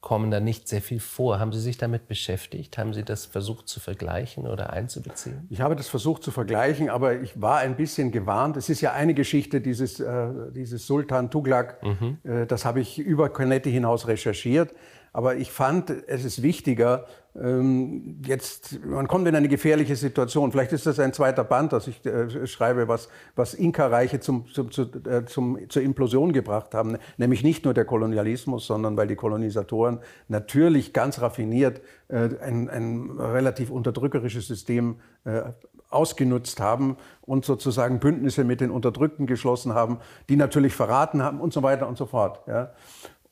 kommen 0.00 0.32
da 0.32 0.40
nicht 0.40 0.66
sehr 0.66 0.82
viel 0.82 0.98
vor. 0.98 1.38
Haben 1.38 1.52
Sie 1.52 1.60
sich 1.60 1.78
damit 1.78 2.08
beschäftigt? 2.08 2.76
Haben 2.76 2.92
Sie 2.92 3.04
das 3.04 3.26
versucht 3.26 3.68
zu 3.68 3.78
vergleichen 3.78 4.48
oder 4.48 4.72
einzubeziehen? 4.72 5.46
Ich 5.48 5.60
habe 5.60 5.76
das 5.76 5.86
versucht 5.86 6.24
zu 6.24 6.32
vergleichen, 6.32 6.90
aber 6.90 7.20
ich 7.20 7.40
war 7.40 7.58
ein 7.58 7.76
bisschen 7.76 8.10
gewarnt. 8.10 8.56
Es 8.56 8.68
ist 8.68 8.80
ja 8.80 8.92
eine 8.92 9.14
Geschichte, 9.14 9.60
dieses, 9.60 10.00
äh, 10.00 10.28
dieses 10.52 10.88
Sultan 10.88 11.30
Tuglak, 11.30 11.80
mhm. 11.84 12.18
äh, 12.24 12.46
das 12.46 12.64
habe 12.64 12.80
ich 12.80 12.98
über 12.98 13.28
Cornetti 13.28 13.70
hinaus 13.70 14.08
recherchiert. 14.08 14.74
Aber 15.12 15.36
ich 15.36 15.52
fand, 15.52 15.90
es 15.90 16.24
ist 16.24 16.42
wichtiger, 16.42 17.06
ähm, 17.34 18.20
jetzt, 18.26 18.84
man 18.84 19.08
kommt 19.08 19.26
in 19.26 19.34
eine 19.34 19.48
gefährliche 19.48 19.96
Situation. 19.96 20.52
Vielleicht 20.52 20.72
ist 20.72 20.86
das 20.86 20.98
ein 20.98 21.12
zweiter 21.12 21.44
Band, 21.44 21.72
das 21.72 21.86
ich 21.86 22.04
äh, 22.04 22.46
schreibe, 22.46 22.88
was, 22.88 23.08
was 23.36 23.54
Inka-Reiche 23.54 24.20
zum, 24.20 24.46
zum, 24.52 24.70
zu, 24.70 24.82
äh, 24.82 25.24
zum, 25.24 25.58
zur 25.68 25.82
Implosion 25.82 26.32
gebracht 26.32 26.74
haben. 26.74 26.98
Nämlich 27.16 27.42
nicht 27.42 27.64
nur 27.64 27.72
der 27.74 27.86
Kolonialismus, 27.86 28.66
sondern 28.66 28.96
weil 28.96 29.06
die 29.06 29.16
Kolonisatoren 29.16 30.00
natürlich 30.28 30.92
ganz 30.92 31.20
raffiniert 31.20 31.80
äh, 32.08 32.28
ein, 32.40 32.68
ein 32.68 33.10
relativ 33.18 33.70
unterdrückerisches 33.70 34.46
System 34.46 34.96
äh, 35.24 35.42
ausgenutzt 35.88 36.60
haben 36.60 36.96
und 37.22 37.44
sozusagen 37.44 38.00
Bündnisse 38.00 38.44
mit 38.44 38.60
den 38.60 38.70
Unterdrückten 38.70 39.26
geschlossen 39.26 39.74
haben, 39.74 39.98
die 40.28 40.36
natürlich 40.36 40.74
verraten 40.74 41.22
haben 41.22 41.40
und 41.40 41.52
so 41.52 41.62
weiter 41.62 41.86
und 41.88 41.96
so 41.96 42.06
fort. 42.06 42.40
Ja. 42.46 42.72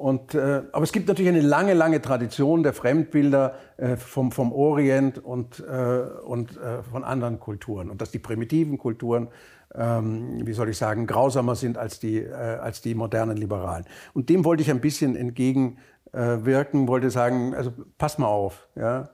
Und, 0.01 0.35
äh, 0.35 0.63
aber 0.73 0.83
es 0.83 0.93
gibt 0.93 1.09
natürlich 1.09 1.29
eine 1.29 1.43
lange, 1.43 1.75
lange 1.75 2.01
Tradition 2.01 2.63
der 2.63 2.73
Fremdbilder 2.73 3.55
äh, 3.77 3.97
vom, 3.97 4.33
vom 4.33 4.51
Orient 4.51 5.23
und, 5.23 5.61
äh, 5.61 6.01
und 6.25 6.57
äh, 6.57 6.83
von 6.83 7.05
anderen 7.05 7.39
Kulturen. 7.39 7.91
Und 7.91 8.01
dass 8.01 8.11
die 8.11 8.19
primitiven 8.19 8.79
Kulturen, 8.79 9.29
ähm, 9.75 10.41
wie 10.47 10.55
soll 10.55 10.71
ich 10.71 10.79
sagen, 10.79 11.07
grausamer 11.07 11.55
sind 11.55 11.77
als 11.77 12.01
die, 12.01 12.17
äh, 12.17 12.33
als 12.33 12.81
die 12.81 12.95
modernen 12.95 13.37
Liberalen. 13.37 13.85
Und 14.15 14.31
dem 14.31 14.47
wollte 14.47 14.63
ich 14.63 14.71
ein 14.71 14.81
bisschen 14.81 15.17
entgegenwirken, 15.17 16.89
wollte 16.89 17.11
sagen, 17.11 17.55
also 17.55 17.71
pass 17.99 18.17
mal 18.17 18.29
auf. 18.29 18.69
Ja? 18.77 19.11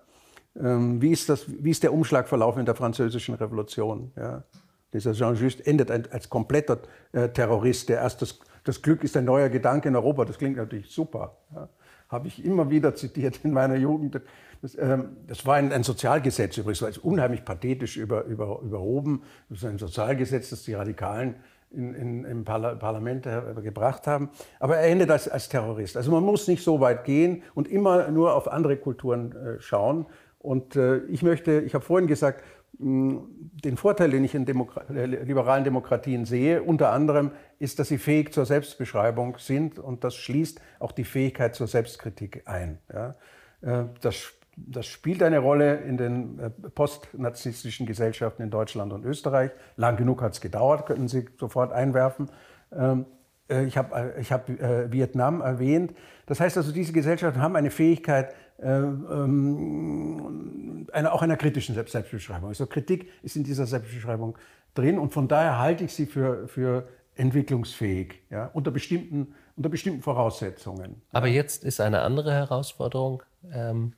Ähm, 0.57 1.03
wie, 1.03 1.11
ist 1.11 1.29
das, 1.29 1.47
wie 1.49 1.71
ist 1.73 1.83
der 1.83 1.93
Umschlagverlauf 1.93 2.59
in 2.59 2.65
der 2.65 2.77
französischen 2.77 3.35
Revolution? 3.35 4.13
Ja? 4.17 4.45
Dieser 4.93 5.15
Jean 5.15 5.35
Just 5.35 5.67
endet 5.67 5.91
als 5.91 6.31
kompletter 6.31 6.79
äh, 7.11 7.29
Terrorist, 7.29 7.89
der 7.89 8.03
erst 8.03 8.23
das 8.23 8.39
das 8.67 8.83
Glück 8.83 9.05
ist 9.05 9.17
ein 9.17 9.25
neuer 9.25 9.49
Gedanke 9.49 9.89
in 9.89 9.97
Europa. 9.97 10.25
Das 10.25 10.39
klingt 10.39 10.57
natürlich 10.57 10.91
super. 10.91 11.37
Ja. 11.55 11.69
Habe 12.09 12.29
ich 12.29 12.45
immer 12.45 12.69
wieder 12.71 12.95
zitiert 12.95 13.41
in 13.45 13.53
meiner 13.53 13.77
Jugend. 13.77 14.21
Das, 14.61 14.77
ähm, 14.77 15.17
das 15.27 15.47
war 15.47 15.55
ein, 15.55 15.73
ein, 15.73 15.83
Sozialgesetz 15.83 16.57
übrigens, 16.57 16.83
war 16.83 16.91
unheimlich 17.03 17.45
pathetisch 17.45 17.97
über, 17.97 18.25
über, 18.25 18.61
überhoben. 18.63 19.23
Das 19.49 19.59
ist 19.59 19.65
ein 19.65 19.79
Sozialgesetz, 19.79 20.51
das 20.51 20.65
die 20.65 20.75
Radikalen 20.75 21.37
in, 21.71 21.95
in, 21.95 22.25
im 22.25 22.45
Parlament 22.45 23.27
äh, 23.27 23.43
gebracht 23.63 24.07
haben. 24.07 24.31
Aber 24.59 24.77
er 24.77 24.91
endet 24.91 25.11
als, 25.11 25.29
als 25.29 25.49
Terrorist. 25.49 25.97
Also 25.97 26.11
man 26.11 26.25
muss 26.25 26.49
nicht 26.49 26.65
so 26.65 26.81
weit 26.81 27.05
gehen 27.05 27.43
und 27.55 27.69
immer 27.69 28.11
nur 28.11 28.35
auf 28.35 28.51
andere 28.51 28.77
Kulturen 28.77 29.33
äh, 29.33 29.61
schauen. 29.61 30.07
Und 30.39 30.77
äh, 30.77 30.99
ich 31.07 31.23
möchte, 31.23 31.61
ich 31.61 31.75
habe 31.75 31.85
vorhin 31.85 32.07
gesagt, 32.07 32.45
den 32.79 33.77
Vorteil, 33.77 34.11
den 34.11 34.25
ich 34.25 34.35
in 34.35 34.45
Demokra 34.45 34.83
äh, 34.93 35.07
liberalen 35.07 35.65
Demokratien 35.65 36.25
sehe, 36.25 36.63
unter 36.63 36.93
anderem, 36.93 37.31
ist, 37.59 37.79
dass 37.79 37.89
sie 37.89 37.99
fähig 37.99 38.35
zur 38.35 38.45
Selbstbeschreibung 38.45 39.39
sind 39.39 39.79
und 39.79 40.05
das 40.05 40.15
schließt 40.15 40.61
auch 40.79 40.93
die 40.93 41.05
Fähigkeit 41.05 41.55
zur 41.55 41.69
Selbstkritik 41.69 42.43
ein. 42.47 42.79
Ja. 42.93 43.15
Äh, 43.63 43.85
das, 44.03 44.33
das, 44.57 44.87
spielt 44.87 45.23
eine 45.23 45.39
Rolle 45.39 45.77
in 45.77 45.97
den 45.97 46.39
äh, 46.39 46.51
postnarzisstischen 46.51 47.87
Gesellschaften 47.87 48.43
in 48.43 48.51
Deutschland 48.51 48.93
und 48.93 49.05
Österreich. 49.05 49.53
Lang 49.77 49.97
genug 49.97 50.21
hat 50.21 50.35
es 50.35 50.41
gedauert, 50.41 50.87
könnten 50.87 51.09
Sie 51.09 51.27
sofort 51.39 51.73
einwerfen. 51.73 52.31
Ähm, 52.73 53.07
ich 53.49 53.77
habe 53.77 54.17
hab, 54.29 54.49
Vietnam 54.93 55.41
erwähnt. 55.41 55.95
Das 56.27 56.41
heißt 56.41 56.57
also, 56.57 56.73
diese 56.73 56.93
Gesellschaften 56.93 57.41
haben 57.41 57.55
eine 57.55 57.71
Fähigkeit, 57.71 58.31
äh, 58.31 58.35
ähm, 58.63 60.47
einer, 60.93 61.13
auch 61.13 61.23
einer 61.23 61.37
kritischen 61.37 61.75
Selbstbeschreibung. 61.75 62.49
Also 62.49 62.67
Kritik 62.67 63.11
ist 63.23 63.37
in 63.37 63.45
dieser 63.45 63.67
Selbstbeschreibung 63.67 64.37
drin 64.75 64.99
und 64.99 65.13
von 65.13 65.29
daher 65.29 65.59
halte 65.59 65.85
ich 65.85 65.95
sie 65.95 66.07
für, 66.07 66.49
für 66.49 66.89
entwicklungsfähig, 67.15 68.23
ja, 68.31 68.47
unter, 68.53 68.71
bestimmten, 68.71 69.35
unter 69.57 69.69
bestimmten 69.69 70.03
Voraussetzungen. 70.03 71.03
Aber 71.13 71.29
jetzt 71.29 71.65
ist 71.65 71.81
eine 71.81 72.03
andere 72.03 72.33
Herausforderung, 72.33 73.23
ähm, 73.53 73.95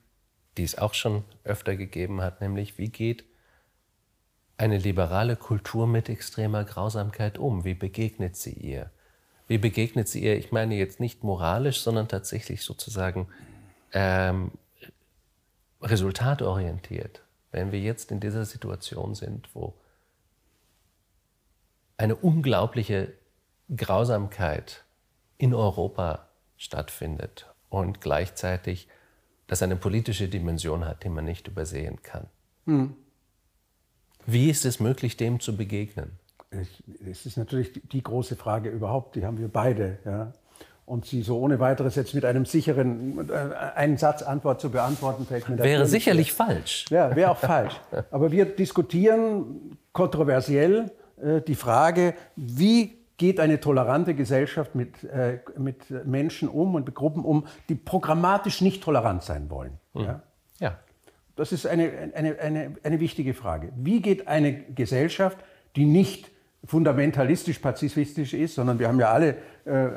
die 0.57 0.63
es 0.63 0.77
auch 0.77 0.93
schon 0.93 1.23
öfter 1.43 1.75
gegeben 1.75 2.21
hat, 2.21 2.41
nämlich 2.41 2.77
wie 2.77 2.89
geht 2.89 3.25
eine 4.57 4.77
liberale 4.77 5.35
Kultur 5.37 5.87
mit 5.87 6.09
extremer 6.09 6.65
Grausamkeit 6.65 7.37
um? 7.37 7.63
Wie 7.63 7.75
begegnet 7.75 8.35
sie 8.35 8.53
ihr? 8.53 8.91
Wie 9.47 9.57
begegnet 9.57 10.07
sie 10.07 10.23
ihr, 10.23 10.37
ich 10.37 10.51
meine 10.51 10.75
jetzt 10.75 10.99
nicht 10.99 11.23
moralisch, 11.23 11.81
sondern 11.81 12.07
tatsächlich 12.07 12.63
sozusagen 12.63 13.27
ähm, 13.93 14.51
resultatorientiert. 15.81 17.23
wenn 17.51 17.71
wir 17.71 17.79
jetzt 17.79 18.11
in 18.11 18.19
dieser 18.19 18.45
Situation 18.45 19.15
sind, 19.15 19.49
wo 19.55 19.73
eine 21.97 22.15
unglaubliche 22.15 23.13
Grausamkeit 23.75 24.85
in 25.37 25.53
Europa 25.53 26.27
stattfindet 26.57 27.51
und 27.69 28.01
gleichzeitig 28.01 28.87
das 29.47 29.63
eine 29.63 29.75
politische 29.75 30.29
Dimension 30.29 30.85
hat, 30.85 31.03
die 31.03 31.09
man 31.09 31.25
nicht 31.25 31.47
übersehen 31.47 32.03
kann. 32.03 32.27
Hm. 32.65 32.95
Wie 34.25 34.49
ist 34.49 34.65
es 34.65 34.79
möglich, 34.79 35.17
dem 35.17 35.39
zu 35.39 35.57
begegnen? 35.57 36.19
Es 36.51 37.25
ist 37.25 37.37
natürlich 37.37 37.81
die 37.91 38.03
große 38.03 38.35
Frage 38.35 38.69
überhaupt, 38.69 39.15
die 39.15 39.25
haben 39.25 39.39
wir 39.39 39.47
beide. 39.47 39.99
Ja. 40.05 40.33
Und 40.89 41.05
sie 41.05 41.21
so 41.21 41.37
ohne 41.37 41.59
weiteres 41.59 41.93
jetzt 41.93 42.15
mit 42.15 42.25
einem 42.25 42.45
sicheren, 42.45 43.29
äh, 43.29 43.33
einen 43.75 43.97
Satz 43.97 44.23
Antwort 44.23 44.59
zu 44.59 44.71
beantworten, 44.71 45.27
fällt 45.27 45.47
mir 45.47 45.59
Wäre 45.59 45.85
sicherlich 45.85 46.31
schwer. 46.31 46.47
falsch. 46.47 46.85
Ja, 46.89 47.15
wäre 47.15 47.29
auch 47.29 47.37
falsch. 47.37 47.79
Aber 48.09 48.31
wir 48.31 48.45
diskutieren 48.45 49.77
kontroversiell 49.93 50.89
äh, 51.21 51.41
die 51.41 51.53
Frage, 51.53 52.15
wie 52.35 52.97
geht 53.17 53.39
eine 53.39 53.59
tolerante 53.59 54.15
Gesellschaft 54.15 54.73
mit, 54.73 55.03
äh, 55.03 55.41
mit 55.59 55.91
Menschen 56.07 56.49
um 56.49 56.73
und 56.73 56.87
mit 56.87 56.95
Gruppen 56.95 57.23
um, 57.23 57.45
die 57.67 57.75
programmatisch 57.75 58.61
nicht 58.61 58.81
tolerant 58.81 59.21
sein 59.21 59.51
wollen. 59.51 59.73
Mhm. 59.93 60.01
Ja? 60.01 60.23
ja. 60.59 60.79
Das 61.35 61.51
ist 61.51 61.67
eine, 61.67 61.91
eine, 62.15 62.39
eine, 62.39 62.75
eine 62.81 62.99
wichtige 62.99 63.35
Frage. 63.35 63.71
Wie 63.75 64.01
geht 64.01 64.27
eine 64.27 64.53
Gesellschaft, 64.53 65.37
die 65.75 65.85
nicht 65.85 66.31
fundamentalistisch, 66.65 67.59
pazifistisch 67.59 68.33
ist, 68.33 68.55
sondern 68.55 68.79
wir 68.79 68.87
haben 68.87 68.99
ja 68.99 69.11
alle 69.11 69.35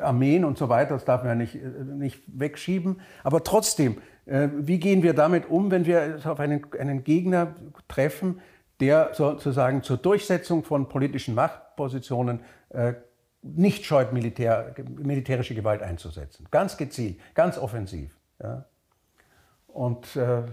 Armeen 0.01 0.45
und 0.45 0.57
so 0.57 0.69
weiter, 0.69 0.93
das 0.93 1.05
darf 1.05 1.23
man 1.23 1.29
ja 1.29 1.35
nicht, 1.35 1.55
äh, 1.55 1.59
nicht 1.83 2.23
wegschieben. 2.27 3.01
Aber 3.23 3.43
trotzdem, 3.43 3.97
äh, 4.25 4.49
wie 4.53 4.79
gehen 4.79 5.03
wir 5.03 5.13
damit 5.13 5.49
um, 5.49 5.71
wenn 5.71 5.85
wir 5.85 6.19
auf 6.23 6.39
einen, 6.39 6.65
einen 6.79 7.03
Gegner 7.03 7.55
treffen, 7.87 8.39
der 8.79 9.11
sozusagen 9.13 9.83
zur 9.83 9.97
Durchsetzung 9.97 10.63
von 10.63 10.89
politischen 10.89 11.35
Machtpositionen 11.35 12.41
äh, 12.69 12.93
nicht 13.41 13.85
scheut, 13.85 14.13
Militär, 14.13 14.73
militärische 14.87 15.53
Gewalt 15.53 15.81
einzusetzen. 15.81 16.47
Ganz 16.49 16.77
gezielt, 16.77 17.19
ganz 17.33 17.57
offensiv. 17.57 18.17
Ja. 18.41 18.65
Und 19.67 20.15
äh, 20.15 20.43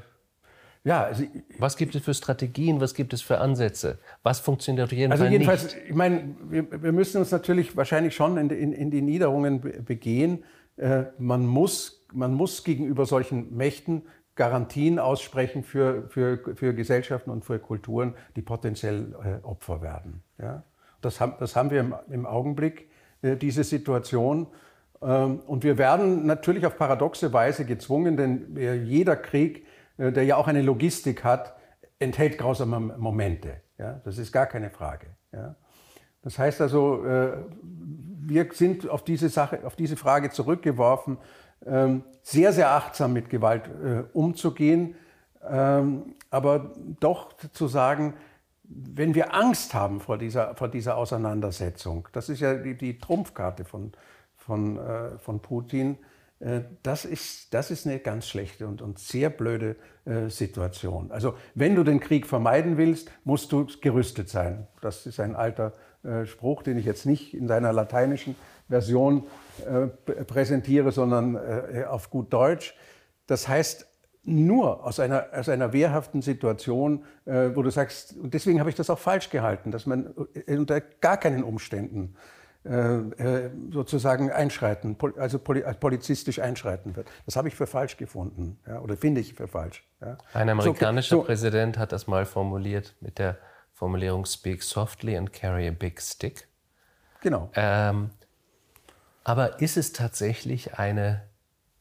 ja, 0.85 1.05
also, 1.05 1.25
was 1.59 1.77
gibt 1.77 1.95
es 1.95 2.03
für 2.03 2.15
Strategien, 2.15 2.81
was 2.81 2.95
gibt 2.95 3.13
es 3.13 3.21
für 3.21 3.39
Ansätze? 3.39 3.99
Was 4.23 4.41
funktioniert 4.41 4.85
auf 4.85 4.93
jeden 4.93 5.13
also 5.13 5.25
Fall 5.25 5.33
jedenfalls, 5.33 5.65
nicht? 5.65 5.77
Ich 5.89 5.95
meine, 5.95 6.35
wir, 6.49 6.83
wir, 6.83 6.93
müssen 6.93 7.19
uns 7.19 7.31
natürlich 7.31 7.77
wahrscheinlich 7.77 8.15
schon 8.15 8.39
in, 8.39 8.49
in, 8.51 8.73
in 8.73 8.91
die 8.91 9.03
Niederungen 9.03 9.61
begehen. 9.85 10.45
Äh, 10.77 11.05
man, 11.19 11.47
muss, 11.47 12.07
man 12.13 12.33
muss 12.33 12.65
gegenüber 12.65 13.05
solchen 13.05 13.55
Mächten 13.55 14.03
Garantien 14.37 14.99
aussprechen 14.99 15.63
für, 15.65 16.09
für, 16.09 16.39
für 16.55 16.73
Gesellschaften 16.73 17.29
und 17.29 17.45
für 17.45 17.59
Kulturen, 17.59 18.15
die 18.37 18.43
potenziell 18.43 19.15
äh, 19.23 19.45
Opfer 19.45 19.83
werden. 19.83 20.23
Ja? 20.41 20.63
Das, 21.03 21.21
haben, 21.21 21.35
das 21.41 21.57
haben 21.57 21.71
wir 21.71 21.81
im, 21.81 21.95
im 22.11 22.25
Augenblick, 22.25 22.89
äh, 23.21 23.37
diese 23.37 23.65
Situation. 23.65 24.47
Ähm, 25.03 25.41
und 25.41 25.63
wir 25.63 25.77
werden 25.77 26.25
natürlich 26.25 26.65
auf 26.65 26.79
paradoxe 26.79 27.35
Weise 27.35 27.67
gezwungen, 27.67 28.17
denn 28.17 28.57
äh, 28.57 28.77
jeder 28.77 29.17
Krieg, 29.17 29.67
der 30.01 30.25
ja 30.25 30.37
auch 30.37 30.49
eine 30.49 30.63
Logistik 30.63 31.25
hat, 31.25 31.55
enthält 31.99 32.39
grausame 32.39 32.81
Momente. 32.81 33.61
Ja? 33.79 34.01
Das 34.05 34.19
ist 34.19 34.33
gar 34.33 34.47
keine 34.47 34.71
Frage. 34.71 35.07
Ja? 35.33 35.55
Das 36.23 36.39
heißt 36.39 36.61
also, 36.61 37.05
äh, 37.05 37.33
wir 37.63 38.49
sind 38.53 38.89
auf 38.89 39.05
diese, 39.05 39.29
Sache, 39.29 39.61
auf 39.65 39.77
diese 39.77 39.97
Frage 39.97 40.31
zurückgeworfen, 40.31 41.19
ähm, 41.67 42.03
sehr, 42.23 42.53
sehr 42.53 42.71
achtsam 42.71 43.13
mit 43.13 43.29
Gewalt 43.29 43.69
äh, 43.69 44.05
umzugehen, 44.13 44.95
ähm, 45.49 46.15
aber 46.31 46.73
doch 47.01 47.33
zu 47.53 47.69
sagen, 47.69 48.15
wenn 48.63 49.15
wir 49.15 49.35
Angst 49.35 49.75
haben 49.75 50.01
vor 50.01 50.17
dieser, 50.17 50.55
vor 50.55 50.69
dieser 50.69 50.97
Auseinandersetzung, 50.97 52.09
das 52.13 52.29
ist 52.29 52.41
ja 52.41 52.55
die, 52.55 52.77
die 52.77 52.99
Trumpfkarte 52.99 53.65
von, 53.65 53.93
von, 54.37 54.79
äh, 54.79 55.19
von 55.19 55.41
Putin, 55.41 55.95
äh, 55.95 56.10
das 56.83 57.05
ist, 57.05 57.53
das 57.53 57.71
ist 57.71 57.87
eine 57.87 57.99
ganz 57.99 58.27
schlechte 58.27 58.67
und, 58.67 58.81
und 58.81 58.99
sehr 58.99 59.29
blöde 59.29 59.77
äh, 60.07 60.31
Situation. 60.31 61.11
Also 61.11 61.35
wenn 61.55 61.75
du 61.75 61.85
den 61.85 62.01
Krieg 62.01 62.27
vermeiden 62.27 62.79
willst, 62.79 63.11
musst 63.25 63.53
du 63.53 63.67
gerüstet 63.83 64.31
sein. 64.31 64.67
Das 64.81 65.05
ist 65.05 65.21
ein 65.21 65.37
alter 65.37 65.75
äh, 66.03 66.25
Spruch, 66.25 66.63
den 66.63 66.79
ich 66.79 66.87
jetzt 66.87 67.05
nicht 67.05 67.35
in 67.35 67.47
seiner 67.47 67.75
lateinischen 67.75 68.37
Version 68.71 69.27
äh, 69.67 69.89
präsentiere, 70.25 70.93
sondern 70.93 71.35
äh, 71.35 71.85
auf 71.85 72.09
gut 72.09 72.33
Deutsch. 72.33 72.75
Das 73.27 73.47
heißt, 73.47 73.87
nur 74.23 74.85
aus 74.85 74.99
einer, 74.99 75.27
aus 75.35 75.49
einer 75.51 75.75
wehrhaften 75.75 76.23
Situation, 76.23 77.05
äh, 77.27 77.51
wo 77.55 77.63
du 77.63 77.71
sagst, 77.71 78.17
und 78.17 78.33
deswegen 78.33 78.61
habe 78.61 78.71
ich 78.71 78.77
das 78.77 78.89
auch 78.89 78.99
falsch 78.99 79.29
gehalten, 79.29 79.71
dass 79.71 79.85
man 79.85 80.15
äh, 80.47 80.57
unter 80.57 80.81
gar 80.81 81.19
keinen 81.19 81.43
Umständen 81.43 82.15
äh, 82.15 82.19
äh 82.19 82.40
sozusagen 82.63 84.31
einschreiten, 84.31 84.95
also 85.17 85.39
polizistisch 85.39 86.41
einschreiten 86.41 86.95
wird. 86.95 87.09
Das 87.25 87.37
habe 87.37 87.49
ich 87.49 87.55
für 87.55 87.67
falsch 87.67 87.97
gefunden 87.97 88.59
ja, 88.67 88.81
oder 88.81 88.99
finde 88.99 89.23
ich 89.23 89.33
für 89.33 89.49
falsch. 89.49 89.83
Ja. 90.03 90.19
Ein 90.35 90.51
amerikanischer 90.51 91.17
so, 91.17 91.21
so, 91.23 91.27
Präsident 91.27 91.79
hat 91.79 91.93
das 91.93 92.07
mal 92.07 92.27
formuliert 92.27 92.97
mit 93.01 93.19
der 93.19 93.39
Formulierung 93.73 94.27
Speak 94.27 94.63
softly 94.63 95.17
and 95.17 95.33
carry 95.33 95.67
a 95.69 95.71
big 95.71 96.03
stick. 96.03 96.49
Genau. 97.23 97.51
Ähm, 97.55 98.11
aber 99.25 99.61
ist 99.63 99.79
es 99.79 99.95
tatsächlich 99.95 100.79
eine 100.79 101.23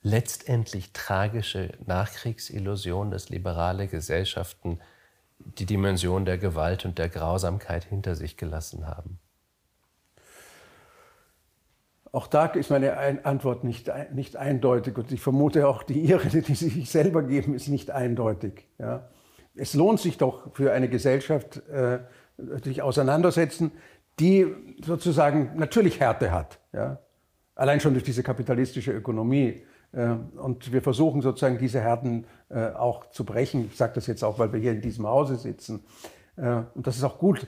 letztendlich 0.01 0.93
tragische 0.93 1.71
Nachkriegsillusion, 1.85 3.11
dass 3.11 3.27
liberale 3.27 3.87
Gesellschaften 3.87 4.79
die 5.39 5.65
Dimension 5.65 6.23
der 6.23 6.37
Gewalt 6.37 6.85
und 6.85 6.97
der 6.97 7.09
Grausamkeit 7.09 7.83
hinter 7.83 8.15
sich 8.15 8.37
gelassen 8.37 8.87
haben? 8.87 9.19
Auch 12.11 12.27
da 12.27 12.45
ist 12.45 12.71
meine 12.71 12.97
Antwort 13.23 13.63
nicht, 13.63 13.91
nicht 14.13 14.35
eindeutig 14.35 14.97
und 14.97 15.11
ich 15.11 15.21
vermute 15.21 15.67
auch 15.67 15.83
die 15.83 15.99
Ihre, 15.99 16.27
die 16.27 16.55
Sie 16.55 16.69
sich 16.69 16.89
selber 16.89 17.23
geben, 17.23 17.53
ist 17.53 17.67
nicht 17.67 17.91
eindeutig. 17.91 18.67
Ja. 18.79 19.09
Es 19.55 19.73
lohnt 19.73 19.99
sich 19.99 20.17
doch 20.17 20.53
für 20.53 20.71
eine 20.71 20.89
Gesellschaft, 20.89 21.61
äh, 21.67 21.99
sich 22.63 22.81
auseinandersetzen, 22.81 23.71
die 24.19 24.47
sozusagen 24.83 25.51
natürlich 25.55 25.99
Härte 25.99 26.31
hat. 26.31 26.59
Ja. 26.73 26.99
Allein 27.55 27.79
schon 27.79 27.93
durch 27.93 28.05
diese 28.05 28.23
kapitalistische 28.23 28.91
Ökonomie. 28.91 29.63
Äh, 29.91 30.15
und 30.37 30.71
wir 30.71 30.81
versuchen 30.81 31.21
sozusagen 31.21 31.57
diese 31.57 31.79
Härten 31.79 32.25
äh, 32.49 32.69
auch 32.69 33.09
zu 33.11 33.25
brechen. 33.25 33.69
Ich 33.71 33.77
sage 33.77 33.93
das 33.95 34.07
jetzt 34.07 34.23
auch, 34.23 34.39
weil 34.39 34.51
wir 34.51 34.59
hier 34.59 34.71
in 34.71 34.81
diesem 34.81 35.05
Hause 35.05 35.35
sitzen. 35.35 35.83
Äh, 36.39 36.63
und 36.73 36.87
das 36.87 36.97
ist 36.97 37.03
auch 37.03 37.17
gut, 37.17 37.47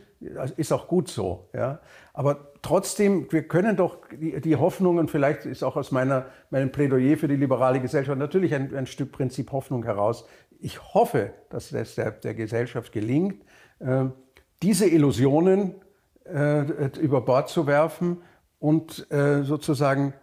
ist 0.58 0.72
auch 0.72 0.88
gut 0.88 1.08
so. 1.08 1.50
Ja. 1.54 1.80
Aber 2.14 2.52
trotzdem, 2.62 3.32
wir 3.32 3.48
können 3.48 3.76
doch 3.76 4.00
die, 4.12 4.39
die 4.42 4.56
Hoffnung, 4.56 4.98
und 4.98 5.10
vielleicht 5.10 5.46
ist 5.46 5.64
auch 5.64 5.76
aus 5.76 5.92
meiner, 5.92 6.26
meinem 6.50 6.72
Plädoyer 6.72 7.18
für 7.18 7.28
die 7.28 7.36
liberale 7.36 7.80
Gesellschaft 7.80 8.20
natürlich 8.20 8.54
ein, 8.54 8.76
ein 8.76 8.88
Stück 8.88 9.12
Prinzip 9.12 9.52
Hoffnung 9.52 9.84
heraus. 9.84 10.26
Ich 10.60 10.94
hoffe, 10.94 11.32
dass 11.50 11.72
es 11.72 11.96
der, 11.96 12.12
der 12.12 12.36
Gesellschaft 12.36 12.92
gelingt, 12.92 13.44
diese 14.62 14.88
Illusionen 14.88 15.74
über 17.02 17.22
Bord 17.22 17.50
zu 17.50 17.66
werfen 17.66 18.22
und 18.60 19.08
sozusagen 19.10 20.14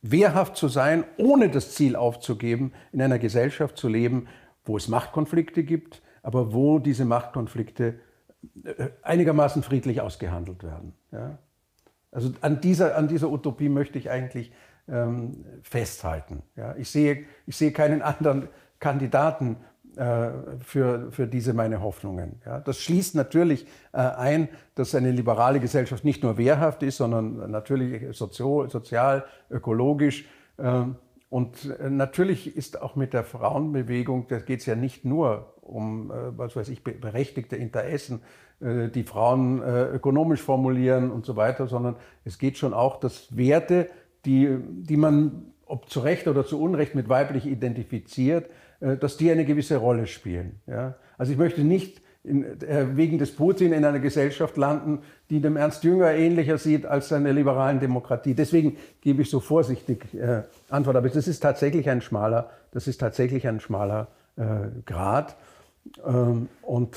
wehrhaft 0.00 0.56
zu 0.56 0.68
sein, 0.68 1.02
ohne 1.16 1.48
das 1.48 1.74
Ziel 1.74 1.96
aufzugeben, 1.96 2.72
in 2.92 3.02
einer 3.02 3.18
Gesellschaft 3.18 3.76
zu 3.76 3.88
leben, 3.88 4.28
wo 4.64 4.76
es 4.76 4.86
Machtkonflikte 4.86 5.64
gibt, 5.64 6.02
aber 6.22 6.52
wo 6.52 6.78
diese 6.78 7.04
Machtkonflikte 7.04 8.00
äh, 8.64 8.88
einigermaßen 9.02 9.62
friedlich 9.62 10.00
ausgehandelt 10.00 10.62
werden. 10.62 10.94
Ja? 11.12 11.38
Also 12.10 12.32
an 12.40 12.60
dieser, 12.60 12.96
an 12.96 13.08
dieser 13.08 13.30
Utopie 13.30 13.68
möchte 13.68 13.98
ich 13.98 14.10
eigentlich 14.10 14.52
ähm, 14.88 15.44
festhalten. 15.62 16.42
Ja? 16.56 16.74
Ich, 16.76 16.90
sehe, 16.90 17.24
ich 17.46 17.56
sehe 17.56 17.72
keinen 17.72 18.02
anderen 18.02 18.48
Kandidaten 18.80 19.56
äh, 19.96 20.30
für, 20.60 21.10
für 21.10 21.26
diese 21.26 21.52
meine 21.54 21.82
Hoffnungen. 21.82 22.40
Ja, 22.46 22.60
das 22.60 22.78
schließt 22.78 23.16
natürlich 23.16 23.66
äh, 23.92 23.98
ein, 23.98 24.48
dass 24.76 24.94
eine 24.94 25.10
liberale 25.10 25.58
Gesellschaft 25.58 26.04
nicht 26.04 26.22
nur 26.22 26.38
wehrhaft 26.38 26.84
ist, 26.84 26.98
sondern 26.98 27.50
natürlich 27.50 28.16
sozio, 28.16 28.68
sozial, 28.68 29.24
ökologisch. 29.50 30.28
Äh, 30.56 30.84
und 31.30 31.78
natürlich 31.90 32.56
ist 32.56 32.80
auch 32.80 32.96
mit 32.96 33.12
der 33.12 33.24
Frauenbewegung, 33.24 34.28
da 34.28 34.38
geht 34.38 34.60
es 34.60 34.66
ja 34.66 34.76
nicht 34.76 35.04
nur 35.04 35.52
um, 35.68 36.10
was 36.36 36.56
weiß 36.56 36.68
ich, 36.70 36.82
berechtigte 36.82 37.56
Interessen, 37.56 38.22
die 38.60 39.04
Frauen 39.04 39.62
ökonomisch 39.62 40.40
formulieren 40.42 41.12
und 41.12 41.24
so 41.24 41.36
weiter, 41.36 41.68
sondern 41.68 41.94
es 42.24 42.38
geht 42.38 42.58
schon 42.58 42.74
auch, 42.74 42.98
dass 42.98 43.36
Werte, 43.36 43.88
die, 44.24 44.58
die 44.60 44.96
man 44.96 45.52
ob 45.68 45.90
zu 45.90 46.00
Recht 46.00 46.26
oder 46.26 46.44
zu 46.44 46.60
Unrecht 46.60 46.94
mit 46.94 47.08
weiblich 47.08 47.46
identifiziert, 47.46 48.50
äh, 48.80 48.96
dass 48.96 49.16
die 49.16 49.30
eine 49.30 49.44
gewisse 49.44 49.76
Rolle 49.76 50.06
spielen. 50.06 50.60
Ja? 50.66 50.94
Also 51.16 51.32
ich 51.32 51.38
möchte 51.38 51.62
nicht 51.62 52.00
in, 52.24 52.44
äh, 52.62 52.96
wegen 52.96 53.18
des 53.18 53.34
Putin 53.34 53.72
in 53.72 53.84
einer 53.84 54.00
Gesellschaft 54.00 54.56
landen, 54.56 55.00
die 55.30 55.40
dem 55.40 55.56
Ernst 55.56 55.84
Jünger 55.84 56.12
ähnlicher 56.12 56.58
sieht 56.58 56.84
als 56.84 57.08
seine 57.08 57.32
liberalen 57.32 57.80
Demokratie. 57.80 58.34
Deswegen 58.34 58.76
gebe 59.00 59.22
ich 59.22 59.30
so 59.30 59.40
vorsichtig 59.40 60.14
äh, 60.14 60.42
Antwort. 60.68 60.96
Aber 60.96 61.08
das 61.08 61.28
ist 61.28 61.40
tatsächlich 61.40 61.88
ein 61.88 62.00
schmaler, 62.00 62.50
das 62.72 62.88
ist 62.88 62.98
tatsächlich 62.98 63.46
ein 63.46 63.60
schmaler 63.60 64.08
äh, 64.36 64.42
Grad. 64.84 65.36
Ähm, 66.04 66.48
und 66.62 66.96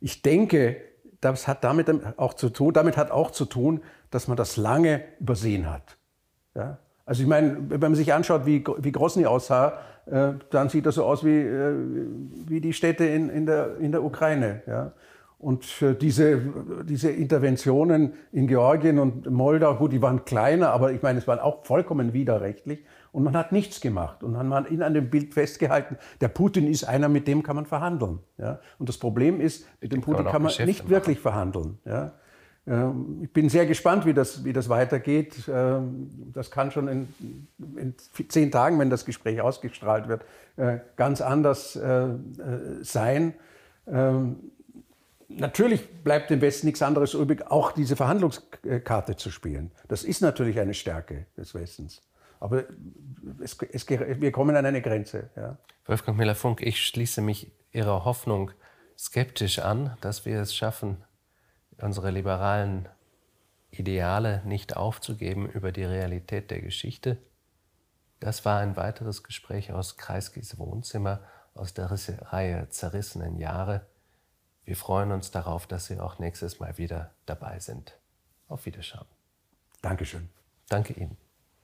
ich 0.00 0.22
denke, 0.22 0.76
das 1.20 1.46
hat 1.46 1.64
damit 1.64 1.88
auch 2.18 2.34
zu 2.34 2.50
tun, 2.50 2.72
damit 2.74 2.96
hat 2.96 3.10
auch 3.10 3.30
zu 3.30 3.44
tun, 3.44 3.80
dass 4.10 4.28
man 4.28 4.36
das 4.36 4.56
lange 4.56 5.02
übersehen 5.20 5.70
hat. 5.70 5.96
Ja? 6.54 6.78
Also 7.06 7.22
ich 7.22 7.28
meine, 7.28 7.56
wenn 7.68 7.80
man 7.80 7.94
sich 7.94 8.12
anschaut, 8.12 8.46
wie, 8.46 8.64
wie 8.78 8.92
Grosny 8.92 9.26
aussah, 9.26 9.78
äh, 10.06 10.32
dann 10.50 10.68
sieht 10.68 10.86
das 10.86 10.96
so 10.96 11.04
aus 11.04 11.24
wie, 11.24 11.38
äh, 11.38 11.74
wie 12.46 12.60
die 12.60 12.72
Städte 12.72 13.04
in, 13.04 13.28
in, 13.30 13.46
der, 13.46 13.76
in 13.78 13.92
der 13.92 14.02
Ukraine. 14.02 14.62
Ja? 14.66 14.92
Und 15.38 15.84
diese, 16.00 16.40
diese 16.84 17.10
Interventionen 17.10 18.12
in 18.30 18.46
Georgien 18.46 19.00
und 19.00 19.28
Moldau, 19.28 19.74
gut, 19.74 19.92
die 19.92 20.00
waren 20.00 20.24
kleiner, 20.24 20.70
aber 20.70 20.92
ich 20.92 21.02
meine, 21.02 21.18
es 21.18 21.26
waren 21.26 21.40
auch 21.40 21.64
vollkommen 21.64 22.12
widerrechtlich. 22.12 22.84
Und 23.12 23.24
man 23.24 23.36
hat 23.36 23.52
nichts 23.52 23.80
gemacht. 23.80 24.22
Und 24.22 24.32
man 24.32 24.52
hat 24.54 24.70
ihn 24.70 24.82
an 24.82 24.94
dem 24.94 25.10
Bild 25.10 25.34
festgehalten, 25.34 25.98
der 26.20 26.28
Putin 26.28 26.66
ist 26.66 26.84
einer, 26.84 27.08
mit 27.08 27.28
dem 27.28 27.42
kann 27.42 27.56
man 27.56 27.66
verhandeln. 27.66 28.20
Ja? 28.38 28.58
Und 28.78 28.88
das 28.88 28.96
Problem 28.96 29.40
ist, 29.40 29.66
mit 29.80 29.92
dem 29.92 30.00
Putin 30.00 30.24
kann 30.24 30.42
man, 30.42 30.52
man 30.56 30.66
nicht 30.66 30.80
machen. 30.80 30.90
wirklich 30.90 31.20
verhandeln. 31.20 31.78
Ja? 31.84 32.12
Ähm, 32.66 33.20
ich 33.22 33.32
bin 33.32 33.50
sehr 33.50 33.66
gespannt, 33.66 34.06
wie 34.06 34.14
das, 34.14 34.44
wie 34.44 34.52
das 34.54 34.68
weitergeht. 34.70 35.48
Ähm, 35.48 36.10
das 36.32 36.50
kann 36.50 36.70
schon 36.70 36.88
in, 36.88 37.08
in 37.76 37.94
zehn 38.28 38.50
Tagen, 38.50 38.78
wenn 38.78 38.88
das 38.88 39.04
Gespräch 39.04 39.42
ausgestrahlt 39.42 40.08
wird, 40.08 40.24
äh, 40.56 40.78
ganz 40.96 41.20
anders 41.20 41.76
äh, 41.76 42.04
äh, 42.04 42.16
sein. 42.82 43.34
Ähm, 43.86 44.36
natürlich 45.28 46.02
bleibt 46.02 46.30
dem 46.30 46.40
Westen 46.40 46.66
nichts 46.66 46.80
anderes 46.80 47.12
übrig, 47.12 47.50
auch 47.50 47.72
diese 47.72 47.96
Verhandlungskarte 47.96 49.16
zu 49.16 49.30
spielen. 49.30 49.72
Das 49.88 50.04
ist 50.04 50.22
natürlich 50.22 50.60
eine 50.60 50.72
Stärke 50.74 51.26
des 51.36 51.54
Westens. 51.54 52.00
Aber 52.42 52.64
es, 53.40 53.56
es, 53.70 53.88
wir 53.88 54.32
kommen 54.32 54.56
an 54.56 54.66
eine 54.66 54.82
Grenze. 54.82 55.30
Ja. 55.36 55.58
Wolfgang 55.86 56.18
Miller-Funk, 56.18 56.60
ich 56.60 56.84
schließe 56.84 57.20
mich 57.20 57.52
Ihrer 57.70 58.04
Hoffnung 58.04 58.50
skeptisch 58.98 59.60
an, 59.60 59.96
dass 60.00 60.26
wir 60.26 60.40
es 60.40 60.52
schaffen, 60.52 61.04
unsere 61.80 62.10
liberalen 62.10 62.88
Ideale 63.70 64.42
nicht 64.44 64.76
aufzugeben 64.76 65.48
über 65.48 65.70
die 65.70 65.84
Realität 65.84 66.50
der 66.50 66.60
Geschichte. 66.60 67.16
Das 68.18 68.44
war 68.44 68.58
ein 68.58 68.76
weiteres 68.76 69.22
Gespräch 69.22 69.72
aus 69.72 69.96
Kreiskis 69.96 70.58
Wohnzimmer 70.58 71.20
aus 71.54 71.74
der 71.74 71.92
Reihe 71.92 72.68
Zerrissenen 72.70 73.38
Jahre. 73.38 73.86
Wir 74.64 74.74
freuen 74.74 75.12
uns 75.12 75.30
darauf, 75.30 75.68
dass 75.68 75.86
Sie 75.86 76.00
auch 76.00 76.18
nächstes 76.18 76.58
Mal 76.58 76.76
wieder 76.76 77.14
dabei 77.24 77.60
sind. 77.60 77.96
Auf 78.48 78.66
Wiederschauen. 78.66 79.06
Dankeschön. 79.80 80.28
Danke 80.68 80.94
Ihnen. 80.94 81.21